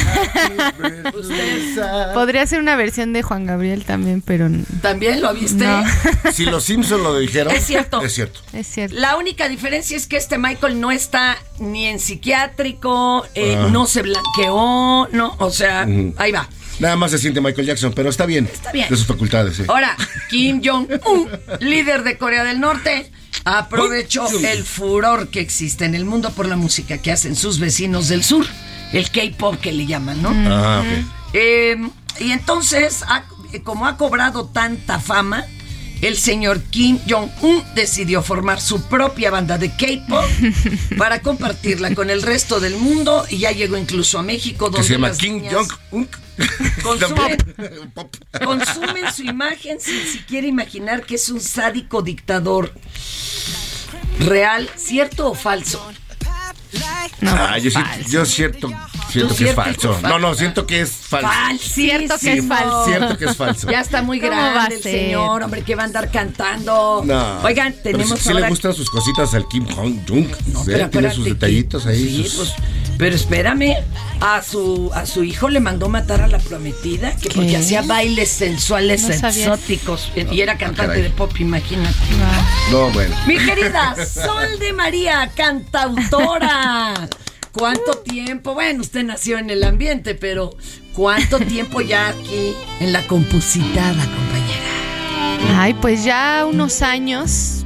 Podría 2.13 2.45
ser 2.47 2.59
una 2.59 2.75
versión 2.75 3.13
de 3.13 3.21
Juan 3.23 3.45
Gabriel 3.45 3.85
también, 3.85 4.21
pero 4.21 4.49
¿También 4.81 5.21
lo 5.21 5.33
viste? 5.33 5.65
No. 5.65 5.83
Si 6.33 6.45
los 6.45 6.63
Simpson 6.63 7.03
lo 7.03 7.17
dijeron. 7.17 7.53
Es 7.53 7.65
cierto. 7.65 8.01
Es 8.01 8.13
cierto. 8.13 8.39
es 8.53 8.67
cierto. 8.67 8.95
La 8.97 9.17
única 9.17 9.49
diferencia 9.49 9.97
es 9.97 10.07
que 10.07 10.17
este 10.17 10.37
Michael 10.37 10.79
no 10.79 10.91
está 10.91 11.37
ni 11.59 11.85
en 11.87 11.99
psiquiátrico, 11.99 13.25
eh, 13.35 13.55
Ah. 13.57 13.69
no 13.71 13.87
se 13.87 14.01
blanqueó, 14.03 15.07
no, 15.11 15.35
o 15.39 15.49
sea, 15.51 15.85
Ujú. 15.87 16.13
ahí 16.17 16.31
va. 16.31 16.47
Nada 16.79 16.95
más 16.95 17.09
se 17.11 17.17
siente 17.17 17.41
Michael 17.41 17.65
Jackson, 17.67 17.91
pero 17.95 18.09
está 18.09 18.25
bien. 18.25 18.47
Está 18.51 18.71
bien. 18.71 18.87
De 18.89 18.95
sus 18.95 19.07
facultades, 19.07 19.55
sí. 19.57 19.63
Ahora, 19.67 19.95
Kim 20.29 20.61
Jong-un, 20.63 21.29
líder 21.59 22.03
de 22.03 22.17
Corea 22.19 22.43
del 22.43 22.59
Norte, 22.59 23.11
aprovechó 23.45 24.27
el 24.29 24.63
furor 24.63 25.29
que 25.29 25.39
existe 25.39 25.85
en 25.85 25.95
el 25.95 26.05
mundo 26.05 26.31
por 26.31 26.47
la 26.47 26.55
música 26.55 26.97
que 26.97 27.11
hacen 27.11 27.35
sus 27.35 27.59
vecinos 27.59 28.07
del 28.09 28.23
sur, 28.23 28.45
el 28.93 29.09
K-pop 29.11 29.55
que 29.59 29.71
le 29.71 29.85
llaman, 29.85 30.21
¿no? 30.21 30.31
Ah. 30.33 30.83
Eh, 31.33 31.75
y 32.19 32.31
entonces, 32.31 33.03
ha- 33.07 33.23
como 33.63 33.87
ha 33.87 33.97
cobrado 33.97 34.45
tanta 34.45 34.99
fama, 34.99 35.45
el 36.01 36.17
señor 36.17 36.61
Kim 36.63 36.99
Jong-un 37.09 37.63
decidió 37.75 38.21
formar 38.21 38.61
su 38.61 38.81
propia 38.83 39.31
banda 39.31 39.57
de 39.57 39.69
K-pop 39.71 40.25
para 40.97 41.21
compartirla 41.21 41.93
con 41.95 42.09
el 42.09 42.21
resto 42.21 42.59
del 42.59 42.75
mundo 42.75 43.25
y 43.29 43.39
ya 43.39 43.51
llegó 43.51 43.77
incluso 43.77 44.19
a 44.19 44.23
México 44.23 44.69
donde 44.69 44.87
se 44.87 44.93
llama 44.93 45.09
las 45.09 45.21
niñas 45.21 45.53
Jong-un. 45.53 46.07
consumen, 46.83 47.37
consumen 48.45 49.13
su 49.15 49.23
imagen 49.23 49.79
sin 49.79 50.05
siquiera 50.05 50.47
imaginar 50.47 51.03
que 51.03 51.15
es 51.15 51.29
un 51.29 51.41
sádico 51.41 52.01
dictador. 52.01 52.73
Real, 54.19 54.69
¿cierto 54.75 55.31
o 55.31 55.35
falso? 55.35 55.81
ah, 57.21 57.57
yo, 57.57 57.71
siento, 57.71 58.09
yo 58.09 58.25
siento, 58.25 58.69
siento 59.09 59.35
que 59.35 59.49
es 59.49 59.55
falso. 59.55 59.99
No, 60.03 60.19
no, 60.19 60.35
siento 60.35 60.65
que 60.67 60.81
es 60.81 60.91
falso. 60.91 61.29
Cierto 61.61 62.17
que 62.19 62.33
es 62.33 62.47
falso. 62.47 62.85
Cierto 62.85 63.17
que 63.17 63.25
es 63.25 63.35
falso. 63.37 63.67
Ya 63.71 63.81
está 63.81 64.01
muy 64.01 64.19
¿Cómo 64.19 64.31
va 64.33 64.47
a 64.49 64.53
grande 64.53 64.75
el 64.75 64.81
señor, 64.83 65.43
hombre, 65.43 65.61
que 65.63 65.75
va 65.75 65.83
a 65.83 65.85
andar 65.85 66.11
cantando. 66.11 67.01
No. 67.05 67.41
Oigan, 67.43 67.73
Pero 67.83 67.97
tenemos 67.97 68.19
sí, 68.19 68.29
sí 68.29 68.33
le 68.33 68.47
gustan 68.49 68.73
sus 68.73 68.89
cositas 68.89 69.33
al 69.33 69.47
Kim 69.47 69.65
Jong-un. 69.67 70.31
No, 70.47 70.61
¿eh? 70.61 70.65
pero 70.65 70.89
Tiene 70.89 71.11
sus 71.11 71.25
detallitos 71.25 71.85
ahí. 71.85 71.97
Sí, 71.97 72.23
sus- 72.27 72.35
pues, 72.35 72.53
pero 72.97 73.15
espérame, 73.15 73.75
a 74.21 74.41
su 74.41 74.89
a 74.93 75.05
su 75.05 75.23
hijo 75.23 75.49
le 75.49 75.59
mandó 75.59 75.87
matar 75.87 76.21
a 76.21 76.27
la 76.27 76.39
prometida, 76.39 77.15
que 77.15 77.29
porque 77.29 77.55
hacía 77.57 77.83
bailes 77.83 78.29
sensuales 78.29 79.03
No 79.03 79.27
exóticos 79.27 80.11
y 80.31 80.41
era 80.41 80.57
cantante 80.57 80.87
caray. 80.87 81.01
de 81.03 81.09
pop, 81.11 81.31
imagínate. 81.39 81.95
No, 82.71 82.89
bueno. 82.89 83.15
Mi 83.27 83.37
querida 83.37 83.95
Sol 84.05 84.57
de 84.59 84.73
María, 84.73 85.31
cantautora. 85.35 87.07
¿Cuánto 87.57 87.97
tiempo? 87.97 88.53
Bueno, 88.53 88.81
usted 88.81 89.03
nació 89.03 89.39
en 89.39 89.49
el 89.49 89.63
ambiente, 89.63 90.13
pero 90.13 90.55
¿cuánto 90.93 91.39
tiempo 91.47 91.81
ya 91.81 92.09
aquí 92.09 92.53
en 92.79 92.93
la 92.93 93.05
compositada, 93.07 93.93
compañera? 93.93 95.61
Ay, 95.61 95.73
pues 95.73 96.03
ya 96.03 96.45
unos 96.47 96.81
años. 96.81 97.65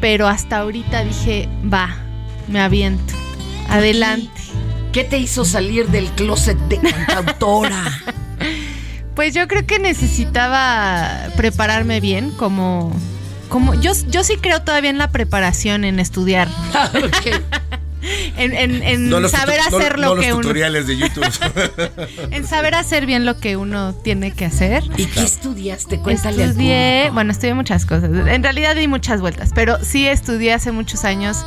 pero 0.00 0.26
hasta 0.28 0.58
ahorita 0.58 1.04
dije, 1.04 1.48
va, 1.72 1.96
me 2.48 2.60
aviento. 2.60 3.14
Adelante. 3.68 4.30
¿Qué 4.92 5.04
te 5.04 5.18
hizo 5.18 5.44
salir 5.44 5.88
del 5.88 6.06
closet 6.12 6.58
de 6.68 6.78
cantautora? 6.78 7.84
Pues 9.14 9.34
yo 9.34 9.48
creo 9.48 9.66
que 9.66 9.80
necesitaba 9.80 11.26
prepararme 11.36 11.98
bien, 11.98 12.30
como, 12.30 12.92
como 13.48 13.74
yo, 13.74 13.90
yo 14.08 14.22
sí 14.22 14.36
creo 14.36 14.62
todavía 14.62 14.90
en 14.90 14.98
la 14.98 15.10
preparación, 15.10 15.82
en 15.82 15.98
estudiar. 15.98 16.46
en 18.36 18.54
en- 18.54 18.82
en 18.82 19.08
No 19.10 19.28
saber 19.28 19.60
no- 19.70 19.76
hacer 19.76 19.98
no 19.98 20.08
lo 20.08 20.14
los 20.16 20.24
que 20.24 20.32
uno, 20.32 20.42
tutoriales 20.42 20.86
de 20.86 20.96
YouTube. 20.96 21.24
en 22.30 22.46
saber 22.46 22.74
hacer 22.74 23.06
bien 23.06 23.24
lo 23.26 23.38
que 23.38 23.56
uno 23.56 23.94
tiene 23.94 24.32
que 24.32 24.44
hacer. 24.44 24.84
¿Y 24.96 25.06
qué 25.06 25.22
estudiaste? 25.22 25.98
Cuéntale 26.00 26.42
al 26.44 26.50
Estudié, 26.50 27.10
bueno, 27.12 27.32
estudié 27.32 27.54
muchas 27.54 27.84
cosas. 27.86 28.10
En 28.10 28.42
realidad 28.42 28.76
di 28.76 28.86
muchas 28.88 29.20
vueltas, 29.20 29.50
pero 29.54 29.78
sí 29.84 30.06
estudié 30.06 30.52
hace 30.54 30.72
muchos 30.72 31.04
años 31.04 31.38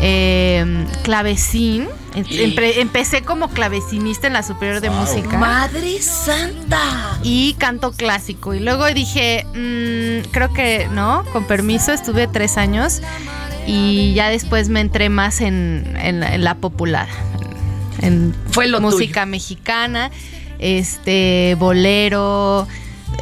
eh, 0.00 0.86
clavecín. 1.02 1.88
Em- 2.14 2.54
empecé 2.78 3.20
como 3.22 3.48
clavecinista 3.50 4.26
en 4.26 4.32
la 4.32 4.42
Superior 4.42 4.80
de 4.80 4.88
Música. 4.88 5.36
¡Madre 5.36 6.00
santa! 6.00 7.18
Y 7.22 7.54
canto 7.58 7.92
clásico. 7.92 8.54
Y 8.54 8.60
luego 8.60 8.86
dije, 8.86 9.44
mm, 9.54 10.30
creo 10.30 10.50
que 10.54 10.88
no, 10.92 11.24
con 11.34 11.44
permiso, 11.46 11.92
estuve 11.92 12.26
tres 12.26 12.56
años. 12.56 13.02
Y 13.66 14.14
ya 14.14 14.28
después 14.28 14.68
me 14.68 14.80
entré 14.80 15.08
más 15.08 15.40
en, 15.40 15.96
en 16.00 16.20
la, 16.20 16.34
en 16.34 16.44
la 16.44 16.54
popular. 16.56 17.08
En 18.00 18.34
Fue 18.50 18.68
lo 18.68 18.80
música 18.80 19.26
mexicana, 19.26 20.10
este, 20.58 21.56
bolero, 21.58 22.68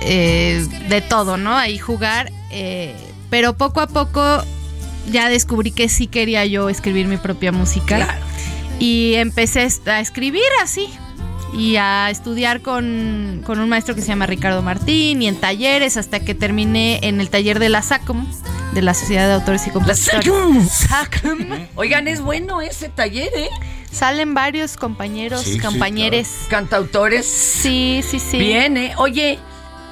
eh, 0.03 0.67
de 0.89 1.01
todo, 1.01 1.37
¿no? 1.37 1.57
Ahí 1.57 1.79
jugar. 1.79 2.31
eh, 2.51 2.95
pero 3.31 3.57
poco 3.57 3.81
a 3.81 3.87
poco 3.87 4.45
ya 5.11 5.29
descubrí 5.29 5.73
que 5.73 5.89
sí 5.89 6.07
quería 6.07 6.45
yo 6.47 6.69
escribir 6.69 7.07
mi 7.07 7.17
propia 7.17 7.53
música. 7.53 8.19
Y 8.79 9.15
empecé 9.15 9.69
a 9.87 10.01
escribir 10.01 10.43
así. 10.63 10.89
Y 11.57 11.77
a 11.77 12.11
estudiar 12.11 12.61
con, 12.63 13.43
con 13.47 13.61
un 13.61 13.69
maestro 13.69 13.95
que 13.95 14.01
se 14.01 14.09
llama 14.09 14.27
Ricardo 14.27 14.61
Martín 14.63 15.23
y 15.23 15.29
en 15.29 15.37
talleres 15.37 15.97
hasta 15.97 16.21
que 16.21 16.35
terminé 16.35 16.99
en 17.03 17.21
el 17.21 17.31
taller 17.31 17.59
de 17.61 17.69
la 17.69 17.81
SACOM, 17.81 18.27
de 18.73 18.83
la 18.83 18.93
Sociedad 18.93 19.29
de 19.29 19.35
Autores 19.35 19.67
y 19.67 19.71
Compositores. 19.71 20.27
SACOM. 20.71 21.39
Oigan, 21.77 22.09
es 22.09 22.21
bueno 22.21 22.61
ese 22.61 22.89
taller, 22.89 23.31
¿eh? 23.37 23.49
Salen 23.93 24.35
varios 24.35 24.77
compañeros, 24.77 25.43
Sí, 25.43 25.53
sí, 25.53 25.59
compañeres. 25.61 26.29
Cantautores. 26.51 27.25
Sí, 27.27 28.03
sí, 28.05 28.19
sí. 28.19 28.39
Bien, 28.39 28.77
¿eh? 28.77 28.93
Oye, 28.97 29.39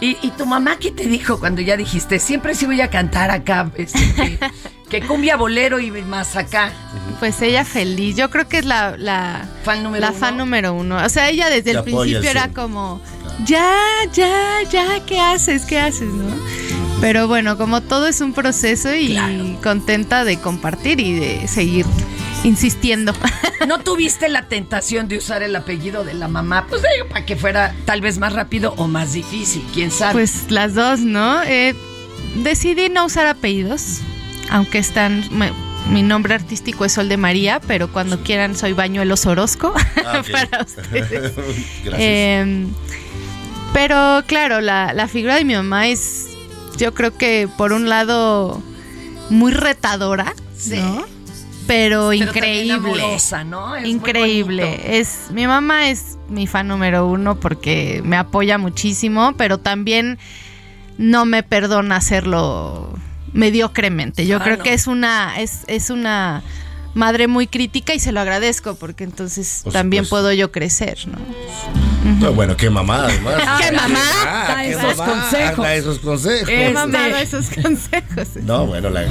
¿y, 0.01 0.17
y 0.21 0.31
tu 0.37 0.45
mamá 0.47 0.79
qué 0.81 0.91
te 0.91 1.07
dijo 1.07 1.39
cuando 1.39 1.61
ya 1.63 1.77
dijiste, 1.77 2.19
siempre 2.19 2.57
sí 2.57 2.67
voy 2.67 2.81
a 2.81 2.91
cantar 2.91 3.31
acá, 3.31 3.71
este, 3.77 4.41
que, 5.01 5.07
cumbia 5.07 5.37
bolero 5.37 5.81
y 5.81 5.91
más 5.91 6.37
acá? 6.37 6.71
Pues 7.19 7.41
ella 7.41 7.65
feliz. 7.65 8.17
Yo 8.17 8.31
creo 8.31 8.47
que 8.49 8.59
es 8.59 8.65
la, 8.65 8.97
la 8.99 9.49
fan 9.65 9.83
número 9.83 10.03
la 10.03 10.11
uno. 10.11 10.19
fan 10.19 10.37
número 10.37 10.75
uno. 10.75 11.05
O 11.05 11.09
sea, 11.09 11.31
ella 11.31 11.49
desde 11.49 11.73
Te 11.73 11.79
el 11.79 11.83
principio 11.83 12.31
era 12.31 12.49
como, 12.49 13.01
ya, 13.45 13.75
ya, 14.13 14.59
ya, 14.71 15.01
¿qué 15.07 15.19
haces? 15.19 15.65
¿Qué 15.65 15.79
haces? 15.79 16.09
¿No? 16.09 16.35
Pero 17.01 17.27
bueno, 17.27 17.57
como 17.59 17.81
todo 17.81 18.07
es 18.07 18.21
un 18.21 18.33
proceso 18.33 18.95
y 18.95 19.59
contenta 19.63 20.25
de 20.25 20.39
compartir 20.39 21.01
y 21.01 21.19
de 21.19 21.49
seguir 21.49 21.87
insistiendo. 22.45 23.13
¿No 23.67 23.81
tuviste 23.81 24.29
la 24.29 24.49
tentación 24.49 25.09
de 25.09 25.19
usar 25.19 25.43
el 25.43 25.57
apellido 25.57 26.05
de 26.05 26.15
la 26.15 26.29
mamá? 26.29 26.67
Pues 26.69 26.83
digo, 26.83 27.09
para 27.09 27.25
que 27.25 27.37
fuera 27.37 27.75
tal 27.87 28.01
vez 28.03 28.19
más 28.19 28.35
rápido 28.35 28.75
o 28.77 28.89
más 28.89 29.15
difícil, 29.15 29.65
quién 29.73 29.91
sabe. 29.91 30.13
Pues 30.13 30.51
las 30.51 30.75
dos, 30.75 31.01
¿no? 31.01 31.43
Eh, 31.45 31.75
decidí 32.37 32.89
no 32.89 33.07
usar 33.07 33.27
apellidos, 33.27 34.01
aunque 34.53 34.79
están... 34.79 35.25
mi 35.91 36.03
nombre 36.03 36.35
artístico 36.35 36.85
es 36.85 36.93
Sol 36.93 37.09
de 37.09 37.17
María, 37.17 37.61
pero 37.67 37.89
cuando 37.93 38.23
quieran 38.23 38.55
soy 38.55 38.73
Bañuelos 38.75 39.27
Orozco 39.27 39.75
Ah, 40.07 40.23
para 40.31 40.63
ustedes. 40.65 41.33
Gracias. 41.85 41.99
Eh, 41.99 42.67
pero 43.73 44.23
claro, 44.27 44.61
la, 44.61 44.93
la 44.93 45.09
figura 45.09 45.37
de 45.37 45.45
mi 45.45 45.55
mamá 45.55 45.89
es, 45.89 46.29
yo 46.77 46.93
creo 46.95 47.17
que 47.17 47.49
por 47.57 47.73
un 47.73 47.89
lado, 47.89 48.63
muy 49.31 49.51
retadora, 49.53 50.35
¿no? 50.71 51.07
Pero, 51.67 52.09
Pero 52.11 52.13
increíble. 52.13 52.73
amorosa, 52.75 53.45
¿no? 53.45 53.77
Es 53.77 53.87
increíble. 53.87 54.99
Es, 54.99 55.29
mi 55.31 55.47
mamá 55.47 55.89
es 55.89 56.19
mi 56.29 56.47
fan 56.47 56.69
número 56.69 57.07
uno 57.07 57.39
porque 57.41 58.03
me 58.05 58.17
apoya 58.17 58.59
muchísimo, 58.59 59.35
pero 59.39 59.59
también 59.59 60.19
no 60.99 61.25
me 61.25 61.43
perdona 61.43 61.97
hacerlo 61.97 62.93
mediocremente. 63.33 64.27
Yo 64.27 64.39
Ah, 64.39 64.45
creo 64.45 64.57
no. 64.59 64.63
que 64.65 64.73
es 64.75 64.87
una, 64.87 65.41
es, 65.41 65.61
es 65.67 65.91
una 65.91 66.43
madre 66.95 67.27
muy 67.27 67.47
crítica 67.47 67.95
y 67.95 67.99
se 68.01 68.13
lo 68.13 68.21
agradezco 68.21 68.75
porque 68.75 69.05
entonces 69.05 69.65
también 69.73 70.07
puedo 70.07 70.31
yo 70.33 70.53
crecer, 70.53 70.99
¿no? 71.07 71.19
No, 72.21 72.33
bueno, 72.35 72.57
qué 72.57 72.69
mamá, 72.69 73.05
además. 73.07 73.35
¿Qué 73.61 73.73
mamá? 73.73 73.99
Ah, 74.27 74.45
Da 74.49 74.63
qué 74.63 74.71
esos 74.71 74.97
mamá, 74.99 75.13
consejos. 75.23 75.65
Da 75.65 75.75
esos 75.75 75.99
consejos. 76.01 76.49
Qué 76.49 76.71
mamá 76.71 77.09
da 77.09 77.23
esos 77.23 77.47
consejos. 77.51 78.29
No, 78.43 78.67
bueno, 78.67 78.91
la. 78.91 79.05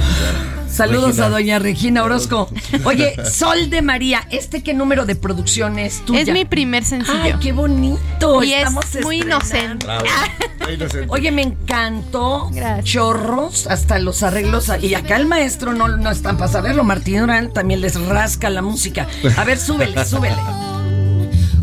Saludos 0.72 1.08
Regina. 1.10 1.26
a 1.26 1.30
doña 1.30 1.58
Regina 1.58 2.02
Orozco. 2.02 2.48
Oye, 2.84 3.14
Sol 3.30 3.68
de 3.70 3.82
María, 3.82 4.26
¿este 4.30 4.62
qué 4.62 4.72
número 4.74 5.04
de 5.04 5.14
producción 5.16 5.78
es 5.78 6.04
tuya? 6.04 6.20
Es 6.22 6.28
mi 6.32 6.44
primer 6.44 6.84
sencillo. 6.84 7.18
Ay, 7.22 7.34
qué 7.40 7.52
bonito. 7.52 8.42
Y 8.42 8.52
es 8.54 8.58
Estamos 8.60 8.86
muy 9.02 9.18
estrenando. 9.20 9.26
inocente. 9.46 9.86
Bravo. 9.86 10.04
Muy 10.62 10.74
inocente. 10.74 11.06
Oye, 11.10 11.32
me 11.32 11.42
encantó. 11.42 12.50
Chorros, 12.84 13.66
hasta 13.66 13.98
los 13.98 14.22
arreglos. 14.22 14.70
Y 14.80 14.94
acá 14.94 15.16
el 15.16 15.26
maestro 15.26 15.72
no, 15.72 15.88
no 15.88 16.10
están 16.10 16.36
para 16.36 16.50
saberlo. 16.52 16.84
Martín 16.84 17.18
Durán 17.20 17.52
también 17.52 17.80
les 17.80 18.00
rasca 18.00 18.48
la 18.48 18.62
música. 18.62 19.08
A 19.36 19.42
ver, 19.44 19.58
súbele, 19.58 20.04
súbele. 20.04 20.36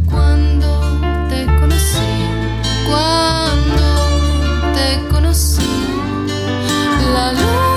Cuando 0.09 0.99
te 1.29 1.45
conocí, 1.45 1.97
cuando 2.89 4.73
te 4.73 5.07
conocí, 5.13 5.61
la 7.13 7.31
la 7.31 7.68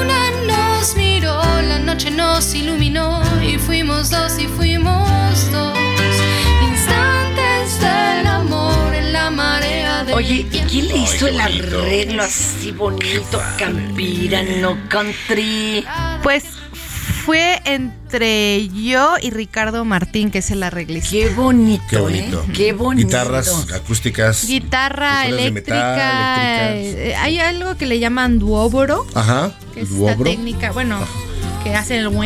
noche 1.93 2.11
nos 2.11 2.55
iluminó 2.55 3.21
y 3.43 3.59
fuimos 3.59 4.09
dos 4.09 4.39
y 4.39 4.47
fuimos 4.47 5.53
dos. 5.53 5.77
Instantes 6.67 7.81
del 7.81 8.27
amor 8.29 8.95
en 8.95 9.13
la 9.13 9.31
marea 9.31 10.03
de 10.03 10.15
Oye, 10.15 10.47
¿y 10.51 10.59
quién 10.71 10.89
le 10.89 10.97
hizo 10.97 11.27
Ay, 11.27 11.35
el 11.35 11.41
arreglo 11.43 12.23
así 12.23 12.71
bonito? 12.73 13.43
Campirano 13.59 14.79
country. 14.89 15.85
Pues 16.23 16.45
fue 17.27 17.61
entre 17.67 18.69
yo 18.69 19.17
y 19.21 19.29
Ricardo 19.29 19.85
Martín, 19.85 20.31
que 20.31 20.39
es 20.39 20.51
el 20.51 20.63
arreglista. 20.63 21.11
Qué 21.11 21.29
bonito, 21.29 21.85
Qué 21.91 21.99
bonito. 21.99 22.43
¿eh? 22.49 22.53
Qué 22.55 22.73
bonito. 22.73 23.07
Guitarras 23.09 23.71
acústicas. 23.71 24.47
Guitarra 24.47 25.27
eléctrica. 25.27 25.77
metal, 25.83 26.75
eh, 26.75 27.15
hay 27.19 27.39
algo 27.39 27.77
que 27.77 27.85
le 27.85 27.99
llaman 27.99 28.39
duóboro, 28.39 29.07
Ajá. 29.13 29.53
que 29.75 29.83
es 29.83 29.91
duobro. 29.91 30.13
esta 30.13 30.25
técnica, 30.25 30.73
bueno, 30.73 30.99
que 31.65 31.75
hace 31.75 31.99
el 31.99 32.09
wow. 32.09 32.25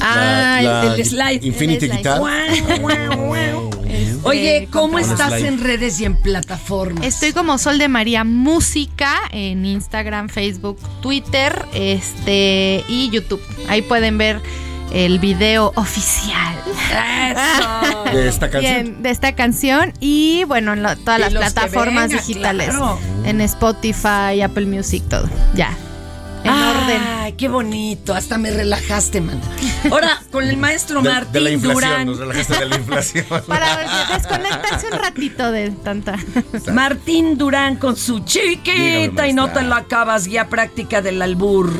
Ah, 0.00 0.14
La- 0.16 0.58
el, 0.60 0.64
la 0.88 0.94
el 0.96 1.04
slide. 1.04 1.44
Infinity 1.44 1.86
El 1.86 1.92
slide. 1.92 1.98
Guitar. 1.98 2.22
Este, 3.92 4.20
Oye, 4.28 4.68
¿cómo 4.70 4.98
estás 4.98 5.34
en 5.42 5.60
redes 5.62 6.00
y 6.00 6.06
en 6.06 6.16
plataformas? 6.16 7.04
Estoy 7.04 7.32
como 7.32 7.58
Sol 7.58 7.76
de 7.78 7.88
María 7.88 8.24
Música 8.24 9.14
en 9.32 9.66
Instagram, 9.66 10.28
Facebook, 10.30 10.78
Twitter, 11.02 11.66
este 11.74 12.84
y 12.88 13.10
YouTube. 13.10 13.42
Ahí 13.68 13.82
pueden 13.82 14.16
ver 14.16 14.40
el 14.94 15.18
video 15.18 15.72
oficial. 15.76 16.54
Eso. 16.90 18.04
De 18.16 18.28
esta 18.28 18.48
canción. 18.50 18.74
Bien, 18.74 19.02
de 19.02 19.10
esta 19.10 19.32
canción 19.34 19.92
y 20.00 20.44
bueno, 20.44 20.72
en 20.72 20.82
lo- 20.82 20.96
todas 20.96 21.18
Y 21.18 21.22
las 21.34 21.52
plataformas 21.52 22.08
vengan, 22.08 22.26
digitales. 22.26 22.68
claro. 22.70 22.98
En 23.24 23.40
Spotify, 23.42 24.40
Apple 24.42 24.66
Music, 24.66 25.02
todo. 25.08 25.28
Ya. 25.54 25.76
En 26.44 26.50
orden. 26.52 27.02
Ay, 27.02 27.32
qué 27.34 27.48
bonito. 27.48 28.14
Hasta 28.14 28.36
me 28.38 28.50
relajaste, 28.50 29.20
man. 29.20 29.40
Ahora, 29.90 30.22
con 30.30 30.44
el 30.48 30.56
maestro 30.56 31.00
De, 31.02 31.08
Martín 31.08 31.32
de 31.32 31.40
la 31.40 31.50
inflación, 31.50 31.74
Durán. 31.90 32.06
nos 32.06 32.18
relajaste 32.18 32.54
de 32.58 32.66
la 32.66 32.76
inflación. 32.76 33.26
Para 33.46 34.08
desconectarse 34.16 34.86
un 34.92 34.98
ratito 34.98 35.52
de 35.52 35.70
tanta. 35.70 36.18
Martín 36.72 37.38
Durán 37.38 37.76
con 37.76 37.96
su 37.96 38.20
chiquita 38.20 39.28
y 39.28 39.32
no 39.32 39.50
te 39.50 39.62
lo 39.62 39.74
acabas, 39.74 40.26
guía 40.26 40.48
práctica 40.48 41.00
del 41.02 41.20
albur. 41.22 41.70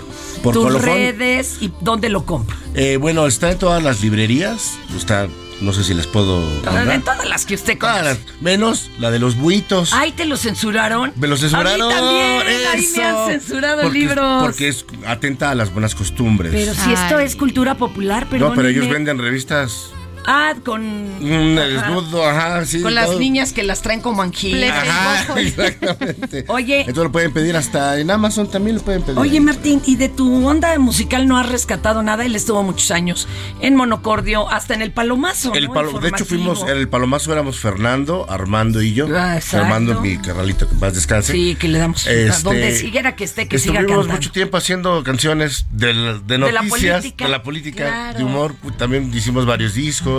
Por 0.42 0.54
Tus 0.54 0.64
colofón. 0.64 0.84
redes 0.88 1.58
y 1.60 1.72
dónde 1.80 2.08
lo 2.08 2.24
compro. 2.26 2.56
Eh, 2.74 2.96
bueno, 2.96 3.26
está 3.26 3.50
en 3.52 3.58
todas 3.58 3.82
las 3.82 4.00
librerías. 4.00 4.72
Está, 4.96 5.28
no 5.62 5.72
sé 5.72 5.84
si 5.84 5.94
les 5.94 6.06
puedo. 6.06 6.40
Todas 6.62 7.26
las 7.28 7.46
que 7.46 7.54
usted 7.54 7.78
Todas 7.78 7.98
conoce. 8.02 8.20
las- 8.26 8.40
menos 8.42 8.90
la 8.98 9.10
de 9.10 9.18
los 9.18 9.36
buitos. 9.36 9.92
Ay, 9.92 10.12
te 10.12 10.24
lo 10.24 10.36
censuraron. 10.36 11.12
Me 11.16 11.28
los 11.28 11.40
censuraron. 11.40 11.80
A 11.82 11.86
mí 11.86 11.92
también. 11.94 12.66
Ahí 12.72 12.88
me 12.96 13.04
han 13.04 13.26
censurado 13.28 13.82
porque, 13.82 13.98
libros. 13.98 14.42
Porque 14.42 14.68
es 14.68 14.84
atenta 15.06 15.50
a 15.50 15.54
las 15.54 15.72
buenas 15.72 15.94
costumbres. 15.94 16.52
Pero 16.52 16.74
si 16.74 16.92
esto 16.92 17.18
es 17.18 17.36
cultura 17.36 17.76
popular, 17.76 18.26
pero 18.30 18.48
no, 18.48 18.54
pero 18.54 18.68
ellos 18.68 18.88
venden 18.88 19.18
revistas 19.18 19.90
Ah, 20.24 20.54
con. 20.64 20.82
Un 20.82 21.56
desnudo, 21.56 22.24
ajá, 22.28 22.64
sí. 22.64 22.80
con 22.80 22.94
las 22.94 23.16
niñas 23.18 23.52
que 23.52 23.62
las 23.62 23.82
traen 23.82 24.00
como 24.00 24.22
angilas. 24.22 24.70
Ajá, 24.88 25.40
exactamente. 25.40 26.44
Oye, 26.48 26.80
Entonces 26.80 27.04
lo 27.04 27.12
pueden 27.12 27.32
pedir 27.32 27.56
hasta 27.56 27.98
en 27.98 28.10
Amazon 28.10 28.48
también 28.50 28.76
lo 28.76 28.82
pueden 28.82 29.02
pedir. 29.02 29.18
Oye, 29.18 29.40
Martín, 29.40 29.82
¿y 29.86 29.96
de 29.96 30.08
tu 30.08 30.46
onda 30.46 30.78
musical 30.78 31.26
no 31.26 31.38
has 31.38 31.48
rescatado 31.48 32.02
nada? 32.02 32.24
Él 32.24 32.36
estuvo 32.36 32.62
muchos 32.62 32.90
años 32.90 33.26
en 33.60 33.74
Monocordio, 33.74 34.48
hasta 34.50 34.74
en 34.74 34.82
el 34.82 34.92
Palomazo. 34.92 35.54
El 35.54 35.66
¿no? 35.66 35.74
palo- 35.74 35.98
de 36.00 36.08
hecho, 36.08 36.24
fuimos, 36.24 36.62
en 36.62 36.76
el 36.76 36.88
Palomazo 36.88 37.32
éramos 37.32 37.58
Fernando, 37.58 38.26
Armando 38.30 38.80
y 38.82 38.94
yo. 38.94 39.06
Ah, 39.16 39.36
exacto. 39.36 39.64
Armando, 39.66 40.00
mi 40.00 40.18
carnalito, 40.18 40.68
que 40.68 40.74
más 40.76 40.94
descanse. 40.94 41.32
Sí, 41.32 41.56
que 41.58 41.68
le 41.68 41.78
damos. 41.78 42.06
Este, 42.06 42.42
donde 42.42 42.76
siguiera 42.76 43.16
que 43.16 43.24
esté, 43.24 43.48
que 43.48 43.58
siga 43.58 43.80
Estuvimos 43.80 44.04
cantando. 44.06 44.14
mucho 44.20 44.32
tiempo 44.32 44.56
haciendo 44.56 45.02
canciones 45.02 45.66
del- 45.70 46.26
de, 46.26 46.38
De 46.38 46.52
la 46.52 46.62
noticias, 46.62 46.98
política. 47.00 47.24
de 47.24 47.30
la 47.30 47.42
política, 47.42 47.84
Claro. 47.84 48.18
de 48.18 48.24
humor. 48.24 48.54
También 48.78 49.10
hicimos 49.14 49.46
varios 49.46 49.74
discos. 49.74 50.11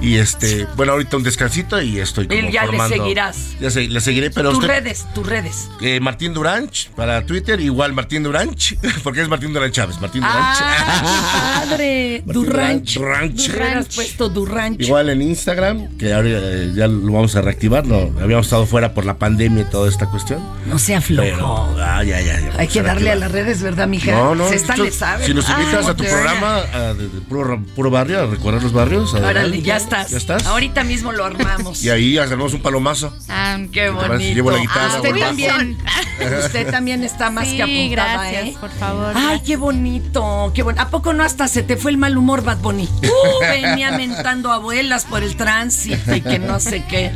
Y 0.00 0.16
este, 0.16 0.66
bueno, 0.76 0.92
ahorita 0.92 1.16
un 1.16 1.22
descansito 1.22 1.80
y 1.80 1.98
estoy 1.98 2.26
como 2.26 2.38
Y 2.40 2.52
ya 2.52 2.66
le 2.66 2.78
seguirás. 2.88 3.36
Ya 3.60 3.70
sé, 3.70 3.88
le 3.88 4.00
seguiré, 4.00 4.30
pero 4.30 4.50
tus 4.52 4.64
redes, 4.64 5.06
tus 5.14 5.26
redes. 5.26 5.68
eh, 5.80 6.00
Martín 6.00 6.34
Duranch 6.34 6.90
para 6.90 7.24
Twitter, 7.26 7.60
igual 7.60 7.92
Martín 7.92 8.22
Duranch, 8.22 8.76
porque 9.02 9.22
es 9.22 9.28
Martín 9.28 9.52
Duranch 9.52 9.72
Chávez, 9.74 10.00
Martín 10.00 10.20
Duranch. 10.22 10.58
¡Ah, 10.60 11.60
qué 11.62 11.68
padre! 11.68 12.22
Durranch. 12.26 12.94
Tú 12.94 13.00
hubieras 13.02 13.86
puesto 13.94 14.28
Durranch. 14.28 14.80
Igual 14.80 15.08
en 15.10 15.22
Instagram, 15.22 15.96
que 15.98 16.12
ahora 16.12 16.28
eh, 16.30 16.72
ya 16.74 16.86
lo 16.88 17.12
vamos 17.12 17.34
a 17.36 17.40
reactivar, 17.42 17.86
no, 17.86 18.10
habíamos 18.20 18.46
estado 18.46 18.66
fuera 18.66 18.94
por 18.94 19.04
la 19.04 19.18
pandemia 19.18 19.62
y 19.62 19.70
toda 19.70 19.88
esta 19.88 20.06
cuestión. 20.06 20.40
No 20.66 20.78
sea 20.78 21.00
flojo. 21.00 21.22
Pero, 21.28 21.76
ah, 21.80 22.02
ya, 22.04 22.20
ya, 22.20 22.40
ya, 22.40 22.52
Hay 22.58 22.68
que 22.68 22.80
a 22.80 22.82
darle 22.82 23.10
a 23.12 23.16
las 23.16 23.30
redes, 23.32 23.62
¿verdad, 23.62 23.86
mija? 23.88 24.12
No, 24.12 24.34
no, 24.34 24.48
Se 24.48 24.56
está, 24.56 24.74
yo- 24.76 24.84
le 24.84 24.90
sabe. 24.92 25.26
Si 25.26 25.34
nos 25.34 25.48
invitas 25.48 25.86
Ah, 25.86 25.90
a 25.90 25.94
tu 25.96 26.04
programa 26.04 26.56
a 26.72 26.78
de, 26.94 27.08
de 27.08 27.20
puro, 27.22 27.62
puro 27.74 27.90
barrio, 27.90 28.20
a 28.22 28.26
recorrer 28.26 28.62
los 28.62 28.72
barrios. 28.72 29.14
Órale, 29.30 29.62
ya 29.62 29.76
estás. 29.76 30.10
Ya 30.10 30.18
estás. 30.18 30.46
Ahorita 30.46 30.84
mismo 30.84 31.12
lo 31.12 31.24
armamos. 31.24 31.82
Y 31.82 31.90
ahí 31.90 32.18
hacemos 32.18 32.52
un 32.54 32.60
palomazo. 32.62 33.12
Ah, 33.28 33.58
qué 33.72 33.90
bonito. 33.90 34.18
Llevo 34.34 34.50
la 34.50 34.58
guitarra, 34.58 34.90
Ah, 34.92 34.96
usted 34.96 35.16
también. 35.18 35.78
Usted 36.44 36.70
también 36.70 37.02
está 37.04 37.30
más 37.30 37.48
Sí, 37.48 37.56
que 37.56 37.62
apuntada, 37.62 38.14
gracias, 38.14 38.44
¿eh? 38.46 38.56
por 38.60 38.70
favor. 38.70 39.12
Ay, 39.16 39.40
qué 39.44 39.56
bonito, 39.56 40.52
qué 40.54 40.62
bonito. 40.62 40.82
¿A 40.82 40.88
poco 40.88 41.12
no 41.12 41.22
hasta 41.24 41.48
se 41.48 41.62
te 41.62 41.76
fue 41.76 41.90
el 41.90 41.96
mal 41.98 42.16
humor, 42.16 42.42
Bad 42.42 42.58
Bunny? 42.58 42.88
Uh, 43.04 43.40
venía 43.40 43.92
mentando 43.92 44.52
abuelas 44.52 45.04
por 45.04 45.22
el 45.22 45.36
tránsito 45.36 46.14
y 46.14 46.20
que 46.20 46.38
no 46.38 46.60
sé 46.60 46.84
qué. 46.88 47.10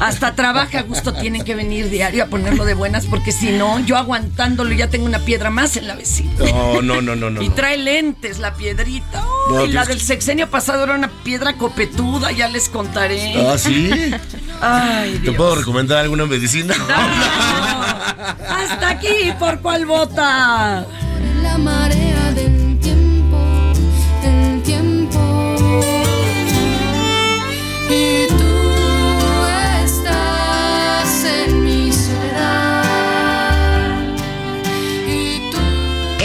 Hasta 0.00 0.34
trabaja 0.34 0.80
a 0.80 0.82
gusto, 0.82 1.12
tienen 1.12 1.44
que 1.44 1.54
venir 1.54 1.90
diario 1.90 2.24
a 2.24 2.26
ponerlo 2.26 2.64
de 2.64 2.74
buenas 2.74 3.06
porque 3.06 3.32
si 3.32 3.50
no, 3.50 3.78
yo 3.80 3.96
aguantándolo 3.98 4.72
ya 4.72 4.88
tengo 4.88 5.04
una 5.06 5.18
piedra 5.20 5.50
más 5.50 5.76
en 5.76 5.86
la 5.86 5.94
vecina. 5.94 6.32
No, 6.52 6.80
no, 6.82 7.02
no, 7.02 7.14
no, 7.14 7.28
no. 7.30 7.42
Y 7.42 7.50
trae 7.50 7.76
lentes 7.76 8.38
la 8.38 8.54
piedrita. 8.54 9.22
No, 9.50 9.66
la 9.66 9.84
del 9.84 10.00
sexenio 10.00 10.48
pasado 10.48 10.84
era 10.84 10.94
una 10.94 11.08
piedra 11.22 11.52
copetuda, 11.54 12.32
ya 12.32 12.48
les 12.48 12.68
contaré. 12.68 13.34
Ah, 13.36 13.58
sí. 13.58 13.90
Ay, 14.60 15.12
¿Te 15.12 15.18
Dios. 15.20 15.36
puedo 15.36 15.54
recomendar 15.56 15.98
alguna 15.98 16.26
medicina? 16.26 16.74
Hasta 18.48 18.88
aquí, 18.88 19.32
¿por 19.38 19.60
cuál 19.60 19.86
vota? 19.86 20.86
La 21.42 21.58
marea 21.58 22.09